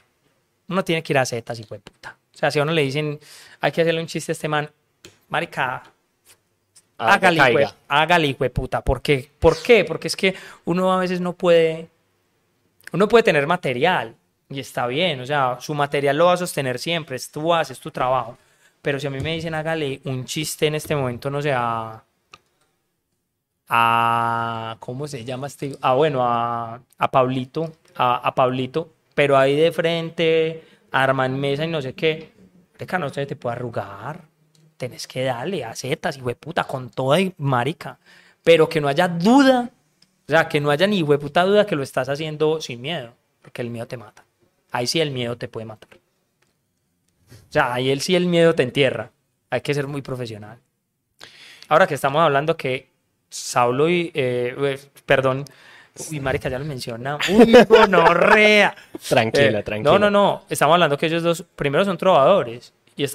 Uno 0.68 0.84
tiene 0.84 1.02
que 1.02 1.14
ir 1.14 1.18
a 1.18 1.26
zetas, 1.26 1.58
hijo 1.58 1.74
de 1.74 1.80
puta. 1.80 2.18
O 2.34 2.38
sea, 2.38 2.52
si 2.52 2.60
a 2.60 2.64
uno 2.64 2.74
le 2.74 2.82
dicen, 2.82 3.18
hay 3.62 3.72
que 3.72 3.82
hacerle 3.82 4.02
un 4.02 4.08
chiste 4.08 4.32
a 4.32 4.34
este 4.34 4.50
man, 4.50 4.70
marica, 5.30 5.84
hágale, 6.98 7.62
hijo 7.62 7.74
hágale, 7.88 8.28
hijo 8.28 8.44
de 8.44 8.50
puta. 8.50 8.82
¿Por 8.82 9.02
qué? 9.02 9.32
¿Por 9.40 9.62
qué? 9.64 9.86
Porque 9.86 10.10
es 10.10 10.18
que 10.18 10.36
uno 10.66 10.92
a 10.92 11.00
veces 11.00 11.22
no 11.22 11.32
puede, 11.32 11.88
uno 12.92 13.08
puede 13.08 13.24
tener 13.24 13.48
material 13.48 14.14
y 14.50 14.60
está 14.60 14.86
bien, 14.86 15.22
o 15.22 15.26
sea, 15.26 15.56
su 15.62 15.74
material 15.74 16.18
lo 16.18 16.26
va 16.26 16.34
a 16.34 16.38
sostener 16.38 16.78
siempre, 16.78 17.16
es 17.16 17.32
tu 17.32 17.42
base, 17.42 17.72
es 17.72 17.80
tu 17.80 17.90
trabajo. 17.90 18.38
Pero 18.82 19.00
si 19.00 19.08
a 19.08 19.12
mí 19.12 19.22
me 19.22 19.34
dicen 19.34 19.54
hágale 19.54 20.02
un 20.04 20.26
chiste 20.26 20.68
en 20.68 20.76
este 20.76 20.94
momento, 20.94 21.30
no 21.30 21.42
sé, 21.42 21.56
a, 23.68 24.78
¿cómo 24.80 25.08
se 25.08 25.24
llama 25.26 25.48
este? 25.48 25.78
Ah, 25.82 25.94
bueno, 25.94 26.24
a, 26.24 26.82
a 26.98 27.12
Pablito, 27.12 27.72
a, 27.96 28.34
Pablito, 28.36 28.94
pero 29.14 29.38
ahí 29.38 29.56
de 29.56 29.72
frente, 29.72 30.64
arman 30.92 31.40
mesa 31.40 31.66
y 31.66 31.68
no 31.68 31.82
sé 31.82 31.94
qué, 31.94 32.32
marica, 32.74 33.00
no 33.00 33.10
se 33.10 33.26
te 33.26 33.36
puede 33.36 33.56
arrugar, 33.56 34.26
tenés 34.78 35.08
que 35.08 35.24
darle 35.24 35.64
a 35.64 35.76
zetas, 35.76 36.18
hijo 36.18 36.28
de 36.28 36.36
puta, 36.36 36.64
con 36.66 36.90
toda 36.90 37.20
y 37.20 37.34
marica, 37.38 38.00
pero 38.44 38.70
que 38.70 38.82
no 38.82 38.88
haya 38.88 39.08
duda, 39.08 39.72
o 40.28 40.32
sea, 40.32 40.48
que 40.48 40.60
no 40.60 40.70
haya 40.72 40.88
ni 40.88 41.04
puta 41.04 41.44
duda 41.44 41.66
que 41.66 41.76
lo 41.76 41.84
estás 41.84 42.10
haciendo 42.10 42.62
sin 42.62 42.82
miedo, 42.82 43.14
porque 43.42 43.62
el 43.62 43.70
miedo 43.70 43.88
te 43.88 43.98
mata. 43.98 44.26
Ahí 44.72 44.88
sí 44.88 45.00
el 45.00 45.12
miedo 45.12 45.38
te 45.38 45.48
puede 45.48 45.66
matar. 45.66 45.98
O 47.32 47.52
sea, 47.52 47.74
ahí 47.74 47.98
sí 48.00 48.16
el 48.16 48.26
miedo 48.26 48.54
te 48.54 48.64
entierra. 48.64 49.12
Hay 49.50 49.62
que 49.62 49.74
ser 49.74 49.88
muy 49.88 50.02
profesional. 50.02 50.60
Ahora 51.70 51.88
que 51.88 51.94
estamos 51.94 52.22
hablando 52.22 52.58
que 52.58 52.90
Saulo 53.30 53.90
y, 53.90 54.12
eh, 54.14 54.80
perdón, 55.06 55.46
uy, 56.12 56.20
marica, 56.20 56.50
ya 56.50 56.60
lo 56.60 56.66
menciona. 56.66 57.18
Uy, 57.30 57.54
gonorrea. 57.68 58.76
Tranquila, 59.10 59.60
Eh, 59.60 59.64
tranquila. 59.64 59.92
No, 59.94 60.00
no, 60.00 60.10
no. 60.12 60.44
Estamos 60.50 60.74
hablando 60.74 60.98
que 60.98 61.08
ellos 61.08 61.24
dos, 61.24 61.44
primero 61.56 61.84
son 61.86 61.98
trovadores. 61.98 62.74
Y, 62.98 63.06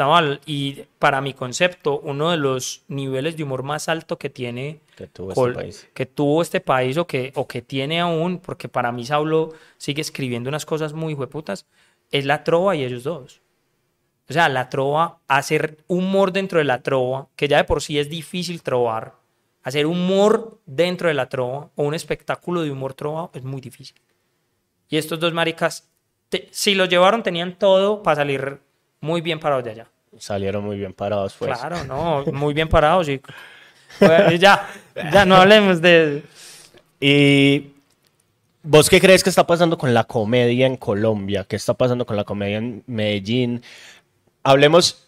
y 0.45 0.85
para 0.99 1.23
mi 1.23 1.33
concepto, 1.33 2.01
uno 2.01 2.31
de 2.31 2.37
los 2.37 2.83
niveles 2.89 3.39
de 3.39 3.45
humor 3.45 3.63
más 3.63 3.89
alto 3.89 4.19
que 4.19 4.29
tiene 4.29 4.81
Que 4.95 5.07
tuvo 5.07 5.31
este 5.33 5.53
país. 5.55 5.89
que 5.95 6.05
tuvo 6.05 6.43
este 6.43 6.61
país 6.61 6.99
o 6.99 7.07
que, 7.07 7.33
o 7.35 7.49
que 7.49 7.63
tiene 7.63 7.99
aún, 8.01 8.39
porque 8.41 8.69
para 8.69 8.93
mí 8.93 9.07
Saulo 9.07 9.55
sigue 9.79 10.03
escribiendo 10.03 10.51
unas 10.51 10.67
cosas 10.67 10.93
muy 10.93 11.15
hueputas, 11.15 11.65
es 12.11 12.27
la 12.27 12.45
trova 12.45 12.77
y 12.77 12.85
ellos 12.85 13.05
dos. 13.05 13.41
O 14.29 14.33
sea, 14.35 14.51
la 14.51 14.69
trova, 14.69 15.19
hacer 15.29 15.79
humor 15.89 16.31
dentro 16.33 16.59
de 16.59 16.65
la 16.67 16.83
trova, 16.83 17.29
que 17.35 17.49
ya 17.49 17.57
de 17.57 17.65
por 17.65 17.81
sí 17.81 17.99
es 17.99 18.11
difícil 18.11 18.63
trovar, 18.63 19.15
hacer 19.63 19.87
humor 19.87 20.59
dentro 20.67 21.09
de 21.09 21.15
la 21.15 21.29
trova 21.29 21.69
o 21.75 21.83
un 21.85 21.95
espectáculo 21.95 22.63
de 22.63 22.71
humor 22.71 22.95
trovado 22.95 23.31
es 23.35 23.43
muy 23.43 23.61
difícil. 23.61 23.97
Y 24.89 24.97
estos 24.97 25.21
dos 25.21 25.33
maricas, 25.33 25.89
te- 26.29 26.49
si 26.51 26.75
lo 26.75 26.85
llevaron, 26.87 27.23
tenían 27.23 27.59
todo 27.59 28.03
para 28.03 28.17
salir 28.17 28.61
muy 29.01 29.21
bien 29.21 29.39
parados 29.39 29.65
de 29.65 29.71
allá. 29.71 29.87
Salieron 30.19 30.65
muy 30.65 30.77
bien 30.77 30.93
parados, 30.93 31.37
pues. 31.39 31.57
Claro, 31.57 31.85
no, 31.85 32.25
muy 32.33 32.53
bien 32.55 32.69
parados. 32.69 33.09
Y, 33.09 33.21
Bueno, 34.01 34.33
ya, 34.33 34.69
ya 35.13 35.25
no 35.25 35.37
hablemos 35.37 35.81
de... 35.81 36.23
¿Y 37.01 37.71
vos 38.63 38.89
qué 38.91 39.01
crees 39.01 39.23
que 39.23 39.31
está 39.31 39.47
pasando 39.47 39.79
con 39.79 39.93
la 39.95 40.05
comedia 40.05 40.67
en 40.67 40.77
Colombia? 40.77 41.45
¿Qué 41.45 41.57
está 41.57 41.75
pasando 41.75 42.05
con 42.07 42.17
la 42.17 42.25
comedia 42.25 42.59
en 42.59 42.83
Medellín? 42.87 43.63
Hablemos 44.43 45.07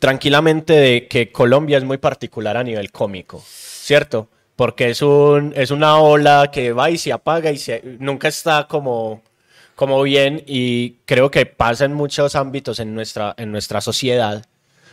tranquilamente 0.00 0.74
de 0.74 1.08
que 1.08 1.32
Colombia 1.32 1.78
es 1.78 1.84
muy 1.84 1.98
particular 1.98 2.56
a 2.56 2.64
nivel 2.64 2.90
cómico, 2.92 3.42
¿cierto? 3.46 4.28
Porque 4.54 4.90
es, 4.90 5.02
un, 5.02 5.52
es 5.56 5.70
una 5.70 5.98
ola 5.98 6.50
que 6.52 6.72
va 6.72 6.90
y 6.90 6.98
se 6.98 7.12
apaga 7.12 7.50
y 7.50 7.60
nunca 7.98 8.28
está 8.28 8.66
como, 8.68 9.22
como 9.74 10.02
bien 10.02 10.42
y 10.46 10.96
creo 11.04 11.30
que 11.30 11.46
pasa 11.46 11.84
en 11.84 11.94
muchos 11.94 12.36
ámbitos 12.36 12.78
en 12.78 12.94
nuestra, 12.94 13.34
en 13.36 13.52
nuestra 13.52 13.80
sociedad, 13.80 14.44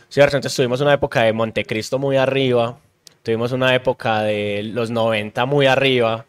¿cierto? 0.08 0.36
Entonces 0.36 0.56
tuvimos 0.56 0.80
una 0.80 0.94
época 0.94 1.22
de 1.22 1.32
Montecristo 1.32 1.98
muy 1.98 2.16
arriba, 2.16 2.78
tuvimos 3.22 3.52
una 3.52 3.74
época 3.74 4.22
de 4.22 4.62
los 4.64 4.90
90 4.90 5.46
muy 5.46 5.66
arriba 5.66 6.26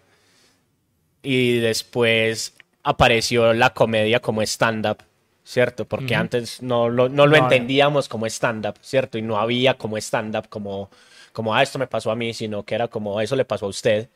y 1.22 1.58
después 1.60 2.54
apareció 2.84 3.54
la 3.54 3.72
comedia 3.72 4.22
como 4.22 4.42
stand-up, 4.44 5.00
¿cierto? 5.46 5.86
Porque 5.86 6.16
antes 6.16 6.62
no 6.62 6.90
lo, 6.90 7.08
no 7.08 7.28
lo 7.28 7.38
No, 7.38 7.44
entendíamos 7.44 8.10
como 8.10 8.26
stand-up, 8.26 8.76
¿cierto? 8.82 9.18
Y 9.18 9.22
no 9.22 9.38
había 9.38 9.76
como 9.78 9.98
stand-up 9.98 10.50
como, 10.50 10.90
como, 11.32 11.56
ah, 11.56 11.64
esto 11.64 11.80
me 11.80 11.88
pasó 11.88 12.12
a 12.12 12.16
mí, 12.16 12.34
sino 12.34 12.64
que 12.64 12.76
era 12.76 12.88
como, 12.90 13.22
eso 13.22 13.36
le 13.36 13.46
pasó 13.46 13.68
a 13.68 13.70
usted, 13.70 14.10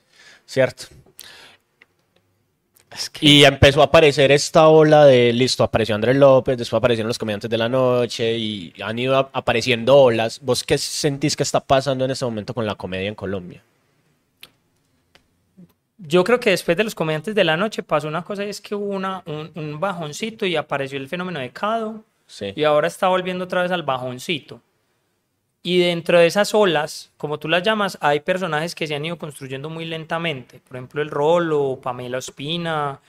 ¿cierto? 0.46 0.88
Y 3.22 3.44
empezó 3.44 3.82
a 3.82 3.86
aparecer 3.86 4.32
esta 4.32 4.68
ola 4.68 5.06
de, 5.06 5.32
listo, 5.32 5.64
apareció 5.64 5.94
Andrés 5.94 6.16
López, 6.16 6.58
después 6.58 6.80
aparecieron 6.80 7.08
los 7.08 7.20
comediantes 7.20 7.50
de 7.50 7.58
la 7.58 7.70
noche 7.70 8.36
y 8.36 8.74
han 8.82 8.98
ido 8.98 9.16
apareciendo 9.32 9.96
olas. 9.96 10.40
¿Vos 10.42 10.64
qué 10.64 10.78
sentís 10.80 11.36
que 11.36 11.44
está 11.44 11.60
pasando 11.60 12.06
en 12.06 12.12
este 12.12 12.26
momento 12.26 12.56
con 12.56 12.66
la 12.66 12.74
comedia 12.76 13.08
en 13.08 13.16
Colombia? 13.16 13.64
Yo 16.00 16.24
creo 16.24 16.40
que 16.40 16.52
después 16.52 16.78
de 16.78 16.86
los 16.86 16.96
comediantes 16.96 17.36
de 17.36 17.44
la 17.44 17.58
noche 17.58 17.84
pasó 17.84 18.08
una 18.08 18.24
cosa 18.24 18.46
y 18.46 18.50
es 18.50 18.62
que 18.62 18.74
hubo 18.74 18.86
una, 18.94 19.22
un, 19.26 19.52
un 19.56 19.80
bajoncito 19.80 20.46
y 20.46 20.56
apareció 20.56 20.98
el 20.98 21.08
fenómeno 21.10 21.40
de 21.40 21.52
Cado 21.52 22.04
Sí. 22.26 22.54
y 22.56 22.64
ahora 22.64 22.88
está 22.88 23.08
volviendo 23.08 23.46
otra 23.46 23.64
vez 23.64 23.72
al 23.72 23.82
bajoncito. 23.84 24.62
Y 25.64 25.80
dentro 25.80 26.20
de 26.20 26.28
esas 26.28 26.54
olas, 26.54 27.12
como 27.18 27.38
tú 27.40 27.48
las 27.50 27.64
llamas, 27.64 27.98
hay 28.02 28.20
personajes 28.22 28.76
que 28.76 28.88
se 28.88 28.96
han 28.96 29.04
ido 29.04 29.18
construyendo 29.18 29.70
muy 29.70 29.84
lentamente. 29.86 30.62
Por 30.66 30.78
ejemplo, 30.78 31.02
el 31.02 31.10
Rolo, 31.10 31.80
Pamela 31.82 32.20
Ospina, 32.20 33.00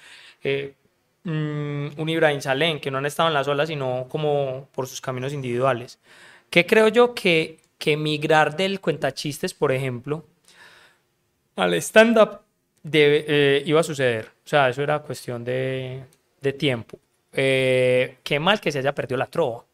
eh, 0.42 0.74
mm, 1.22 2.00
un 2.00 2.08
Ibrahim 2.08 2.40
Salén, 2.40 2.80
que 2.80 2.90
no 2.90 2.98
han 2.98 3.06
estado 3.06 3.28
en 3.28 3.34
las 3.34 3.46
olas, 3.46 3.68
sino 3.68 4.06
como 4.08 4.68
por 4.72 4.86
sus 4.88 5.00
caminos 5.00 5.32
individuales. 5.32 5.98
Que 6.48 6.66
creo 6.66 6.88
yo 6.88 7.14
que, 7.14 7.60
que 7.78 7.96
migrar 7.96 8.56
del 8.56 8.80
cuentachistes, 8.80 9.54
por 9.54 9.70
ejemplo, 9.70 10.24
al 11.56 11.74
stand-up 11.74 12.40
eh, 12.84 13.62
iba 13.66 13.80
a 13.80 13.84
suceder. 13.84 14.26
O 14.44 14.48
sea, 14.48 14.68
eso 14.68 14.82
era 14.82 15.00
cuestión 15.00 15.44
de, 15.44 16.04
de 16.40 16.52
tiempo. 16.52 16.98
Eh, 17.32 18.18
qué 18.22 18.40
mal 18.40 18.60
que 18.60 18.72
se 18.72 18.78
haya 18.78 18.94
perdido 18.94 19.18
la 19.18 19.26
trova. 19.26 19.64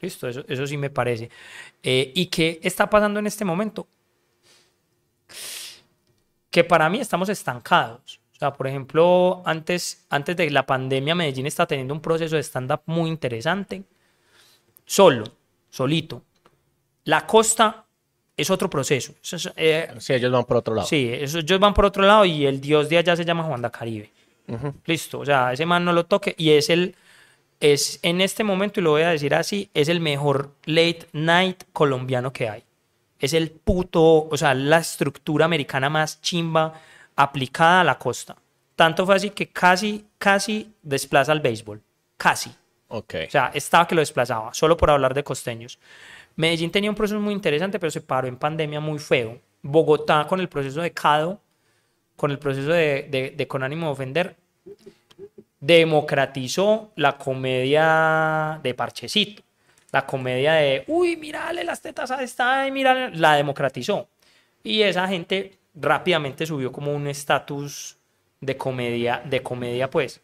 Listo, 0.00 0.28
eso, 0.28 0.44
eso 0.48 0.66
sí 0.66 0.76
me 0.76 0.90
parece. 0.90 1.30
Eh, 1.82 2.12
¿Y 2.14 2.26
qué 2.26 2.60
está 2.62 2.90
pasando 2.90 3.20
en 3.20 3.26
este 3.26 3.44
momento? 3.44 3.86
Que 6.50 6.64
para 6.64 6.90
mí 6.90 7.00
estamos 7.00 7.28
estancados. 7.28 8.20
O 8.32 8.38
sea, 8.38 8.52
por 8.52 8.66
ejemplo, 8.66 9.42
antes, 9.46 10.04
antes 10.10 10.36
de 10.36 10.50
la 10.50 10.66
pandemia, 10.66 11.14
Medellín 11.14 11.46
está 11.46 11.66
teniendo 11.66 11.94
un 11.94 12.00
proceso 12.00 12.34
de 12.34 12.42
stand-up 12.42 12.82
muy 12.86 13.08
interesante. 13.08 13.84
Solo, 14.84 15.24
solito. 15.70 16.24
La 17.04 17.24
costa 17.26 17.81
es 18.42 18.50
otro 18.50 18.68
proceso. 18.68 19.14
Eso 19.22 19.36
es, 19.36 19.50
eh, 19.56 19.88
Sí, 19.98 20.12
ellos 20.12 20.30
van 20.30 20.44
por 20.44 20.58
otro 20.58 20.74
lado. 20.74 20.86
Sí, 20.86 21.10
eso, 21.12 21.38
ellos 21.38 21.58
van 21.58 21.74
por 21.74 21.84
otro 21.84 22.02
lado 22.02 22.24
y 22.24 22.46
el 22.46 22.60
dios 22.60 22.88
de 22.88 22.98
allá 22.98 23.16
se 23.16 23.24
llama 23.24 23.44
Juan 23.44 23.62
da 23.62 23.70
Caribe. 23.70 24.10
Ujú. 24.48 24.74
Listo, 24.86 25.20
o 25.20 25.24
sea, 25.24 25.52
ese 25.52 25.64
man 25.66 25.84
no 25.84 25.92
lo 25.92 26.04
toque 26.04 26.34
y 26.36 26.50
es 26.50 26.68
el, 26.68 26.94
es 27.60 28.00
en 28.02 28.20
este 28.20 28.44
momento, 28.44 28.80
y 28.80 28.82
lo 28.82 28.90
voy 28.90 29.02
a 29.02 29.10
decir 29.10 29.34
así, 29.34 29.70
es 29.72 29.88
el 29.88 30.00
mejor 30.00 30.50
late 30.64 31.06
night 31.12 31.64
colombiano 31.72 32.32
que 32.32 32.48
hay. 32.48 32.64
Es 33.18 33.34
el 33.34 33.50
puto, 33.52 34.28
o 34.28 34.36
sea, 34.36 34.52
la 34.52 34.78
estructura 34.78 35.44
americana 35.44 35.88
más 35.88 36.20
chimba 36.20 36.74
aplicada 37.14 37.82
a 37.82 37.84
la 37.84 37.98
costa. 37.98 38.36
Tanto 38.74 39.06
fue 39.06 39.14
así 39.14 39.30
que 39.30 39.48
casi, 39.48 40.06
casi 40.18 40.72
desplaza 40.82 41.30
al 41.30 41.40
béisbol. 41.40 41.80
Casi. 42.16 42.52
Ok. 42.88 43.14
O 43.26 43.30
sea, 43.30 43.50
estaba 43.54 43.86
que 43.86 43.94
lo 43.94 44.00
desplazaba, 44.00 44.52
solo 44.52 44.76
por 44.76 44.90
hablar 44.90 45.14
de 45.14 45.22
costeños. 45.22 45.78
Medellín 46.36 46.70
tenía 46.70 46.90
un 46.90 46.96
proceso 46.96 47.20
muy 47.20 47.34
interesante, 47.34 47.78
pero 47.78 47.90
se 47.90 48.00
paró 48.00 48.26
en 48.28 48.36
pandemia 48.36 48.80
muy 48.80 48.98
feo. 48.98 49.40
Bogotá 49.62 50.26
con 50.28 50.40
el 50.40 50.48
proceso 50.48 50.80
de 50.80 50.92
CADO, 50.92 51.40
con 52.16 52.30
el 52.30 52.38
proceso 52.38 52.70
de, 52.72 53.46
con 53.48 53.62
ánimo 53.62 53.86
de 53.86 53.92
ofender, 53.92 54.36
democratizó 55.60 56.92
la 56.96 57.16
comedia 57.16 58.60
de 58.62 58.74
parchecito. 58.74 59.42
La 59.90 60.06
comedia 60.06 60.54
de, 60.54 60.84
uy, 60.86 61.16
mírale 61.16 61.64
las 61.64 61.82
tetas 61.82 62.10
a 62.10 62.22
esta, 62.22 62.66
y 62.66 62.70
mírale, 62.70 63.14
la 63.16 63.34
democratizó. 63.34 64.08
Y 64.64 64.82
esa 64.82 65.06
gente 65.06 65.58
rápidamente 65.74 66.46
subió 66.46 66.72
como 66.72 66.94
un 66.94 67.06
estatus 67.06 67.98
de 68.40 68.56
comedia, 68.56 69.22
de 69.24 69.42
comedia, 69.42 69.90
pues 69.90 70.22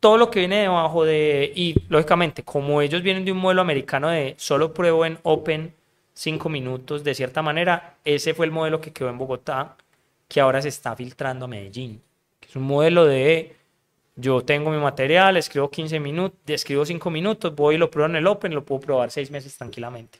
todo 0.00 0.18
lo 0.18 0.30
que 0.30 0.40
viene 0.40 0.62
debajo 0.62 1.04
de, 1.04 1.52
y 1.54 1.74
lógicamente, 1.88 2.42
como 2.42 2.80
ellos 2.82 3.02
vienen 3.02 3.24
de 3.24 3.32
un 3.32 3.38
modelo 3.38 3.62
americano 3.62 4.08
de 4.08 4.34
solo 4.38 4.72
pruebo 4.72 5.04
en 5.04 5.18
Open 5.22 5.74
cinco 6.14 6.48
minutos, 6.48 7.04
de 7.04 7.14
cierta 7.14 7.42
manera, 7.42 7.96
ese 8.04 8.34
fue 8.34 8.46
el 8.46 8.52
modelo 8.52 8.80
que 8.80 8.92
quedó 8.92 9.10
en 9.10 9.18
Bogotá, 9.18 9.76
que 10.28 10.40
ahora 10.40 10.62
se 10.62 10.68
está 10.68 10.96
filtrando 10.96 11.44
a 11.44 11.48
Medellín. 11.48 12.02
Que 12.40 12.48
es 12.48 12.56
un 12.56 12.62
modelo 12.64 13.04
de, 13.04 13.56
yo 14.16 14.42
tengo 14.42 14.70
mi 14.70 14.78
material, 14.78 15.36
escribo 15.36 15.70
15 15.70 16.00
minutos, 16.00 16.38
escribo 16.46 16.84
5 16.86 17.10
minutos, 17.10 17.54
voy 17.54 17.76
y 17.76 17.78
lo 17.78 17.90
pruebo 17.90 18.10
en 18.10 18.16
el 18.16 18.26
Open, 18.26 18.54
lo 18.54 18.64
puedo 18.64 18.80
probar 18.80 19.10
seis 19.10 19.30
meses 19.30 19.56
tranquilamente. 19.56 20.18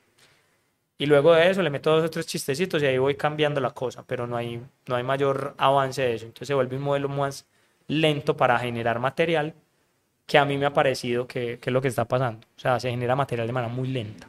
Y 0.98 1.06
luego 1.06 1.34
de 1.34 1.50
eso 1.50 1.62
le 1.62 1.70
meto 1.70 1.90
dos 1.90 2.04
o 2.04 2.10
tres 2.10 2.26
chistecitos 2.26 2.82
y 2.82 2.86
ahí 2.86 2.98
voy 2.98 3.16
cambiando 3.16 3.60
la 3.60 3.70
cosa, 3.70 4.02
pero 4.06 4.26
no 4.26 4.36
hay, 4.36 4.62
no 4.86 4.96
hay 4.96 5.02
mayor 5.02 5.54
avance 5.58 6.02
de 6.02 6.14
eso. 6.14 6.26
Entonces 6.26 6.48
se 6.48 6.54
vuelve 6.54 6.76
un 6.76 6.82
modelo 6.82 7.08
más 7.08 7.46
lento 7.88 8.36
para 8.36 8.58
generar 8.58 8.98
material 8.98 9.54
que 10.26 10.38
a 10.38 10.44
mí 10.44 10.58
me 10.58 10.66
ha 10.66 10.72
parecido 10.72 11.26
que, 11.26 11.58
que 11.58 11.70
es 11.70 11.72
lo 11.72 11.80
que 11.80 11.88
está 11.88 12.04
pasando. 12.04 12.46
O 12.56 12.60
sea, 12.60 12.80
se 12.80 12.90
genera 12.90 13.14
material 13.16 13.46
de 13.46 13.52
manera 13.52 13.72
muy 13.72 13.88
lenta. 13.88 14.28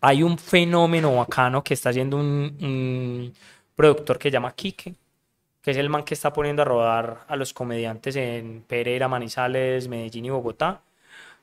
Hay 0.00 0.22
un 0.22 0.36
fenómeno 0.36 1.16
bacano 1.16 1.62
que 1.64 1.74
está 1.74 1.90
haciendo 1.90 2.18
un, 2.18 2.56
un 2.60 3.32
productor 3.74 4.18
que 4.18 4.28
se 4.28 4.32
llama 4.32 4.54
Quique, 4.54 4.94
que 5.62 5.70
es 5.70 5.76
el 5.78 5.88
man 5.88 6.04
que 6.04 6.14
está 6.14 6.32
poniendo 6.32 6.62
a 6.62 6.64
rodar 6.66 7.24
a 7.26 7.36
los 7.36 7.54
comediantes 7.54 8.16
en 8.16 8.62
Pereira, 8.66 9.08
Manizales, 9.08 9.88
Medellín 9.88 10.26
y 10.26 10.30
Bogotá. 10.30 10.82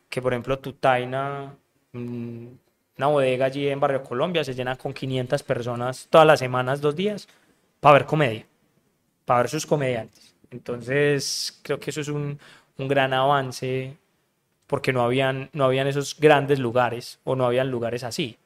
Que 0.09 0.21
por 0.21 0.33
ejemplo, 0.33 0.59
Tutaina, 0.59 1.55
mm, 1.93 2.47
una 2.97 3.07
bodega 3.07 3.45
allí 3.45 3.67
en 3.67 3.79
Barrio 3.79 4.03
Colombia, 4.03 4.43
se 4.43 4.53
llena 4.53 4.75
con 4.75 4.93
500 4.93 5.41
personas 5.43 6.07
todas 6.09 6.27
las 6.27 6.39
semanas, 6.39 6.81
dos 6.81 6.95
días, 6.95 7.27
para 7.79 7.93
ver 7.93 8.05
comedia, 8.05 8.45
para 9.25 9.41
ver 9.41 9.49
sus 9.49 9.65
comediantes. 9.65 10.35
Entonces, 10.51 11.59
creo 11.63 11.79
que 11.79 11.89
eso 11.89 12.01
es 12.01 12.09
un, 12.09 12.37
un 12.81 12.87
gran 12.87 13.13
avance 13.13 13.95
porque 14.67 14.93
no 14.93 15.03
habían, 15.03 15.49
no 15.53 15.65
habían 15.65 15.87
esos 15.87 16.17
grandes 16.19 16.59
lugares 16.59 17.19
o 17.23 17.35
no 17.35 17.45
habían 17.45 17.69
lugares 17.71 18.03
así. 18.03 18.37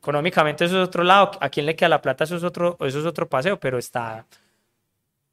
Económicamente 0.00 0.64
eso 0.66 0.80
es 0.82 0.88
otro 0.88 1.02
lado, 1.02 1.32
a 1.40 1.48
quién 1.48 1.66
le 1.66 1.76
queda 1.76 1.88
la 1.88 2.02
plata 2.02 2.24
eso 2.24 2.36
es 2.36 2.44
otro, 2.44 2.76
eso 2.80 2.98
es 3.00 3.06
otro 3.06 3.26
paseo, 3.28 3.58
pero 3.58 3.78
está, 3.78 4.26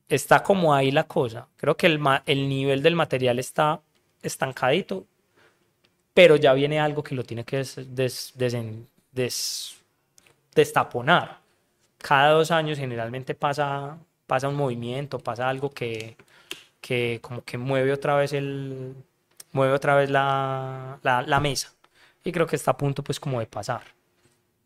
está 0.08 0.42
como 0.44 0.74
ahí 0.74 0.92
la 0.92 1.06
cosa. 1.06 1.48
Creo 1.58 1.76
que 1.76 1.88
el, 1.88 2.00
el 2.26 2.48
nivel 2.48 2.82
del 2.82 2.96
material 2.96 3.40
está 3.40 3.82
estancadito, 4.22 5.06
pero 6.14 6.36
ya 6.36 6.54
viene 6.54 6.80
algo 6.80 7.04
que 7.04 7.16
lo 7.16 7.24
tiene 7.24 7.44
que 7.46 7.58
des- 7.58 7.96
des- 7.96 8.34
desen- 8.38 8.86
des- 9.12 9.78
destaponar. 10.56 11.40
Cada 11.98 12.32
dos 12.32 12.52
años 12.52 12.78
generalmente 12.80 13.36
pasa, 13.36 13.98
pasa 14.28 14.48
un 14.50 14.56
movimiento, 14.56 15.20
pasa 15.20 15.48
algo 15.50 15.70
que, 15.70 16.18
que 16.82 17.20
como 17.22 17.44
que 17.44 17.58
mueve 17.58 17.92
otra 17.94 18.16
vez 18.16 18.34
el 18.34 18.96
mueve 19.54 19.74
otra 19.74 19.96
vez 19.96 20.10
la, 20.10 21.00
la, 21.04 21.22
la 21.24 21.40
mesa 21.40 21.74
y 22.24 22.32
creo 22.32 22.48
que 22.48 22.56
está 22.56 22.72
a 22.72 22.78
punto 22.78 23.04
pues 23.04 23.20
como 23.20 23.40
de 23.40 23.46
pasar 23.48 23.84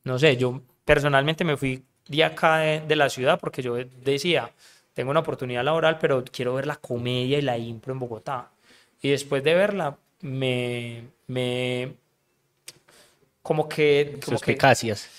no 0.04 0.20
sé 0.20 0.38
yo 0.38 0.62
personalmente 0.86 1.44
me 1.44 1.58
fui 1.58 1.84
de 2.08 2.24
acá 2.24 2.58
de, 2.58 2.82
de 2.82 2.96
la 2.96 3.10
ciudad 3.10 3.40
porque 3.40 3.62
yo 3.62 3.76
decía 4.04 4.52
tengo 4.94 5.12
una 5.12 5.22
oportunidad 5.22 5.64
laboral 5.64 5.98
pero 6.00 6.24
quiero 6.32 6.56
ver 6.56 6.68
la 6.68 6.78
comedia 6.78 7.40
y 7.40 7.42
la 7.42 7.58
impro 7.58 7.94
en 7.94 8.00
Bogotá 8.00 8.52
y 9.02 9.10
después 9.12 9.44
de 9.44 9.54
verla 9.56 9.98
me, 10.22 11.04
me, 11.28 11.94
como 13.42 13.68
que, 13.70 14.20
como 14.24 14.40
que, 14.42 14.58
Suspicacias. 14.58 15.12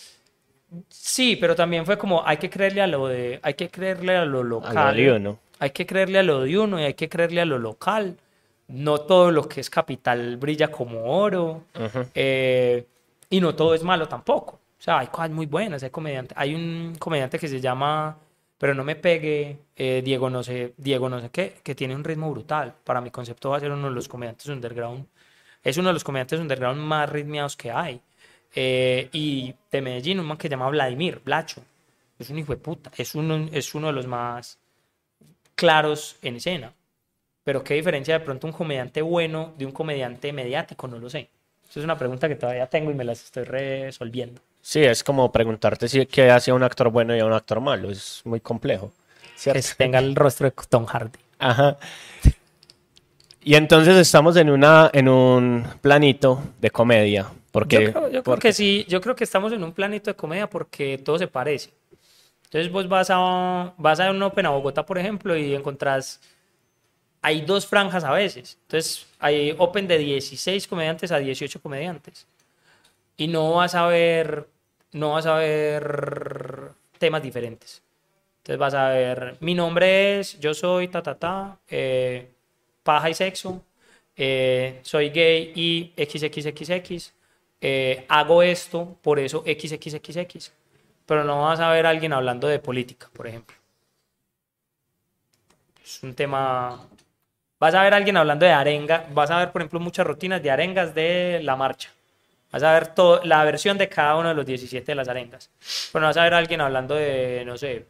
sí, 0.88 1.36
pero 1.36 1.54
también 1.54 1.86
fue 1.86 1.98
como, 1.98 2.26
hay 2.26 2.38
que 2.38 2.50
creerle 2.50 2.80
a 2.82 2.86
lo 2.86 3.06
de, 3.08 3.40
hay 3.42 3.54
que 3.54 3.70
creerle 3.70 4.16
a 4.16 4.24
lo 4.24 4.42
A 4.60 4.74
local. 4.74 4.74
lo 4.74 4.92
de 4.92 5.12
uno. 5.12 5.38
Hay 5.58 5.70
que 5.70 5.86
creerle 5.86 6.18
a 6.18 6.22
lo 6.22 6.42
de 6.42 6.58
uno 6.58 6.80
y 6.80 6.84
hay 6.84 6.94
que 6.94 7.08
creerle 7.08 7.40
a 7.40 7.44
lo 7.44 7.58
local. 7.58 8.16
No 8.68 8.98
todo 8.98 9.30
lo 9.30 9.48
que 9.48 9.60
es 9.60 9.70
capital 9.70 10.36
brilla 10.36 10.70
como 10.70 11.04
oro. 11.04 11.64
Eh, 12.14 12.86
y 13.30 13.40
no 13.40 13.54
todo 13.54 13.74
es 13.74 13.82
malo 13.82 14.06
tampoco. 14.08 14.60
O 14.78 14.82
sea, 14.82 14.98
hay 14.98 15.06
cosas 15.08 15.30
muy 15.30 15.46
buenas. 15.46 15.82
Hay 15.82 15.90
comediantes. 15.90 16.36
Hay 16.36 16.54
un 16.54 16.96
comediante 16.98 17.38
que 17.38 17.48
se 17.48 17.60
llama, 17.60 18.16
pero 18.58 18.74
no 18.74 18.84
me 18.84 18.96
pegue, 18.96 19.58
eh, 19.76 20.02
Diego 20.04 20.28
no 20.30 20.42
sé, 20.42 20.74
Diego 20.76 21.08
no 21.08 21.20
sé 21.20 21.30
qué, 21.30 21.56
que 21.62 21.74
tiene 21.74 21.94
un 21.94 22.04
ritmo 22.04 22.30
brutal. 22.30 22.74
Para 22.84 23.00
mi 23.00 23.10
concepto 23.10 23.50
va 23.50 23.56
a 23.58 23.60
ser 23.60 23.72
uno 23.72 23.88
de 23.88 23.94
los 23.94 24.08
comediantes 24.08 24.46
underground. 24.48 25.06
Es 25.62 25.76
uno 25.78 25.88
de 25.88 25.94
los 25.94 26.04
comediantes 26.04 26.38
underground 26.40 26.80
más 26.80 27.08
ritmiados 27.08 27.56
que 27.56 27.70
hay. 27.70 28.00
Eh, 28.54 29.08
y 29.12 29.54
de 29.70 29.82
Medellín, 29.82 30.20
un 30.20 30.26
man 30.26 30.36
que 30.36 30.48
se 30.48 30.50
llama 30.50 30.68
Vladimir 30.70 31.20
Blacho. 31.24 31.62
Es 32.18 32.30
un 32.30 32.38
hijo 32.38 32.52
de 32.52 32.58
puta. 32.58 32.90
Es 32.96 33.14
uno, 33.14 33.48
es 33.52 33.74
uno 33.74 33.88
de 33.88 33.92
los 33.92 34.06
más 34.06 34.58
claros 35.56 36.16
en 36.22 36.36
escena. 36.36 36.72
Pero 37.42 37.64
qué 37.64 37.74
diferencia 37.74 38.18
de 38.18 38.24
pronto 38.24 38.46
un 38.46 38.52
comediante 38.52 39.02
bueno 39.02 39.54
de 39.58 39.66
un 39.66 39.72
comediante 39.72 40.32
mediático, 40.32 40.86
no 40.86 40.98
lo 40.98 41.10
sé. 41.10 41.28
Esa 41.68 41.80
es 41.80 41.84
una 41.84 41.98
pregunta 41.98 42.28
que 42.28 42.36
todavía 42.36 42.66
tengo 42.68 42.90
y 42.90 42.94
me 42.94 43.04
las 43.04 43.24
estoy 43.24 43.42
resolviendo. 43.44 44.40
Sí, 44.60 44.82
es 44.84 45.02
como 45.04 45.30
preguntarte 45.32 45.88
si 45.88 46.06
qué 46.06 46.30
hace 46.30 46.50
a 46.50 46.54
un 46.54 46.62
actor 46.62 46.90
bueno 46.90 47.16
y 47.16 47.20
a 47.20 47.26
un 47.26 47.32
actor 47.32 47.60
malo. 47.60 47.90
Es 47.90 48.20
muy 48.24 48.40
complejo. 48.40 48.92
Que 49.34 49.38
¿cierto? 49.38 49.68
tenga 49.76 49.98
el 49.98 50.14
rostro 50.16 50.48
de 50.48 50.54
Tom 50.68 50.86
Hardy. 50.86 51.18
Ajá. 51.38 51.76
Y 53.42 53.54
entonces 53.54 53.96
estamos 53.96 54.36
en 54.36 54.50
una 54.50 54.90
en 54.92 55.08
un 55.08 55.64
planito 55.80 56.42
de 56.60 56.70
comedia. 56.70 57.26
Porque, 57.52 57.76
yo 57.86 57.92
creo, 57.92 58.02
yo 58.04 58.10
creo 58.10 58.22
porque- 58.24 58.48
que 58.48 58.52
sí, 58.52 58.84
yo 58.88 59.00
creo 59.00 59.14
que 59.14 59.24
estamos 59.24 59.52
en 59.52 59.62
un 59.62 59.72
planito 59.72 60.10
de 60.10 60.14
comedia 60.16 60.50
porque 60.50 60.98
todo 60.98 61.16
se 61.18 61.28
parece. 61.28 61.70
Entonces 62.46 62.70
vos 62.70 62.88
vas 62.88 63.08
a, 63.10 63.74
vas 63.76 64.00
a 64.00 64.10
un 64.10 64.22
Open 64.22 64.46
a 64.46 64.50
Bogotá, 64.50 64.86
por 64.86 64.98
ejemplo, 64.98 65.36
y 65.36 65.54
encontrás, 65.54 66.20
hay 67.22 67.40
dos 67.42 67.66
franjas 67.66 68.04
a 68.04 68.12
veces. 68.12 68.58
Entonces 68.62 69.06
hay 69.18 69.54
Open 69.58 69.86
de 69.88 69.98
16 69.98 70.66
comediantes 70.68 71.12
a 71.12 71.18
18 71.18 71.60
comediantes. 71.60 72.26
Y 73.16 73.28
no 73.28 73.54
vas 73.54 73.74
a 73.74 73.86
ver, 73.86 74.48
no 74.92 75.12
vas 75.12 75.26
a 75.26 75.34
ver 75.36 76.72
temas 76.98 77.22
diferentes. 77.22 77.82
Entonces 78.38 78.58
vas 78.58 78.74
a 78.74 78.90
ver, 78.90 79.36
mi 79.40 79.54
nombre 79.54 80.20
es, 80.20 80.38
yo 80.38 80.54
soy, 80.54 80.86
ta, 80.88 81.02
ta, 81.02 81.16
ta, 81.18 81.58
eh, 81.68 82.30
paja 82.84 83.10
y 83.10 83.14
sexo, 83.14 83.60
eh, 84.16 84.78
soy 84.82 85.10
gay 85.10 85.52
y 85.56 85.92
XXXX, 85.96 87.12
eh, 87.60 88.04
hago 88.08 88.42
esto, 88.44 88.96
por 89.02 89.18
eso 89.18 89.42
XXXX. 89.44 90.52
Pero 91.06 91.24
no 91.24 91.42
vas 91.42 91.60
a 91.60 91.70
ver 91.70 91.86
a 91.86 91.90
alguien 91.90 92.12
hablando 92.12 92.48
de 92.48 92.58
política, 92.58 93.08
por 93.12 93.26
ejemplo. 93.26 93.56
Es 95.82 96.02
un 96.02 96.14
tema... 96.14 96.86
Vas 97.58 97.74
a 97.74 97.82
ver 97.82 97.94
a 97.94 97.96
alguien 97.96 98.16
hablando 98.16 98.44
de 98.44 98.52
arenga, 98.52 99.06
vas 99.14 99.30
a 99.30 99.38
ver, 99.38 99.52
por 99.52 99.62
ejemplo, 99.62 99.80
muchas 99.80 100.06
rutinas 100.06 100.42
de 100.42 100.50
arengas 100.50 100.94
de 100.94 101.40
la 101.42 101.56
marcha. 101.56 101.90
Vas 102.52 102.62
a 102.62 102.72
ver 102.72 102.88
todo, 102.88 103.22
la 103.24 103.44
versión 103.44 103.78
de 103.78 103.88
cada 103.88 104.16
uno 104.16 104.28
de 104.28 104.34
los 104.34 104.44
17 104.44 104.84
de 104.84 104.94
las 104.94 105.08
arengas. 105.08 105.50
Pero 105.92 106.00
no 106.00 106.08
vas 106.08 106.16
a 106.16 106.24
ver 106.24 106.34
a 106.34 106.38
alguien 106.38 106.60
hablando 106.60 106.94
de, 106.94 107.44
no 107.46 107.56
sé, 107.56 107.86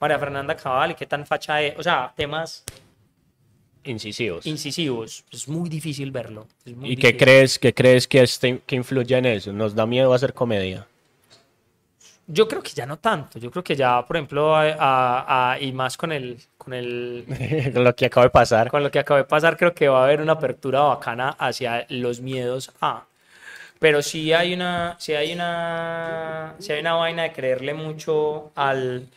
María 0.00 0.18
Fernanda 0.18 0.54
Cabal 0.54 0.90
y 0.90 0.94
qué 0.94 1.06
tan 1.06 1.24
facha 1.24 1.62
es. 1.62 1.78
O 1.78 1.82
sea, 1.82 2.12
temas 2.14 2.64
incisivos. 3.84 4.46
incisivos. 4.46 5.24
Es 5.30 5.48
muy 5.48 5.68
difícil 5.68 6.10
verlo. 6.10 6.46
muy 6.74 6.92
¿Y 6.92 6.96
qué 6.96 7.16
crees, 7.16 7.58
qué 7.58 7.72
crees 7.72 8.06
que, 8.06 8.22
este, 8.22 8.60
que 8.66 8.76
influye 8.76 9.16
en 9.16 9.26
eso? 9.26 9.52
¿Nos 9.52 9.74
da 9.74 9.86
miedo 9.86 10.12
hacer 10.12 10.34
comedia? 10.34 10.86
Yo 12.28 12.48
creo 12.48 12.60
que 12.62 12.70
ya 12.72 12.86
no 12.86 12.98
tanto. 12.98 13.38
Yo 13.38 13.50
creo 13.50 13.62
que 13.62 13.76
ya, 13.76 14.04
por 14.04 14.16
ejemplo, 14.16 14.54
a- 14.56 14.72
a- 14.78 15.52
a- 15.52 15.60
y 15.60 15.72
más 15.72 15.96
con 15.96 16.10
el, 16.12 16.38
con 16.58 16.74
el, 16.74 17.24
Lo 17.74 17.94
que 17.94 18.06
acaba 18.06 18.24
de 18.26 18.30
pasar. 18.30 18.68
con 18.70 18.82
lo 18.82 18.90
que 18.90 18.98
acaba 18.98 19.18
de 19.18 19.24
pasar, 19.24 19.56
creo 19.56 19.74
que 19.74 19.88
va 19.88 20.00
a 20.00 20.04
haber 20.04 20.20
una 20.20 20.32
apertura 20.32 20.80
bacana 20.82 21.30
hacia 21.38 21.86
los 21.90 22.20
miedos 22.20 22.72
a. 22.80 23.04
Pero 23.80 24.02
sí 24.02 24.32
hay 24.32 24.54
una, 24.54 24.96
sí 25.00 25.14
hay 25.14 25.32
una, 25.34 26.54
sí 26.60 26.72
hay 26.72 26.80
una 26.80 26.94
vaina 26.94 27.24
de 27.24 27.32
creerle 27.32 27.74
mucho 27.74 28.52
al, 28.56 29.08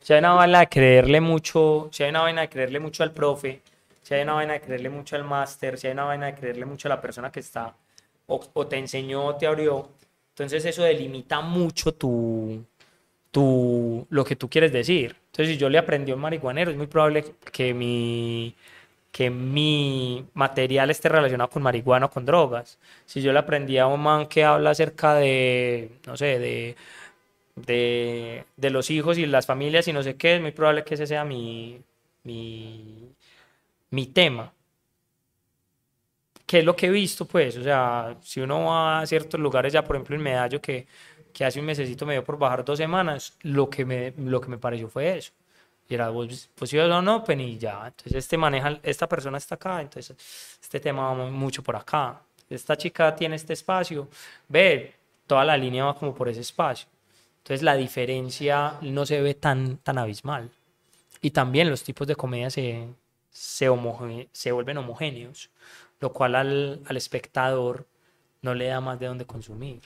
si 0.00 0.12
hay 0.12 0.18
una 0.18 0.32
vaina 0.34 0.60
de 0.60 0.68
creerle 0.68 1.20
mucho, 1.20 1.88
si 1.92 2.02
hay 2.02 2.10
una 2.10 2.22
vaina 2.22 2.42
de 2.42 2.48
creerle 2.48 2.78
mucho 2.80 3.02
al 3.02 3.12
profe, 3.12 3.62
si 4.02 4.14
hay 4.14 4.22
una 4.22 4.34
vaina 4.34 4.52
de 4.54 4.60
creerle 4.60 4.90
mucho 4.90 5.16
al 5.16 5.24
máster, 5.24 5.78
si 5.78 5.86
hay 5.86 5.92
una 5.94 6.04
vaina 6.04 6.26
de 6.26 6.34
creerle 6.34 6.66
mucho 6.66 6.88
a 6.88 6.90
la 6.90 7.00
persona 7.00 7.32
que 7.32 7.40
está, 7.40 7.74
o, 8.26 8.40
o 8.52 8.66
te 8.66 8.76
enseñó 8.78 9.24
o 9.26 9.34
te 9.36 9.46
abrió, 9.46 9.88
entonces 10.34 10.64
eso 10.64 10.82
delimita 10.82 11.40
mucho 11.40 11.94
tu, 11.94 12.64
tu, 13.32 14.06
lo 14.10 14.24
que 14.24 14.36
tú 14.36 14.48
quieres 14.50 14.72
decir. 14.72 15.16
Entonces 15.26 15.54
si 15.54 15.58
yo 15.58 15.68
le 15.70 15.78
aprendí 15.78 16.12
a 16.12 16.16
un 16.16 16.22
marihuanero, 16.22 16.70
es 16.70 16.76
muy 16.76 16.86
probable 16.88 17.24
que 17.52 17.74
mi, 17.74 18.54
que 19.12 19.30
mi 19.30 20.26
material 20.34 20.90
esté 20.90 21.08
relacionado 21.10 21.50
con 21.50 21.62
marihuana 21.62 22.06
o 22.06 22.10
con 22.10 22.26
drogas. 22.26 22.78
Si 23.06 23.22
yo 23.22 23.32
le 23.32 23.38
aprendí 23.40 23.78
a 23.78 23.86
un 23.88 24.02
man 24.02 24.26
que 24.26 24.44
habla 24.44 24.70
acerca 24.70 25.14
de, 25.16 25.90
no 26.06 26.16
sé, 26.16 26.38
de 26.38 26.76
de, 27.56 28.44
de 28.56 28.70
los 28.70 28.90
hijos 28.90 29.18
y 29.18 29.26
las 29.26 29.46
familias 29.46 29.88
y 29.88 29.92
no 29.92 30.02
sé 30.02 30.16
qué, 30.16 30.36
es 30.36 30.40
muy 30.42 30.52
probable 30.52 30.84
que 30.84 30.94
ese 30.94 31.06
sea 31.06 31.24
mi, 31.24 31.80
mi, 32.24 33.10
mi 33.90 34.06
tema. 34.06 34.52
¿Qué 36.54 36.60
es 36.60 36.64
lo 36.64 36.76
que 36.76 36.86
he 36.86 36.90
visto, 36.90 37.24
pues? 37.26 37.56
O 37.56 37.64
sea, 37.64 38.16
si 38.22 38.40
uno 38.40 38.66
va 38.66 39.00
a 39.00 39.06
ciertos 39.08 39.40
lugares, 39.40 39.72
ya 39.72 39.82
por 39.82 39.96
ejemplo 39.96 40.14
en 40.14 40.22
Medallo, 40.22 40.60
que, 40.60 40.86
que 41.32 41.44
hace 41.44 41.58
un 41.58 41.66
mesecito 41.66 42.06
me 42.06 42.12
dio 42.12 42.22
por 42.22 42.38
bajar 42.38 42.64
dos 42.64 42.78
semanas, 42.78 43.36
lo 43.42 43.68
que 43.68 43.84
me, 43.84 44.12
lo 44.18 44.40
que 44.40 44.46
me 44.50 44.56
pareció 44.58 44.86
fue 44.88 45.18
eso. 45.18 45.32
Y 45.88 45.94
era, 45.94 46.12
pues 46.54 46.72
ibas 46.72 46.88
a 46.92 47.00
un 47.00 47.08
Open 47.08 47.40
y 47.40 47.58
ya. 47.58 47.88
Entonces, 47.88 48.14
este 48.14 48.36
maneja, 48.38 48.78
esta 48.84 49.08
persona 49.08 49.36
está 49.38 49.56
acá, 49.56 49.80
entonces 49.82 50.16
este 50.62 50.78
tema 50.78 51.02
va 51.08 51.14
mu- 51.14 51.30
mucho 51.32 51.60
por 51.60 51.74
acá. 51.74 52.22
Esta 52.48 52.76
chica 52.76 53.12
tiene 53.16 53.34
este 53.34 53.54
espacio, 53.54 54.06
ve, 54.48 54.94
toda 55.26 55.44
la 55.44 55.56
línea 55.56 55.86
va 55.86 55.96
como 55.96 56.14
por 56.14 56.28
ese 56.28 56.42
espacio. 56.42 56.86
Entonces 57.38 57.62
la 57.64 57.74
diferencia 57.74 58.74
no 58.82 59.04
se 59.04 59.20
ve 59.20 59.34
tan, 59.34 59.78
tan 59.78 59.98
abismal. 59.98 60.48
Y 61.20 61.30
también 61.30 61.68
los 61.70 61.82
tipos 61.82 62.06
de 62.06 62.14
comedia 62.16 62.48
se, 62.50 62.86
se, 63.30 63.68
homoge- 63.68 64.28
se 64.32 64.52
vuelven 64.52 64.78
homogéneos, 64.78 65.50
lo 66.04 66.12
cual 66.12 66.34
al, 66.34 66.82
al 66.84 66.96
espectador 66.98 67.86
no 68.42 68.54
le 68.54 68.66
da 68.66 68.78
más 68.82 69.00
de 69.00 69.06
dónde 69.06 69.24
consumir. 69.24 69.80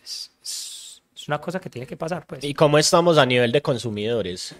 Es, 0.00 1.02
una 1.26 1.40
cosa 1.40 1.58
que 1.60 1.68
tiene 1.68 1.84
que 1.84 1.96
pasar, 1.96 2.24
pues. 2.26 2.44
¿Y 2.44 2.54
cómo 2.54 2.78
estamos 2.78 3.18
a 3.18 3.26
nivel 3.26 3.50
de 3.50 3.60
consumidores? 3.60 4.54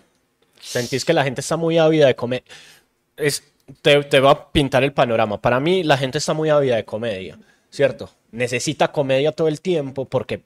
¿Sentís 0.60 1.04
que 1.04 1.12
la 1.14 1.22
gente 1.22 1.40
está 1.40 1.56
muy 1.56 1.78
ávida 1.78 2.08
de 2.08 2.16
comer? 2.16 2.42
Es, 3.16 3.44
te, 3.80 4.02
te 4.02 4.18
voy 4.18 4.32
a 4.32 4.50
pintar 4.50 4.82
el 4.82 4.92
panorama. 4.92 5.40
Para 5.40 5.60
mí, 5.60 5.84
la 5.84 5.96
gente 5.96 6.18
está 6.18 6.34
muy 6.34 6.50
ávida 6.50 6.74
de 6.74 6.84
comedia, 6.84 7.38
¿cierto? 7.70 8.10
Necesita 8.32 8.90
comedia 8.90 9.30
todo 9.30 9.46
el 9.46 9.60
tiempo 9.60 10.04
porque 10.04 10.42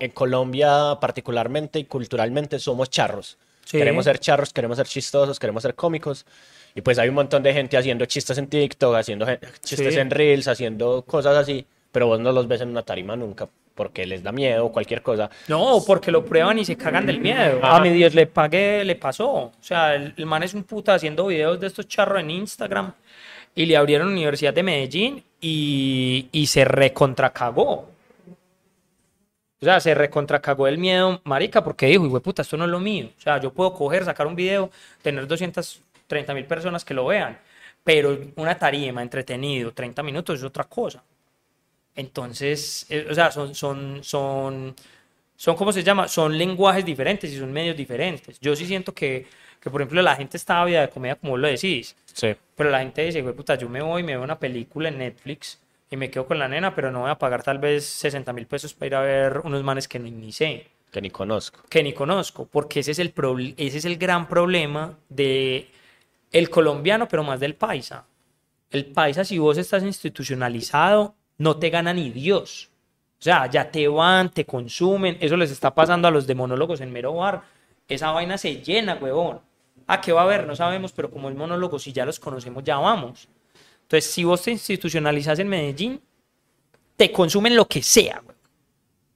en 0.00 0.10
Colombia, 0.12 0.96
particularmente 0.98 1.78
y 1.78 1.84
culturalmente, 1.84 2.58
somos 2.58 2.88
charros. 2.88 3.36
Sí. 3.64 3.78
Queremos 3.78 4.04
ser 4.04 4.18
charros, 4.18 4.52
queremos 4.52 4.76
ser 4.76 4.86
chistosos, 4.86 5.38
queremos 5.38 5.62
ser 5.62 5.74
cómicos. 5.74 6.26
Y 6.74 6.80
pues 6.82 6.98
hay 6.98 7.08
un 7.08 7.14
montón 7.16 7.42
de 7.42 7.52
gente 7.52 7.76
haciendo 7.76 8.04
chistes 8.06 8.38
en 8.38 8.46
TikTok, 8.48 8.94
haciendo 8.96 9.26
chistes 9.62 9.94
Sí. 9.94 10.00
en 10.00 10.10
Reels, 10.10 10.46
haciendo 10.48 11.02
cosas 11.02 11.36
así, 11.36 11.66
pero 11.92 12.06
vos 12.06 12.20
no 12.20 12.32
los 12.32 12.46
ves 12.48 12.60
en 12.60 12.68
una 12.70 12.82
tarima 12.82 13.16
nunca 13.16 13.48
porque 13.74 14.04
les 14.06 14.22
da 14.22 14.30
miedo 14.30 14.66
o 14.66 14.72
cualquier 14.72 15.00
cosa. 15.00 15.30
No, 15.48 15.82
porque 15.86 16.10
lo 16.10 16.24
prueban 16.24 16.58
y 16.58 16.64
se 16.66 16.76
cagan 16.76 17.06
del 17.06 17.18
miedo. 17.18 17.60
Ajá. 17.62 17.76
A 17.76 17.80
mi 17.80 17.88
Dios 17.90 18.14
le 18.14 18.26
pagué, 18.26 18.84
le 18.84 18.94
pasó. 18.96 19.30
O 19.32 19.52
sea, 19.60 19.94
el, 19.94 20.12
el 20.16 20.26
man 20.26 20.42
es 20.42 20.52
un 20.52 20.64
puta 20.64 20.94
haciendo 20.94 21.26
videos 21.26 21.58
de 21.58 21.66
estos 21.68 21.88
charros 21.88 22.20
en 22.20 22.30
Instagram 22.30 22.92
y 23.54 23.64
le 23.66 23.76
abrieron 23.78 24.08
Universidad 24.08 24.52
de 24.52 24.62
Medellín 24.62 25.24
y, 25.40 26.28
y 26.30 26.46
se 26.46 26.64
recontracagó. 26.66 27.88
O 29.62 29.64
sea, 29.64 29.78
se 29.80 29.94
recontracagó 29.94 30.66
el 30.68 30.78
miedo, 30.78 31.20
marica, 31.24 31.62
porque 31.62 31.86
dijo, 31.86 32.06
hijo 32.06 32.14
de 32.14 32.20
puta, 32.20 32.42
esto 32.42 32.56
no 32.56 32.64
es 32.64 32.70
lo 32.70 32.80
mío. 32.80 33.10
O 33.18 33.20
sea, 33.20 33.38
yo 33.38 33.52
puedo 33.52 33.74
coger, 33.74 34.04
sacar 34.04 34.26
un 34.26 34.34
video, 34.34 34.70
tener 35.02 35.26
230 35.26 36.32
mil 36.34 36.46
personas 36.46 36.84
que 36.84 36.94
lo 36.94 37.06
vean, 37.06 37.38
pero 37.84 38.18
una 38.36 38.56
tarima, 38.58 39.02
entretenido, 39.02 39.72
30 39.72 40.02
minutos 40.02 40.38
es 40.38 40.44
otra 40.44 40.64
cosa. 40.64 41.02
Entonces, 41.94 42.86
eh, 42.88 43.06
o 43.10 43.14
sea, 43.14 43.30
son, 43.30 43.54
son, 43.54 44.02
son, 44.02 44.74
son, 45.36 45.56
¿cómo 45.56 45.72
se 45.72 45.82
llama? 45.82 46.08
Son 46.08 46.36
lenguajes 46.36 46.84
diferentes 46.84 47.30
y 47.32 47.38
son 47.38 47.52
medios 47.52 47.76
diferentes. 47.76 48.38
Yo 48.40 48.54
sí 48.56 48.64
siento 48.66 48.94
que, 48.94 49.26
que 49.60 49.70
por 49.70 49.80
ejemplo, 49.82 50.00
la 50.02 50.16
gente 50.16 50.36
está 50.36 50.62
ávida 50.62 50.82
de 50.82 50.88
comedia, 50.90 51.16
como 51.16 51.32
vos 51.32 51.40
lo 51.40 51.48
decís, 51.48 51.96
Sí. 52.12 52.34
pero 52.56 52.70
la 52.70 52.78
gente 52.80 53.02
dice, 53.04 53.22
güey, 53.22 53.34
puta, 53.34 53.56
yo 53.56 53.68
me 53.68 53.82
voy, 53.82 54.02
me 54.02 54.12
veo 54.12 54.22
una 54.22 54.38
película 54.38 54.88
en 54.88 54.98
Netflix 54.98 55.58
y 55.90 55.96
me 55.96 56.10
quedo 56.10 56.26
con 56.26 56.38
la 56.38 56.48
nena, 56.48 56.74
pero 56.74 56.90
no 56.92 57.00
voy 57.00 57.10
a 57.10 57.18
pagar 57.18 57.42
tal 57.42 57.58
vez 57.58 57.84
60 57.84 58.32
mil 58.32 58.46
pesos 58.46 58.72
para 58.74 58.86
ir 58.86 58.94
a 58.94 59.00
ver 59.00 59.38
unos 59.44 59.62
manes 59.64 59.88
que 59.88 59.98
ni, 59.98 60.10
ni 60.10 60.30
sé, 60.32 60.68
Que 60.92 61.00
ni 61.00 61.10
conozco. 61.10 61.60
que 61.68 61.82
ni 61.82 61.92
conozco, 61.92 62.46
porque 62.46 62.80
ese 62.80 62.92
es 62.92 62.98
el, 63.00 63.12
ese 63.56 63.78
es 63.78 63.84
el 63.84 63.96
gran 63.96 64.28
problema 64.28 64.96
de 65.08 65.68
el 66.32 66.48
colombiano, 66.48 67.08
pero 67.08 67.24
más 67.24 67.40
del 67.40 67.56
paisa. 67.56 68.06
El 68.70 68.86
paisa, 68.86 69.24
si 69.24 69.38
vos 69.38 69.58
estás 69.58 69.82
institucionalizado, 69.82 71.14
no 71.38 71.56
te 71.56 71.70
gana 71.70 71.92
ni 71.92 72.10
Dios. 72.10 72.70
O 73.18 73.22
sea, 73.22 73.46
ya 73.46 73.70
te 73.70 73.86
van, 73.88 74.30
te 74.30 74.46
consumen. 74.46 75.18
Eso 75.20 75.36
les 75.36 75.50
está 75.50 75.74
pasando 75.74 76.06
a 76.06 76.10
los 76.10 76.26
de 76.26 76.34
monólogos 76.36 76.80
en 76.80 76.92
Mero 76.92 77.14
Bar. 77.14 77.42
Esa 77.88 78.12
vaina 78.12 78.38
se 78.38 78.62
llena, 78.62 78.94
huevón. 78.94 79.40
¿A 79.88 80.00
qué 80.00 80.12
va 80.12 80.20
a 80.20 80.24
haber? 80.24 80.46
No 80.46 80.54
sabemos, 80.54 80.92
pero 80.92 81.10
como 81.10 81.28
el 81.28 81.34
monólogo, 81.34 81.78
si 81.80 81.92
ya 81.92 82.06
los 82.06 82.20
conocemos, 82.20 82.62
ya 82.62 82.78
vamos. 82.78 83.28
Entonces, 83.90 84.08
si 84.08 84.22
vos 84.22 84.40
te 84.40 84.52
institucionalizas 84.52 85.40
en 85.40 85.48
Medellín, 85.48 86.00
te 86.96 87.10
consumen 87.10 87.56
lo 87.56 87.66
que 87.66 87.82
sea, 87.82 88.22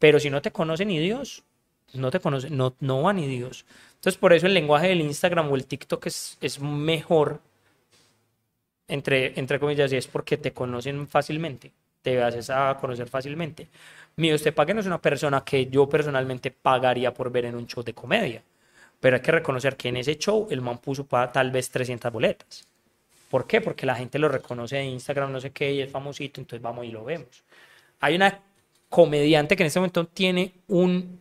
Pero 0.01 0.19
si 0.19 0.31
no 0.31 0.43
te 0.43 0.51
conoce 0.51 0.85
ni 0.85 0.99
Dios, 0.99 1.45
no 1.93 2.11
te 2.11 2.19
conoce, 2.19 2.51
no, 2.51 2.75
no 2.81 3.03
va 3.03 3.13
ni 3.13 3.29
Dios. 3.29 3.65
Entonces, 3.95 4.19
por 4.19 4.33
eso 4.33 4.49
el 4.49 4.55
lenguaje 4.55 4.89
del 4.89 5.01
Instagram 5.01 5.51
o 5.51 5.55
el 5.55 5.67
TikTok 5.67 6.07
es, 6.07 6.37
es 6.41 6.59
mejor, 6.59 7.41
entre, 8.89 9.39
entre 9.39 9.61
comillas, 9.61 9.93
y 9.93 9.97
es 9.97 10.09
porque 10.09 10.37
te 10.37 10.53
conocen 10.53 11.07
fácilmente 11.07 11.73
te 12.03 12.23
haces 12.23 12.51
a 12.51 12.77
conocer 12.79 13.09
fácilmente. 13.09 13.69
Mío, 14.17 14.35
usted 14.35 14.55
pague 14.55 14.75
no 14.75 14.81
es 14.81 14.87
una 14.87 15.01
persona 15.01 15.43
que 15.43 15.67
yo 15.67 15.89
personalmente 15.89 16.51
pagaría 16.51 17.15
por 17.15 17.33
ver 17.33 17.47
en 17.47 17.55
un 17.55 17.67
show 17.67 17.83
de 17.83 17.95
comedia. 17.95 18.43
Pero 19.01 19.17
hay 19.17 19.23
que 19.23 19.33
reconocer 19.33 19.75
que 19.77 19.89
en 19.89 19.97
ese 19.97 20.17
show 20.19 20.47
el 20.51 20.61
man 20.61 20.79
puso 20.79 21.07
para 21.07 21.33
tal 21.33 21.51
vez 21.51 21.71
300 21.71 22.13
boletas. 22.13 22.67
¿Por 23.35 23.49
qué? 23.49 23.61
Porque 23.61 23.85
la 23.85 23.97
gente 23.97 24.17
lo 24.21 24.29
reconoce 24.29 24.79
en 24.79 24.91
Instagram, 24.91 25.33
no 25.33 25.41
sé 25.41 25.51
qué, 25.51 25.73
y 25.73 25.81
es 25.81 25.91
famosito, 25.91 26.41
entonces 26.41 26.63
vamos 26.63 26.87
y 26.87 26.93
lo 26.93 27.03
vemos. 27.03 27.43
Hay 27.99 28.15
una 28.15 28.41
comediante 28.89 29.57
que 29.57 29.65
en 29.65 29.67
este 29.67 29.81
momento 29.81 30.07
tiene 30.07 30.53
un. 30.69 31.21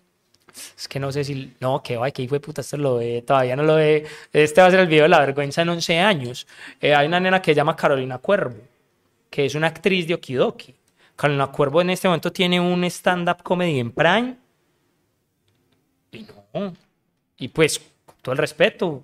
Es 0.78 0.88
que 0.88 0.99
no 0.99 1.11
sé 1.11 1.24
si. 1.24 1.55
No, 1.59 1.82
que 1.82 1.97
va, 1.97 2.11
que 2.11 2.22
hijo 2.22 2.36
de 2.36 2.39
puta, 2.39 2.61
esto 2.61 2.78
lo 2.78 2.97
ve, 2.97 3.24
todavía 3.26 3.55
no 3.55 3.64
lo 3.64 3.78
ve. 3.78 4.05
Este 4.32 4.61
va 4.61 4.68
a 4.68 4.70
ser 4.70 4.82
el 4.82 4.86
video 4.86 5.05
de 5.05 5.09
la 5.09 5.22
vergüenza 5.22 5.64
en 5.64 5.70
11 5.70 5.99
años. 6.01 6.45
Eh, 6.80 6.93
hay 6.93 7.07
una 7.07 7.20
nena 7.20 7.41
que 7.41 7.49
se 7.49 7.55
llama 7.55 7.76
Carolina 7.76 8.20
Cuervo 8.20 8.57
que 9.32 9.45
es 9.45 9.55
una 9.55 9.66
actriz 9.66 10.05
de 10.07 10.14
Okidoki. 10.14 10.76
Carolina 11.16 11.47
Cuervo 11.47 11.82
en 11.82 11.89
este 11.89 12.07
momento 12.07 12.32
tiene 12.32 12.59
un 12.59 12.84
stand-up 12.84 13.41
comedy 13.41 13.80
en 13.80 13.91
Prime. 13.91 14.38
Y 16.11 16.28
no. 16.53 16.76
Y 17.38 17.47
pues, 17.47 17.82
con 18.05 18.18
todo 18.22 18.34
el 18.34 18.38
respeto, 18.38 19.03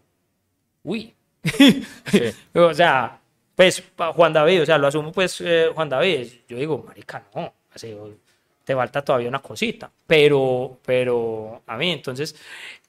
uy. 0.83 1.15
o 2.53 2.73
sea, 2.73 3.19
pues, 3.55 3.83
Juan 4.15 4.33
David, 4.33 4.63
o 4.63 4.65
sea, 4.65 4.77
lo 4.77 4.87
asumo 4.87 5.11
pues, 5.11 5.41
eh, 5.41 5.69
Juan 5.73 5.89
David. 5.89 6.27
Yo 6.47 6.57
digo, 6.57 6.83
marica, 6.87 7.23
no. 7.35 7.53
te 8.63 8.75
falta 8.75 9.01
todavía 9.01 9.29
una 9.29 9.39
cosita. 9.39 9.91
Pero, 10.07 10.79
pero, 10.85 11.61
a 11.67 11.77
mí, 11.77 11.91
entonces, 11.91 12.35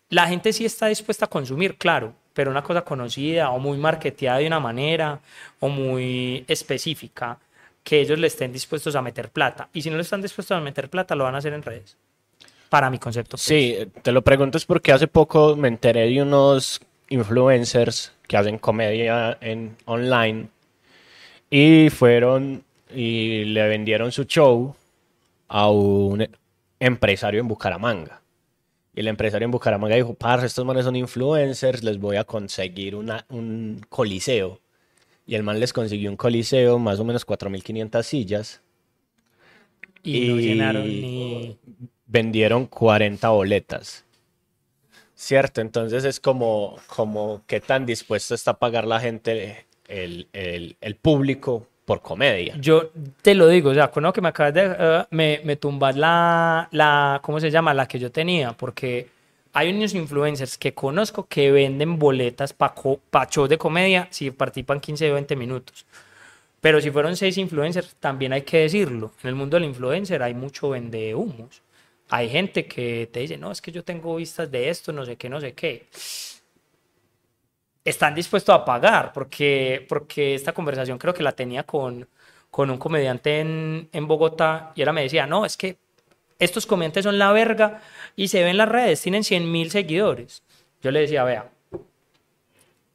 la 0.09 0.27
gente 0.27 0.53
sí 0.53 0.65
está 0.65 0.87
dispuesta 0.87 1.27
a 1.27 1.29
consumir, 1.29 1.77
claro 1.77 2.15
pero 2.33 2.51
una 2.51 2.63
cosa 2.63 2.83
conocida 2.83 3.51
o 3.51 3.59
muy 3.59 3.79
marketeada 3.79 4.39
de 4.39 4.47
una 4.47 4.61
manera 4.61 5.21
o 5.59 5.69
muy 5.69 6.45
específica 6.49 7.39
que 7.83 8.01
ellos 8.01 8.19
le 8.19 8.27
estén 8.27 8.53
dispuestos 8.53 8.95
a 8.95 9.03
meter 9.03 9.31
plata. 9.31 9.69
Y 9.73 9.83
si 9.83 9.91
no 9.91 9.97
le 9.97 10.03
están 10.03 10.23
dispuestos 10.23 10.57
a 10.57 10.61
meter 10.61 10.89
plata, 10.89 11.15
lo 11.15 11.25
van 11.25 11.35
a 11.35 11.39
hacer 11.39 11.53
en 11.53 11.63
redes. 11.63 11.97
Para 12.69 12.89
mi 12.89 12.99
concepto. 12.99 13.33
Pues. 13.33 13.43
Sí, 13.43 13.77
te 14.03 14.13
lo 14.13 14.23
pregunto 14.23 14.59
es 14.59 14.65
porque 14.65 14.93
hace 14.93 15.09
poco 15.09 15.57
me 15.57 15.69
enteré 15.69 16.09
de 16.09 16.23
unos 16.23 16.81
influencers 17.09 18.13
que 18.31 18.37
hacen 18.37 18.59
comedia 18.59 19.37
en 19.41 19.77
online 19.87 20.47
y 21.51 21.91
fueron 21.91 22.63
y 22.95 23.43
le 23.47 23.67
vendieron 23.67 24.13
su 24.13 24.23
show 24.23 24.77
a 25.49 25.69
un 25.69 26.29
empresario 26.79 27.41
en 27.41 27.49
Bucaramanga. 27.49 28.23
Y 28.95 29.01
el 29.01 29.09
empresario 29.09 29.47
en 29.47 29.51
Bucaramanga 29.51 29.97
dijo, 29.97 30.15
parce, 30.15 30.47
estos 30.47 30.65
manes 30.65 30.85
son 30.85 30.95
influencers, 30.95 31.83
les 31.83 31.99
voy 31.99 32.19
a 32.19 32.25
conseguir 32.25 32.95
una, 32.95 33.27
un 33.31 33.85
coliseo. 33.89 34.61
Y 35.27 35.35
el 35.35 35.43
man 35.43 35.59
les 35.59 35.73
consiguió 35.73 36.09
un 36.09 36.17
coliseo, 36.17 36.79
más 36.79 37.01
o 37.01 37.05
menos 37.05 37.27
4.500 37.27 38.03
sillas. 38.05 38.63
Y, 40.05 40.29
no 40.29 40.37
llenaron 40.37 40.85
ni... 40.85 41.59
Vendieron 42.07 42.67
40 42.67 43.29
boletas. 43.31 44.05
Cierto, 45.21 45.61
entonces 45.61 46.07
es 46.07 46.19
como, 46.19 46.79
como 46.87 47.43
qué 47.47 47.61
tan 47.61 47.85
dispuesto 47.85 48.35
está 48.35 48.53
a 48.53 48.59
pagar 48.59 48.87
la 48.87 48.99
gente, 49.01 49.67
el, 49.87 50.27
el, 50.33 50.95
público, 50.97 51.67
por 51.85 52.01
comedia. 52.01 52.57
Yo 52.59 52.91
te 53.21 53.35
lo 53.35 53.47
digo, 53.47 53.69
o 53.69 53.75
sea, 53.75 53.91
con 53.91 54.03
lo 54.03 54.15
que 54.15 54.23
me 54.23 54.31
acabas 54.31 54.55
de... 54.55 54.71
Uh, 54.71 55.15
me, 55.15 55.43
me 55.45 55.57
tumbas 55.57 55.95
la, 55.95 56.69
la... 56.73 57.21
¿Cómo 57.23 57.39
se 57.39 57.51
llama? 57.51 57.75
La 57.75 57.87
que 57.87 57.99
yo 57.99 58.11
tenía, 58.11 58.55
porque 58.55 59.09
hay 59.53 59.69
unos 59.69 59.93
influencers 59.95 60.57
que 60.57 60.73
conozco 60.73 61.27
que 61.29 61.53
venden 61.53 61.99
boletas 61.99 62.55
para 62.55 62.73
pa 63.11 63.29
shows 63.31 63.51
de 63.51 63.59
comedia 63.59 64.09
si 64.11 64.31
participan 64.31 64.81
15 64.81 65.11
o 65.11 65.15
20 65.17 65.37
minutos. 65.37 65.85
Pero 66.63 66.81
si 66.81 66.91
fueron 66.91 67.15
seis 67.15 67.37
influencers, 67.37 67.95
también 68.01 68.33
hay 68.33 68.43
que 68.43 68.61
decirlo. 68.61 69.13
En 69.23 69.29
el 69.29 69.35
mundo 69.35 69.59
del 69.59 69.65
influencer 69.65 70.23
hay 70.23 70.33
mucho 70.33 70.71
vende 70.71 71.15
humos. 71.15 71.61
Hay 72.11 72.29
gente 72.29 72.67
que 72.67 73.09
te 73.13 73.21
dice, 73.21 73.39
no, 73.39 73.53
es 73.53 73.61
que 73.61 73.73
yo 73.73 73.85
tengo 73.85 74.17
vistas 74.17 74.51
de 74.51 74.69
esto, 74.69 74.93
no 74.93 75.05
sé 75.05 75.17
qué, 75.17 75.29
no 75.29 75.41
sé 75.41 75.55
qué 75.55 75.87
están 77.85 78.15
dispuestos 78.15 78.55
a 78.55 78.65
pagar, 78.65 79.13
porque, 79.13 79.85
porque 79.89 80.35
esta 80.35 80.53
conversación 80.53 80.99
creo 80.99 81.15
que 81.15 81.23
la 81.23 81.33
tenía 81.33 81.63
con, 81.63 82.09
con 82.51 82.71
un 82.71 82.79
comediante 82.79 83.41
en, 83.41 83.89
en 83.93 84.07
Bogotá 84.07 84.73
y 84.75 84.83
él 84.83 84.93
me 84.93 85.03
decía, 85.03 85.27
no, 85.27 85.45
es 85.45 85.57
que 85.57 85.79
estos 86.39 86.67
comediantes 86.67 87.05
son 87.05 87.19
la 87.19 87.33
verga 87.33 87.81
y 88.17 88.29
se 88.29 88.41
ven 88.41 88.51
en 88.51 88.57
las 88.59 88.69
redes, 88.69 89.01
tienen 89.03 89.25
100 89.25 89.51
mil 89.51 89.71
seguidores. 89.71 90.43
Yo 90.83 90.91
le 90.91 91.01
decía, 91.01 91.25
vea, 91.25 91.51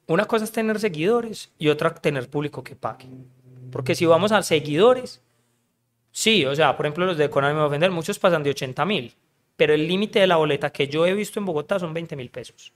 una 0.08 0.26
cosa 0.26 0.46
es 0.46 0.52
tener 0.52 0.80
seguidores 0.80 1.52
y 1.58 1.70
otra 1.70 1.94
tener 1.94 2.30
público 2.30 2.64
que 2.64 2.76
pague. 2.76 3.08
Porque 3.72 3.96
si 3.96 4.06
vamos 4.06 4.32
a 4.32 4.42
seguidores, 4.42 5.22
sí, 6.16 6.46
o 6.46 6.56
sea, 6.56 6.78
por 6.78 6.86
ejemplo, 6.86 7.06
los 7.06 7.18
de 7.18 7.26
Economy 7.26 7.60
Ofender, 7.60 7.92
muchos 7.92 8.18
pasan 8.18 8.42
de 8.42 8.52
80 8.52 8.86
mil, 8.86 9.14
pero 9.58 9.74
el 9.74 9.86
límite 9.86 10.20
de 10.20 10.28
la 10.28 10.38
boleta 10.38 10.72
que 10.72 10.88
yo 10.88 11.06
he 11.06 11.14
visto 11.14 11.40
en 11.40 11.46
Bogotá 11.46 11.78
son 11.78 11.94
20 11.94 12.16
mil 12.16 12.30
pesos. 12.30 12.72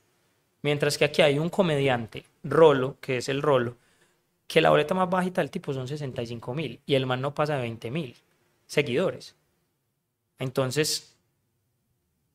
Mientras 0.62 0.98
que 0.98 1.06
aquí 1.06 1.22
hay 1.22 1.40
un 1.40 1.50
comediante, 1.50 2.26
Rolo, 2.44 2.98
que 3.00 3.18
es 3.18 3.30
el 3.30 3.42
Rolo, 3.42 3.78
que 4.46 4.60
la 4.62 4.70
boleta 4.70 4.94
más 4.94 5.10
bajita 5.10 5.42
del 5.42 5.52
tipo 5.52 5.74
son 5.74 5.88
65 5.88 6.54
mil 6.54 6.82
y 6.86 6.96
el 6.96 7.06
man 7.06 7.22
no 7.22 7.34
pasa 7.34 7.56
de 7.56 7.62
20 7.62 7.92
mil 7.92 8.16
seguidores. 8.66 9.36
Entonces, 10.38 11.16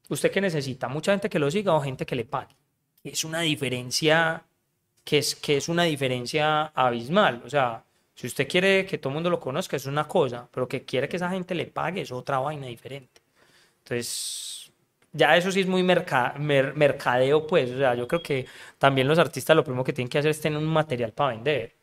¿usted 0.08 0.30
qué 0.30 0.40
necesita? 0.40 0.88
¿Mucha 0.88 1.12
gente 1.12 1.28
que 1.28 1.38
lo 1.38 1.50
siga 1.50 1.74
o 1.74 1.80
gente 1.80 2.06
que 2.06 2.16
le 2.16 2.24
pague? 2.24 2.54
Es 3.02 3.24
una 3.24 3.40
diferencia 3.40 4.44
que 5.04 5.18
es, 5.18 5.34
que 5.34 5.56
es 5.58 5.68
una 5.68 5.84
diferencia 5.84 6.66
abismal. 6.66 7.42
O 7.44 7.50
sea, 7.50 7.84
si 8.14 8.26
usted 8.28 8.46
quiere 8.48 8.86
que 8.86 8.98
todo 8.98 9.10
el 9.10 9.14
mundo 9.14 9.30
lo 9.30 9.40
conozca, 9.40 9.76
es 9.76 9.86
una 9.86 10.06
cosa, 10.06 10.48
pero 10.52 10.68
que 10.68 10.84
quiere 10.84 11.08
que 11.08 11.16
esa 11.16 11.30
gente 11.30 11.54
le 11.54 11.66
pague 11.66 12.02
es 12.02 12.12
otra 12.12 12.38
vaina 12.38 12.66
diferente. 12.66 13.20
Entonces, 13.78 14.72
ya 15.12 15.36
eso 15.36 15.50
sí 15.50 15.60
es 15.60 15.66
muy 15.66 15.82
mercadeo, 15.82 17.46
pues. 17.46 17.70
O 17.70 17.78
sea, 17.78 17.94
yo 17.94 18.06
creo 18.08 18.22
que 18.22 18.46
también 18.78 19.08
los 19.08 19.18
artistas 19.18 19.56
lo 19.56 19.64
primero 19.64 19.84
que 19.84 19.92
tienen 19.92 20.08
que 20.08 20.18
hacer 20.18 20.30
es 20.30 20.40
tener 20.40 20.58
un 20.58 20.66
material 20.66 21.12
para 21.12 21.34
vender. 21.34 21.74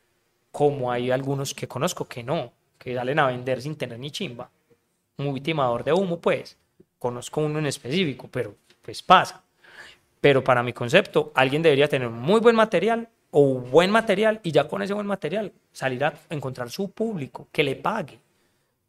Como 0.52 0.92
hay 0.92 1.12
algunos 1.12 1.54
que 1.54 1.68
conozco 1.68 2.06
que 2.06 2.24
no, 2.24 2.54
que 2.78 2.96
salen 2.96 3.20
a 3.20 3.28
vender 3.28 3.62
sin 3.62 3.76
tener 3.76 4.00
ni 4.00 4.12
chimba. 4.12 4.50
Muy 5.18 5.42
timador 5.42 5.84
de 5.84 5.94
humo, 5.94 6.20
pues. 6.20 6.58
Conozco 6.98 7.42
uno 7.42 7.60
en 7.60 7.66
específico, 7.66 8.30
pero 8.32 8.56
pues 8.82 9.04
pasa. 9.04 9.44
Pero 10.20 10.44
para 10.44 10.64
mi 10.64 10.74
concepto, 10.74 11.32
alguien 11.36 11.62
debería 11.62 11.88
tener 11.88 12.10
muy 12.10 12.40
buen 12.40 12.56
material 12.56 13.10
o 13.32 13.56
buen 13.56 13.92
material 13.92 14.40
y 14.44 14.52
ya 14.52 14.68
con 14.68 14.82
ese 14.82 14.94
buen 14.94 15.08
material 15.08 15.54
salir 15.72 16.04
a 16.04 16.14
encontrar 16.30 16.70
su 16.70 16.92
público 16.92 17.48
que 17.52 17.64
le 17.64 17.76
pague. 17.76 18.20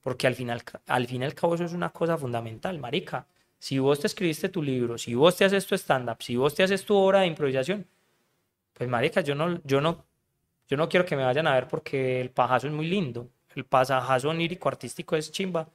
Porque 0.03 0.27
al 0.27 0.35
final, 0.35 0.63
al 0.87 1.07
fin 1.07 1.23
y 1.23 1.25
al 1.25 1.35
cabo 1.35 1.55
eso 1.55 1.65
es 1.65 1.73
una 1.73 1.91
cosa 1.91 2.19
fundamental, 2.19 2.79
marica. 2.79 3.27
Si 3.59 3.79
vos 3.79 4.01
te 4.01 4.09
escribiste 4.09 4.49
tu 4.49 4.61
libro, 4.61 4.99
si 4.99 5.15
vos 5.15 5.37
te 5.37 5.45
haces 5.45 5.65
tu 5.65 5.77
stand-up, 5.77 6.17
si 6.21 6.35
vos 6.37 6.55
te 6.55 6.65
haces 6.65 6.85
tu 6.85 6.97
obra 6.97 7.21
de 7.21 7.29
improvisación, 7.29 7.87
pues 8.75 8.89
marica, 8.89 9.21
yo 9.21 9.37
no, 9.37 9.61
yo 9.63 9.81
no, 9.81 10.05
yo 10.67 10.77
no 10.77 10.89
quiero 10.89 11.07
que 11.07 11.15
me 11.15 11.25
vayan 11.25 11.47
a 11.47 11.55
ver 11.55 11.69
porque 11.69 12.21
el 12.21 12.31
pajazo 12.31 12.67
es 12.67 12.73
muy 12.73 12.89
lindo, 12.89 13.29
el 13.55 13.65
pasajazo 13.65 14.31
onírico 14.31 14.69
artístico 14.69 15.15
es 15.15 15.31
chimba, 15.31 15.69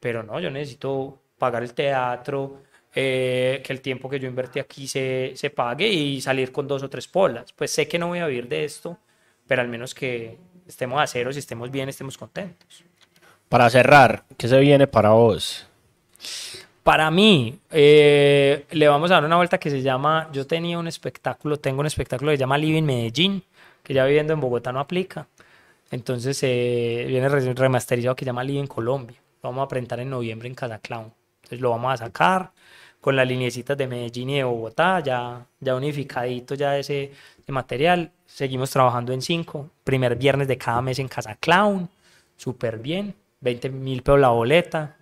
pero 0.00 0.22
no, 0.22 0.40
yo 0.40 0.50
necesito 0.50 1.20
pagar 1.36 1.62
el 1.62 1.74
teatro, 1.74 2.62
eh, 2.98 3.60
que 3.62 3.74
el 3.74 3.82
tiempo 3.82 4.08
que 4.08 4.18
yo 4.18 4.26
invertí 4.26 4.58
aquí 4.58 4.88
se, 4.88 5.32
se 5.36 5.50
pague 5.50 5.86
y 5.86 6.18
salir 6.22 6.50
con 6.50 6.66
dos 6.66 6.82
o 6.82 6.88
tres 6.88 7.06
polas. 7.06 7.52
Pues 7.52 7.70
sé 7.70 7.86
que 7.86 7.98
no 7.98 8.08
voy 8.08 8.20
a 8.20 8.26
vivir 8.26 8.48
de 8.48 8.64
esto, 8.64 8.96
pero 9.46 9.60
al 9.60 9.68
menos 9.68 9.94
que 9.94 10.38
estemos 10.66 10.98
a 10.98 11.06
cero, 11.06 11.30
si 11.30 11.40
estemos 11.40 11.70
bien, 11.70 11.90
estemos 11.90 12.16
contentos. 12.16 12.84
Para 13.50 13.68
cerrar, 13.68 14.24
¿qué 14.38 14.48
se 14.48 14.58
viene 14.58 14.86
para 14.86 15.10
vos? 15.10 15.68
Para 16.82 17.10
mí, 17.10 17.58
eh, 17.70 18.64
le 18.70 18.88
vamos 18.88 19.10
a 19.10 19.14
dar 19.14 19.24
una 19.26 19.36
vuelta 19.36 19.58
que 19.58 19.68
se 19.68 19.82
llama, 19.82 20.30
yo 20.32 20.46
tenía 20.46 20.78
un 20.78 20.88
espectáculo, 20.88 21.58
tengo 21.58 21.80
un 21.80 21.86
espectáculo 21.86 22.30
que 22.30 22.38
se 22.38 22.40
llama 22.40 22.56
Living 22.56 22.84
Medellín, 22.84 23.42
que 23.82 23.92
ya 23.92 24.06
viviendo 24.06 24.32
en 24.32 24.40
Bogotá 24.40 24.72
no 24.72 24.80
aplica. 24.80 25.28
Entonces 25.90 26.42
eh, 26.42 27.04
viene 27.06 27.28
remasterizado 27.28 28.16
que 28.16 28.24
se 28.24 28.30
llama 28.30 28.42
Living 28.42 28.66
Colombia. 28.66 29.18
Lo 29.42 29.50
vamos 29.50 29.66
a 29.66 29.68
presentar 29.68 30.00
en 30.00 30.08
noviembre 30.08 30.48
en 30.48 30.54
Casa 30.54 30.78
Clown. 30.78 31.12
Entonces 31.42 31.60
lo 31.60 31.68
vamos 31.70 31.92
a 31.92 31.96
sacar 31.98 32.52
con 33.06 33.14
las 33.14 33.28
lineecitas 33.28 33.78
de 33.78 33.86
Medellín 33.86 34.30
y 34.30 34.34
de 34.38 34.42
Bogotá, 34.42 34.98
ya, 34.98 35.46
ya 35.60 35.76
unificadito 35.76 36.56
ya 36.56 36.76
ese, 36.76 37.12
ese 37.40 37.52
material. 37.52 38.10
Seguimos 38.26 38.68
trabajando 38.72 39.12
en 39.12 39.22
cinco. 39.22 39.70
Primer 39.84 40.16
viernes 40.16 40.48
de 40.48 40.58
cada 40.58 40.82
mes 40.82 40.98
en 40.98 41.06
Casa 41.06 41.36
Clown. 41.36 41.88
Súper 42.36 42.80
bien. 42.80 43.14
20 43.42 43.70
mil 43.70 44.02
pesos 44.02 44.18
la 44.18 44.30
boleta. 44.30 44.96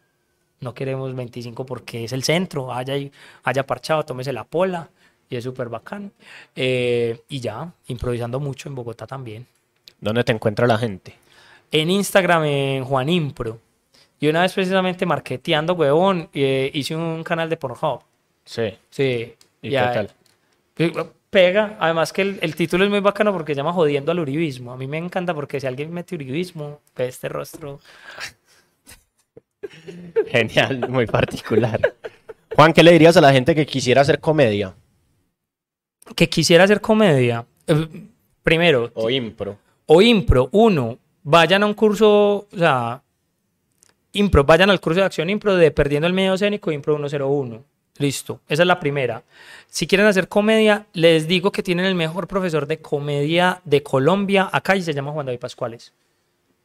No 0.61 0.75
queremos 0.75 1.15
25 1.17 1.65
porque 1.65 2.05
es 2.05 2.13
el 2.13 2.25
centro. 2.25 2.75
Haya, 2.75 2.93
haya 3.43 3.67
parchado, 3.67 4.03
tómese 4.03 4.35
la 4.35 4.45
pola. 4.45 4.91
Y 5.31 5.37
es 5.37 5.45
súper 5.45 5.71
bacán. 5.71 6.13
Eh, 6.55 7.23
y 7.31 7.41
ya, 7.41 7.73
improvisando 7.87 8.39
mucho 8.39 8.69
en 8.69 8.75
Bogotá 8.75 9.07
también. 9.07 9.47
¿Dónde 9.99 10.25
te 10.25 10.33
encuentra 10.33 10.67
la 10.67 10.77
gente? 10.77 11.15
En 11.71 11.89
Instagram, 11.89 12.45
en 12.45 12.85
Juan 12.85 13.09
Impro. 13.09 13.61
Y 14.25 14.29
una 14.29 14.41
vez 14.41 14.55
precisamente 14.55 15.05
marketeando, 15.05 15.75
huevón, 15.75 16.31
eh, 16.33 16.71
hice 16.73 16.97
un 16.97 17.23
canal 17.23 17.51
de 17.51 17.59
Pornhub. 17.59 18.01
Sí. 18.43 18.73
Sí. 18.89 19.35
¿Y 19.61 19.69
ya- 19.69 19.93
qué 20.75 20.91
tal? 20.95 21.13
Pega, 21.29 21.77
además 21.79 22.11
que 22.11 22.23
el, 22.23 22.39
el 22.41 22.57
título 22.57 22.85
es 22.85 22.91
muy 22.91 23.01
bacano 23.01 23.35
porque 23.35 23.53
se 23.53 23.59
llama 23.59 23.75
Jodiendo 23.75 24.13
al 24.13 24.21
Uribismo. 24.21 24.73
A 24.73 24.79
mí 24.79 24.87
me 24.87 24.97
encanta 24.97 25.35
porque 25.35 25.61
si 25.61 25.67
alguien 25.67 25.93
mete 25.93 26.15
Uribismo, 26.15 26.81
ve 26.97 27.09
este 27.09 27.29
rostro. 27.29 27.81
Genial, 30.29 30.89
muy 30.89 31.05
particular. 31.05 31.79
Juan, 32.57 32.73
¿qué 32.73 32.83
le 32.83 32.93
dirías 32.93 33.19
a 33.19 33.21
la 33.21 33.31
gente 33.31 33.55
que 33.55 33.67
quisiera 33.67 34.01
hacer 34.01 34.21
comedia 34.21 34.75
Que 36.17 36.31
quisiera 36.31 36.65
hacer 36.65 36.81
comedia. 36.81 37.45
Eh, 37.67 37.87
primero, 38.43 38.91
o 38.95 39.11
impro? 39.11 39.59
o 39.85 40.01
impro, 40.01 40.49
uno, 40.53 40.97
vayan 41.25 41.63
a 41.63 41.67
un 41.67 41.75
curso, 41.75 42.47
o 42.51 42.57
sea, 42.57 43.03
impro, 44.15 44.45
vayan 44.45 44.71
al 44.71 44.81
curso 44.81 45.01
de 45.01 45.07
acción 45.07 45.31
impro 45.31 45.55
de 45.57 45.71
Perdiendo 45.71 46.07
el 46.07 46.13
Medio 46.13 46.35
Escénico, 46.35 46.73
impro 46.73 46.97
101. 46.97 47.65
Listo, 47.99 48.41
esa 48.49 48.63
es 48.63 48.67
la 48.67 48.81
primera. 48.81 49.23
Si 49.69 49.87
quieren 49.87 50.07
hacer 50.07 50.29
comedia, 50.29 50.87
les 50.95 51.29
digo 51.29 51.53
que 51.53 51.63
tienen 51.63 51.85
el 51.85 51.95
mejor 51.95 52.27
profesor 52.27 52.67
de 52.67 52.79
comedia 52.79 53.61
de 53.65 53.83
Colombia 53.83 54.49
acá 54.53 54.75
y 54.75 54.83
se 54.83 54.93
llama 54.93 55.13
Juan 55.13 55.27
David 55.27 55.39
Pascuales. 55.39 55.93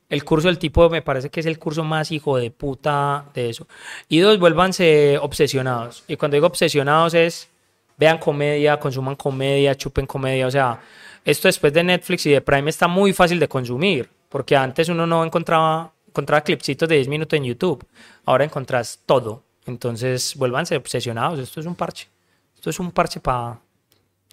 El 0.10 0.24
curso 0.24 0.48
del 0.48 0.58
tipo 0.58 0.90
me 0.90 1.04
parece 1.04 1.30
que 1.30 1.40
es 1.40 1.46
el 1.46 1.60
curso 1.60 1.84
más 1.84 2.12
hijo 2.12 2.38
de 2.38 2.50
puta 2.50 3.26
de 3.36 3.52
eso. 3.52 3.68
Y 4.08 4.20
dos, 4.20 4.40
vuélvanse 4.40 5.20
obsesionados. 5.20 6.04
Y 6.08 6.16
cuando 6.16 6.34
digo 6.34 6.48
obsesionados 6.48 7.14
es 7.14 7.48
vean 7.96 8.18
comedia, 8.18 8.80
consuman 8.80 9.16
comedia, 9.16 9.76
chupen 9.76 10.08
comedia. 10.08 10.48
O 10.48 10.52
sea, 10.52 10.80
esto 11.24 11.48
después 11.48 11.72
de 11.74 11.84
Netflix 11.84 12.26
y 12.26 12.32
de 12.32 12.42
Prime 12.42 12.70
está 12.70 12.88
muy 12.88 13.14
fácil 13.14 13.40
de 13.40 13.48
consumir. 13.48 14.10
Porque 14.30 14.56
antes 14.56 14.90
uno 14.90 15.06
no 15.06 15.24
encontraba, 15.24 15.92
encontraba 16.10 16.42
clipsitos 16.42 16.90
de 16.90 16.96
10 16.96 17.08
minutos 17.08 17.38
en 17.38 17.46
YouTube. 17.46 17.86
Ahora 18.26 18.44
encontrás 18.44 19.00
todo. 19.06 19.44
Entonces, 19.66 20.36
vuélvanse 20.36 20.76
obsesionados. 20.76 21.40
Esto 21.40 21.60
es 21.60 21.66
un 21.66 21.76
parche. 21.76 22.08
Esto 22.56 22.70
es 22.70 22.80
un 22.80 22.92
parche 22.92 23.20
para 23.20 23.60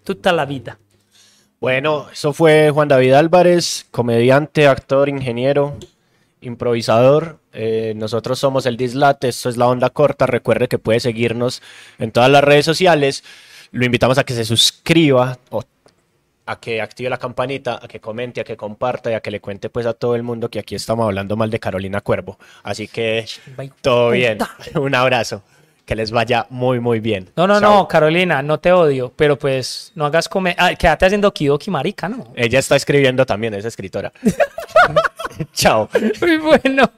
toda 0.03 0.33
la 0.33 0.45
vida. 0.45 0.79
Bueno, 1.61 2.09
eso 2.13 2.33
fue 2.33 2.71
Juan 2.71 2.89
David 2.89 3.13
Álvarez, 3.15 3.87
comediante, 3.91 4.67
actor, 4.67 5.09
ingeniero, 5.09 5.77
improvisador. 6.41 7.39
Eh, 7.53 7.95
nosotros 7.97 8.39
somos 8.39 8.67
el 8.67 8.77
Dislate, 8.77 9.29
esto 9.29 9.49
es 9.49 9.57
la 9.57 9.67
onda 9.67 9.91
corta. 9.91 10.27
Recuerde 10.27 10.69
que 10.69 10.79
puede 10.79 11.01
seguirnos 11.01 11.63
en 11.99 12.13
todas 12.13 12.31
las 12.31 12.45
redes 12.45 12.65
sociales. 12.65 13.25
Lo 13.73 13.85
invitamos 13.85 14.19
a 14.19 14.25
que 14.25 14.35
se 14.35 14.45
suscriba 14.45 15.39
o 15.51 15.63
a 16.47 16.59
que 16.61 16.81
active 16.81 17.11
la 17.11 17.19
campanita, 17.19 17.81
a 17.83 17.89
que 17.89 18.01
comente, 18.01 18.41
a 18.41 18.45
que 18.45 18.57
comparta 18.57 19.11
y 19.11 19.15
a 19.15 19.21
que 19.21 19.31
le 19.31 19.41
cuente 19.41 19.69
pues 19.69 19.85
a 19.87 19.93
todo 19.93 20.15
el 20.15 20.23
mundo 20.23 20.49
que 20.49 20.61
aquí 20.61 20.75
estamos 20.75 21.05
hablando 21.05 21.37
mal 21.37 21.51
de 21.51 21.59
Carolina 21.61 22.01
Cuervo. 22.01 22.39
Así 22.63 22.89
que 22.89 23.27
todo 23.81 24.11
bien. 24.11 24.39
Un 24.75 24.95
abrazo. 24.95 25.43
Que 25.85 25.95
les 25.95 26.11
vaya 26.11 26.47
muy 26.51 26.81
muy 26.81 26.99
bien. 26.99 27.31
No, 27.37 27.47
no, 27.47 27.61
Chao. 27.61 27.75
no, 27.75 27.89
Carolina, 27.89 28.43
no 28.43 28.59
te 28.59 28.73
odio, 28.73 29.13
pero 29.15 29.39
pues 29.39 29.93
no 29.95 30.05
hagas 30.05 30.29
comedia. 30.29 30.57
Ah, 30.59 30.75
quédate 30.75 31.07
haciendo 31.07 31.33
kidoki, 31.33 31.71
marica, 31.71 32.09
¿no? 32.09 32.33
Ella 32.35 32.59
está 32.59 32.75
escribiendo 32.75 33.25
también, 33.25 33.55
es 33.55 33.65
escritora. 33.65 34.13
Chao. 35.53 35.89
Muy 36.21 36.37
bueno. 36.39 36.91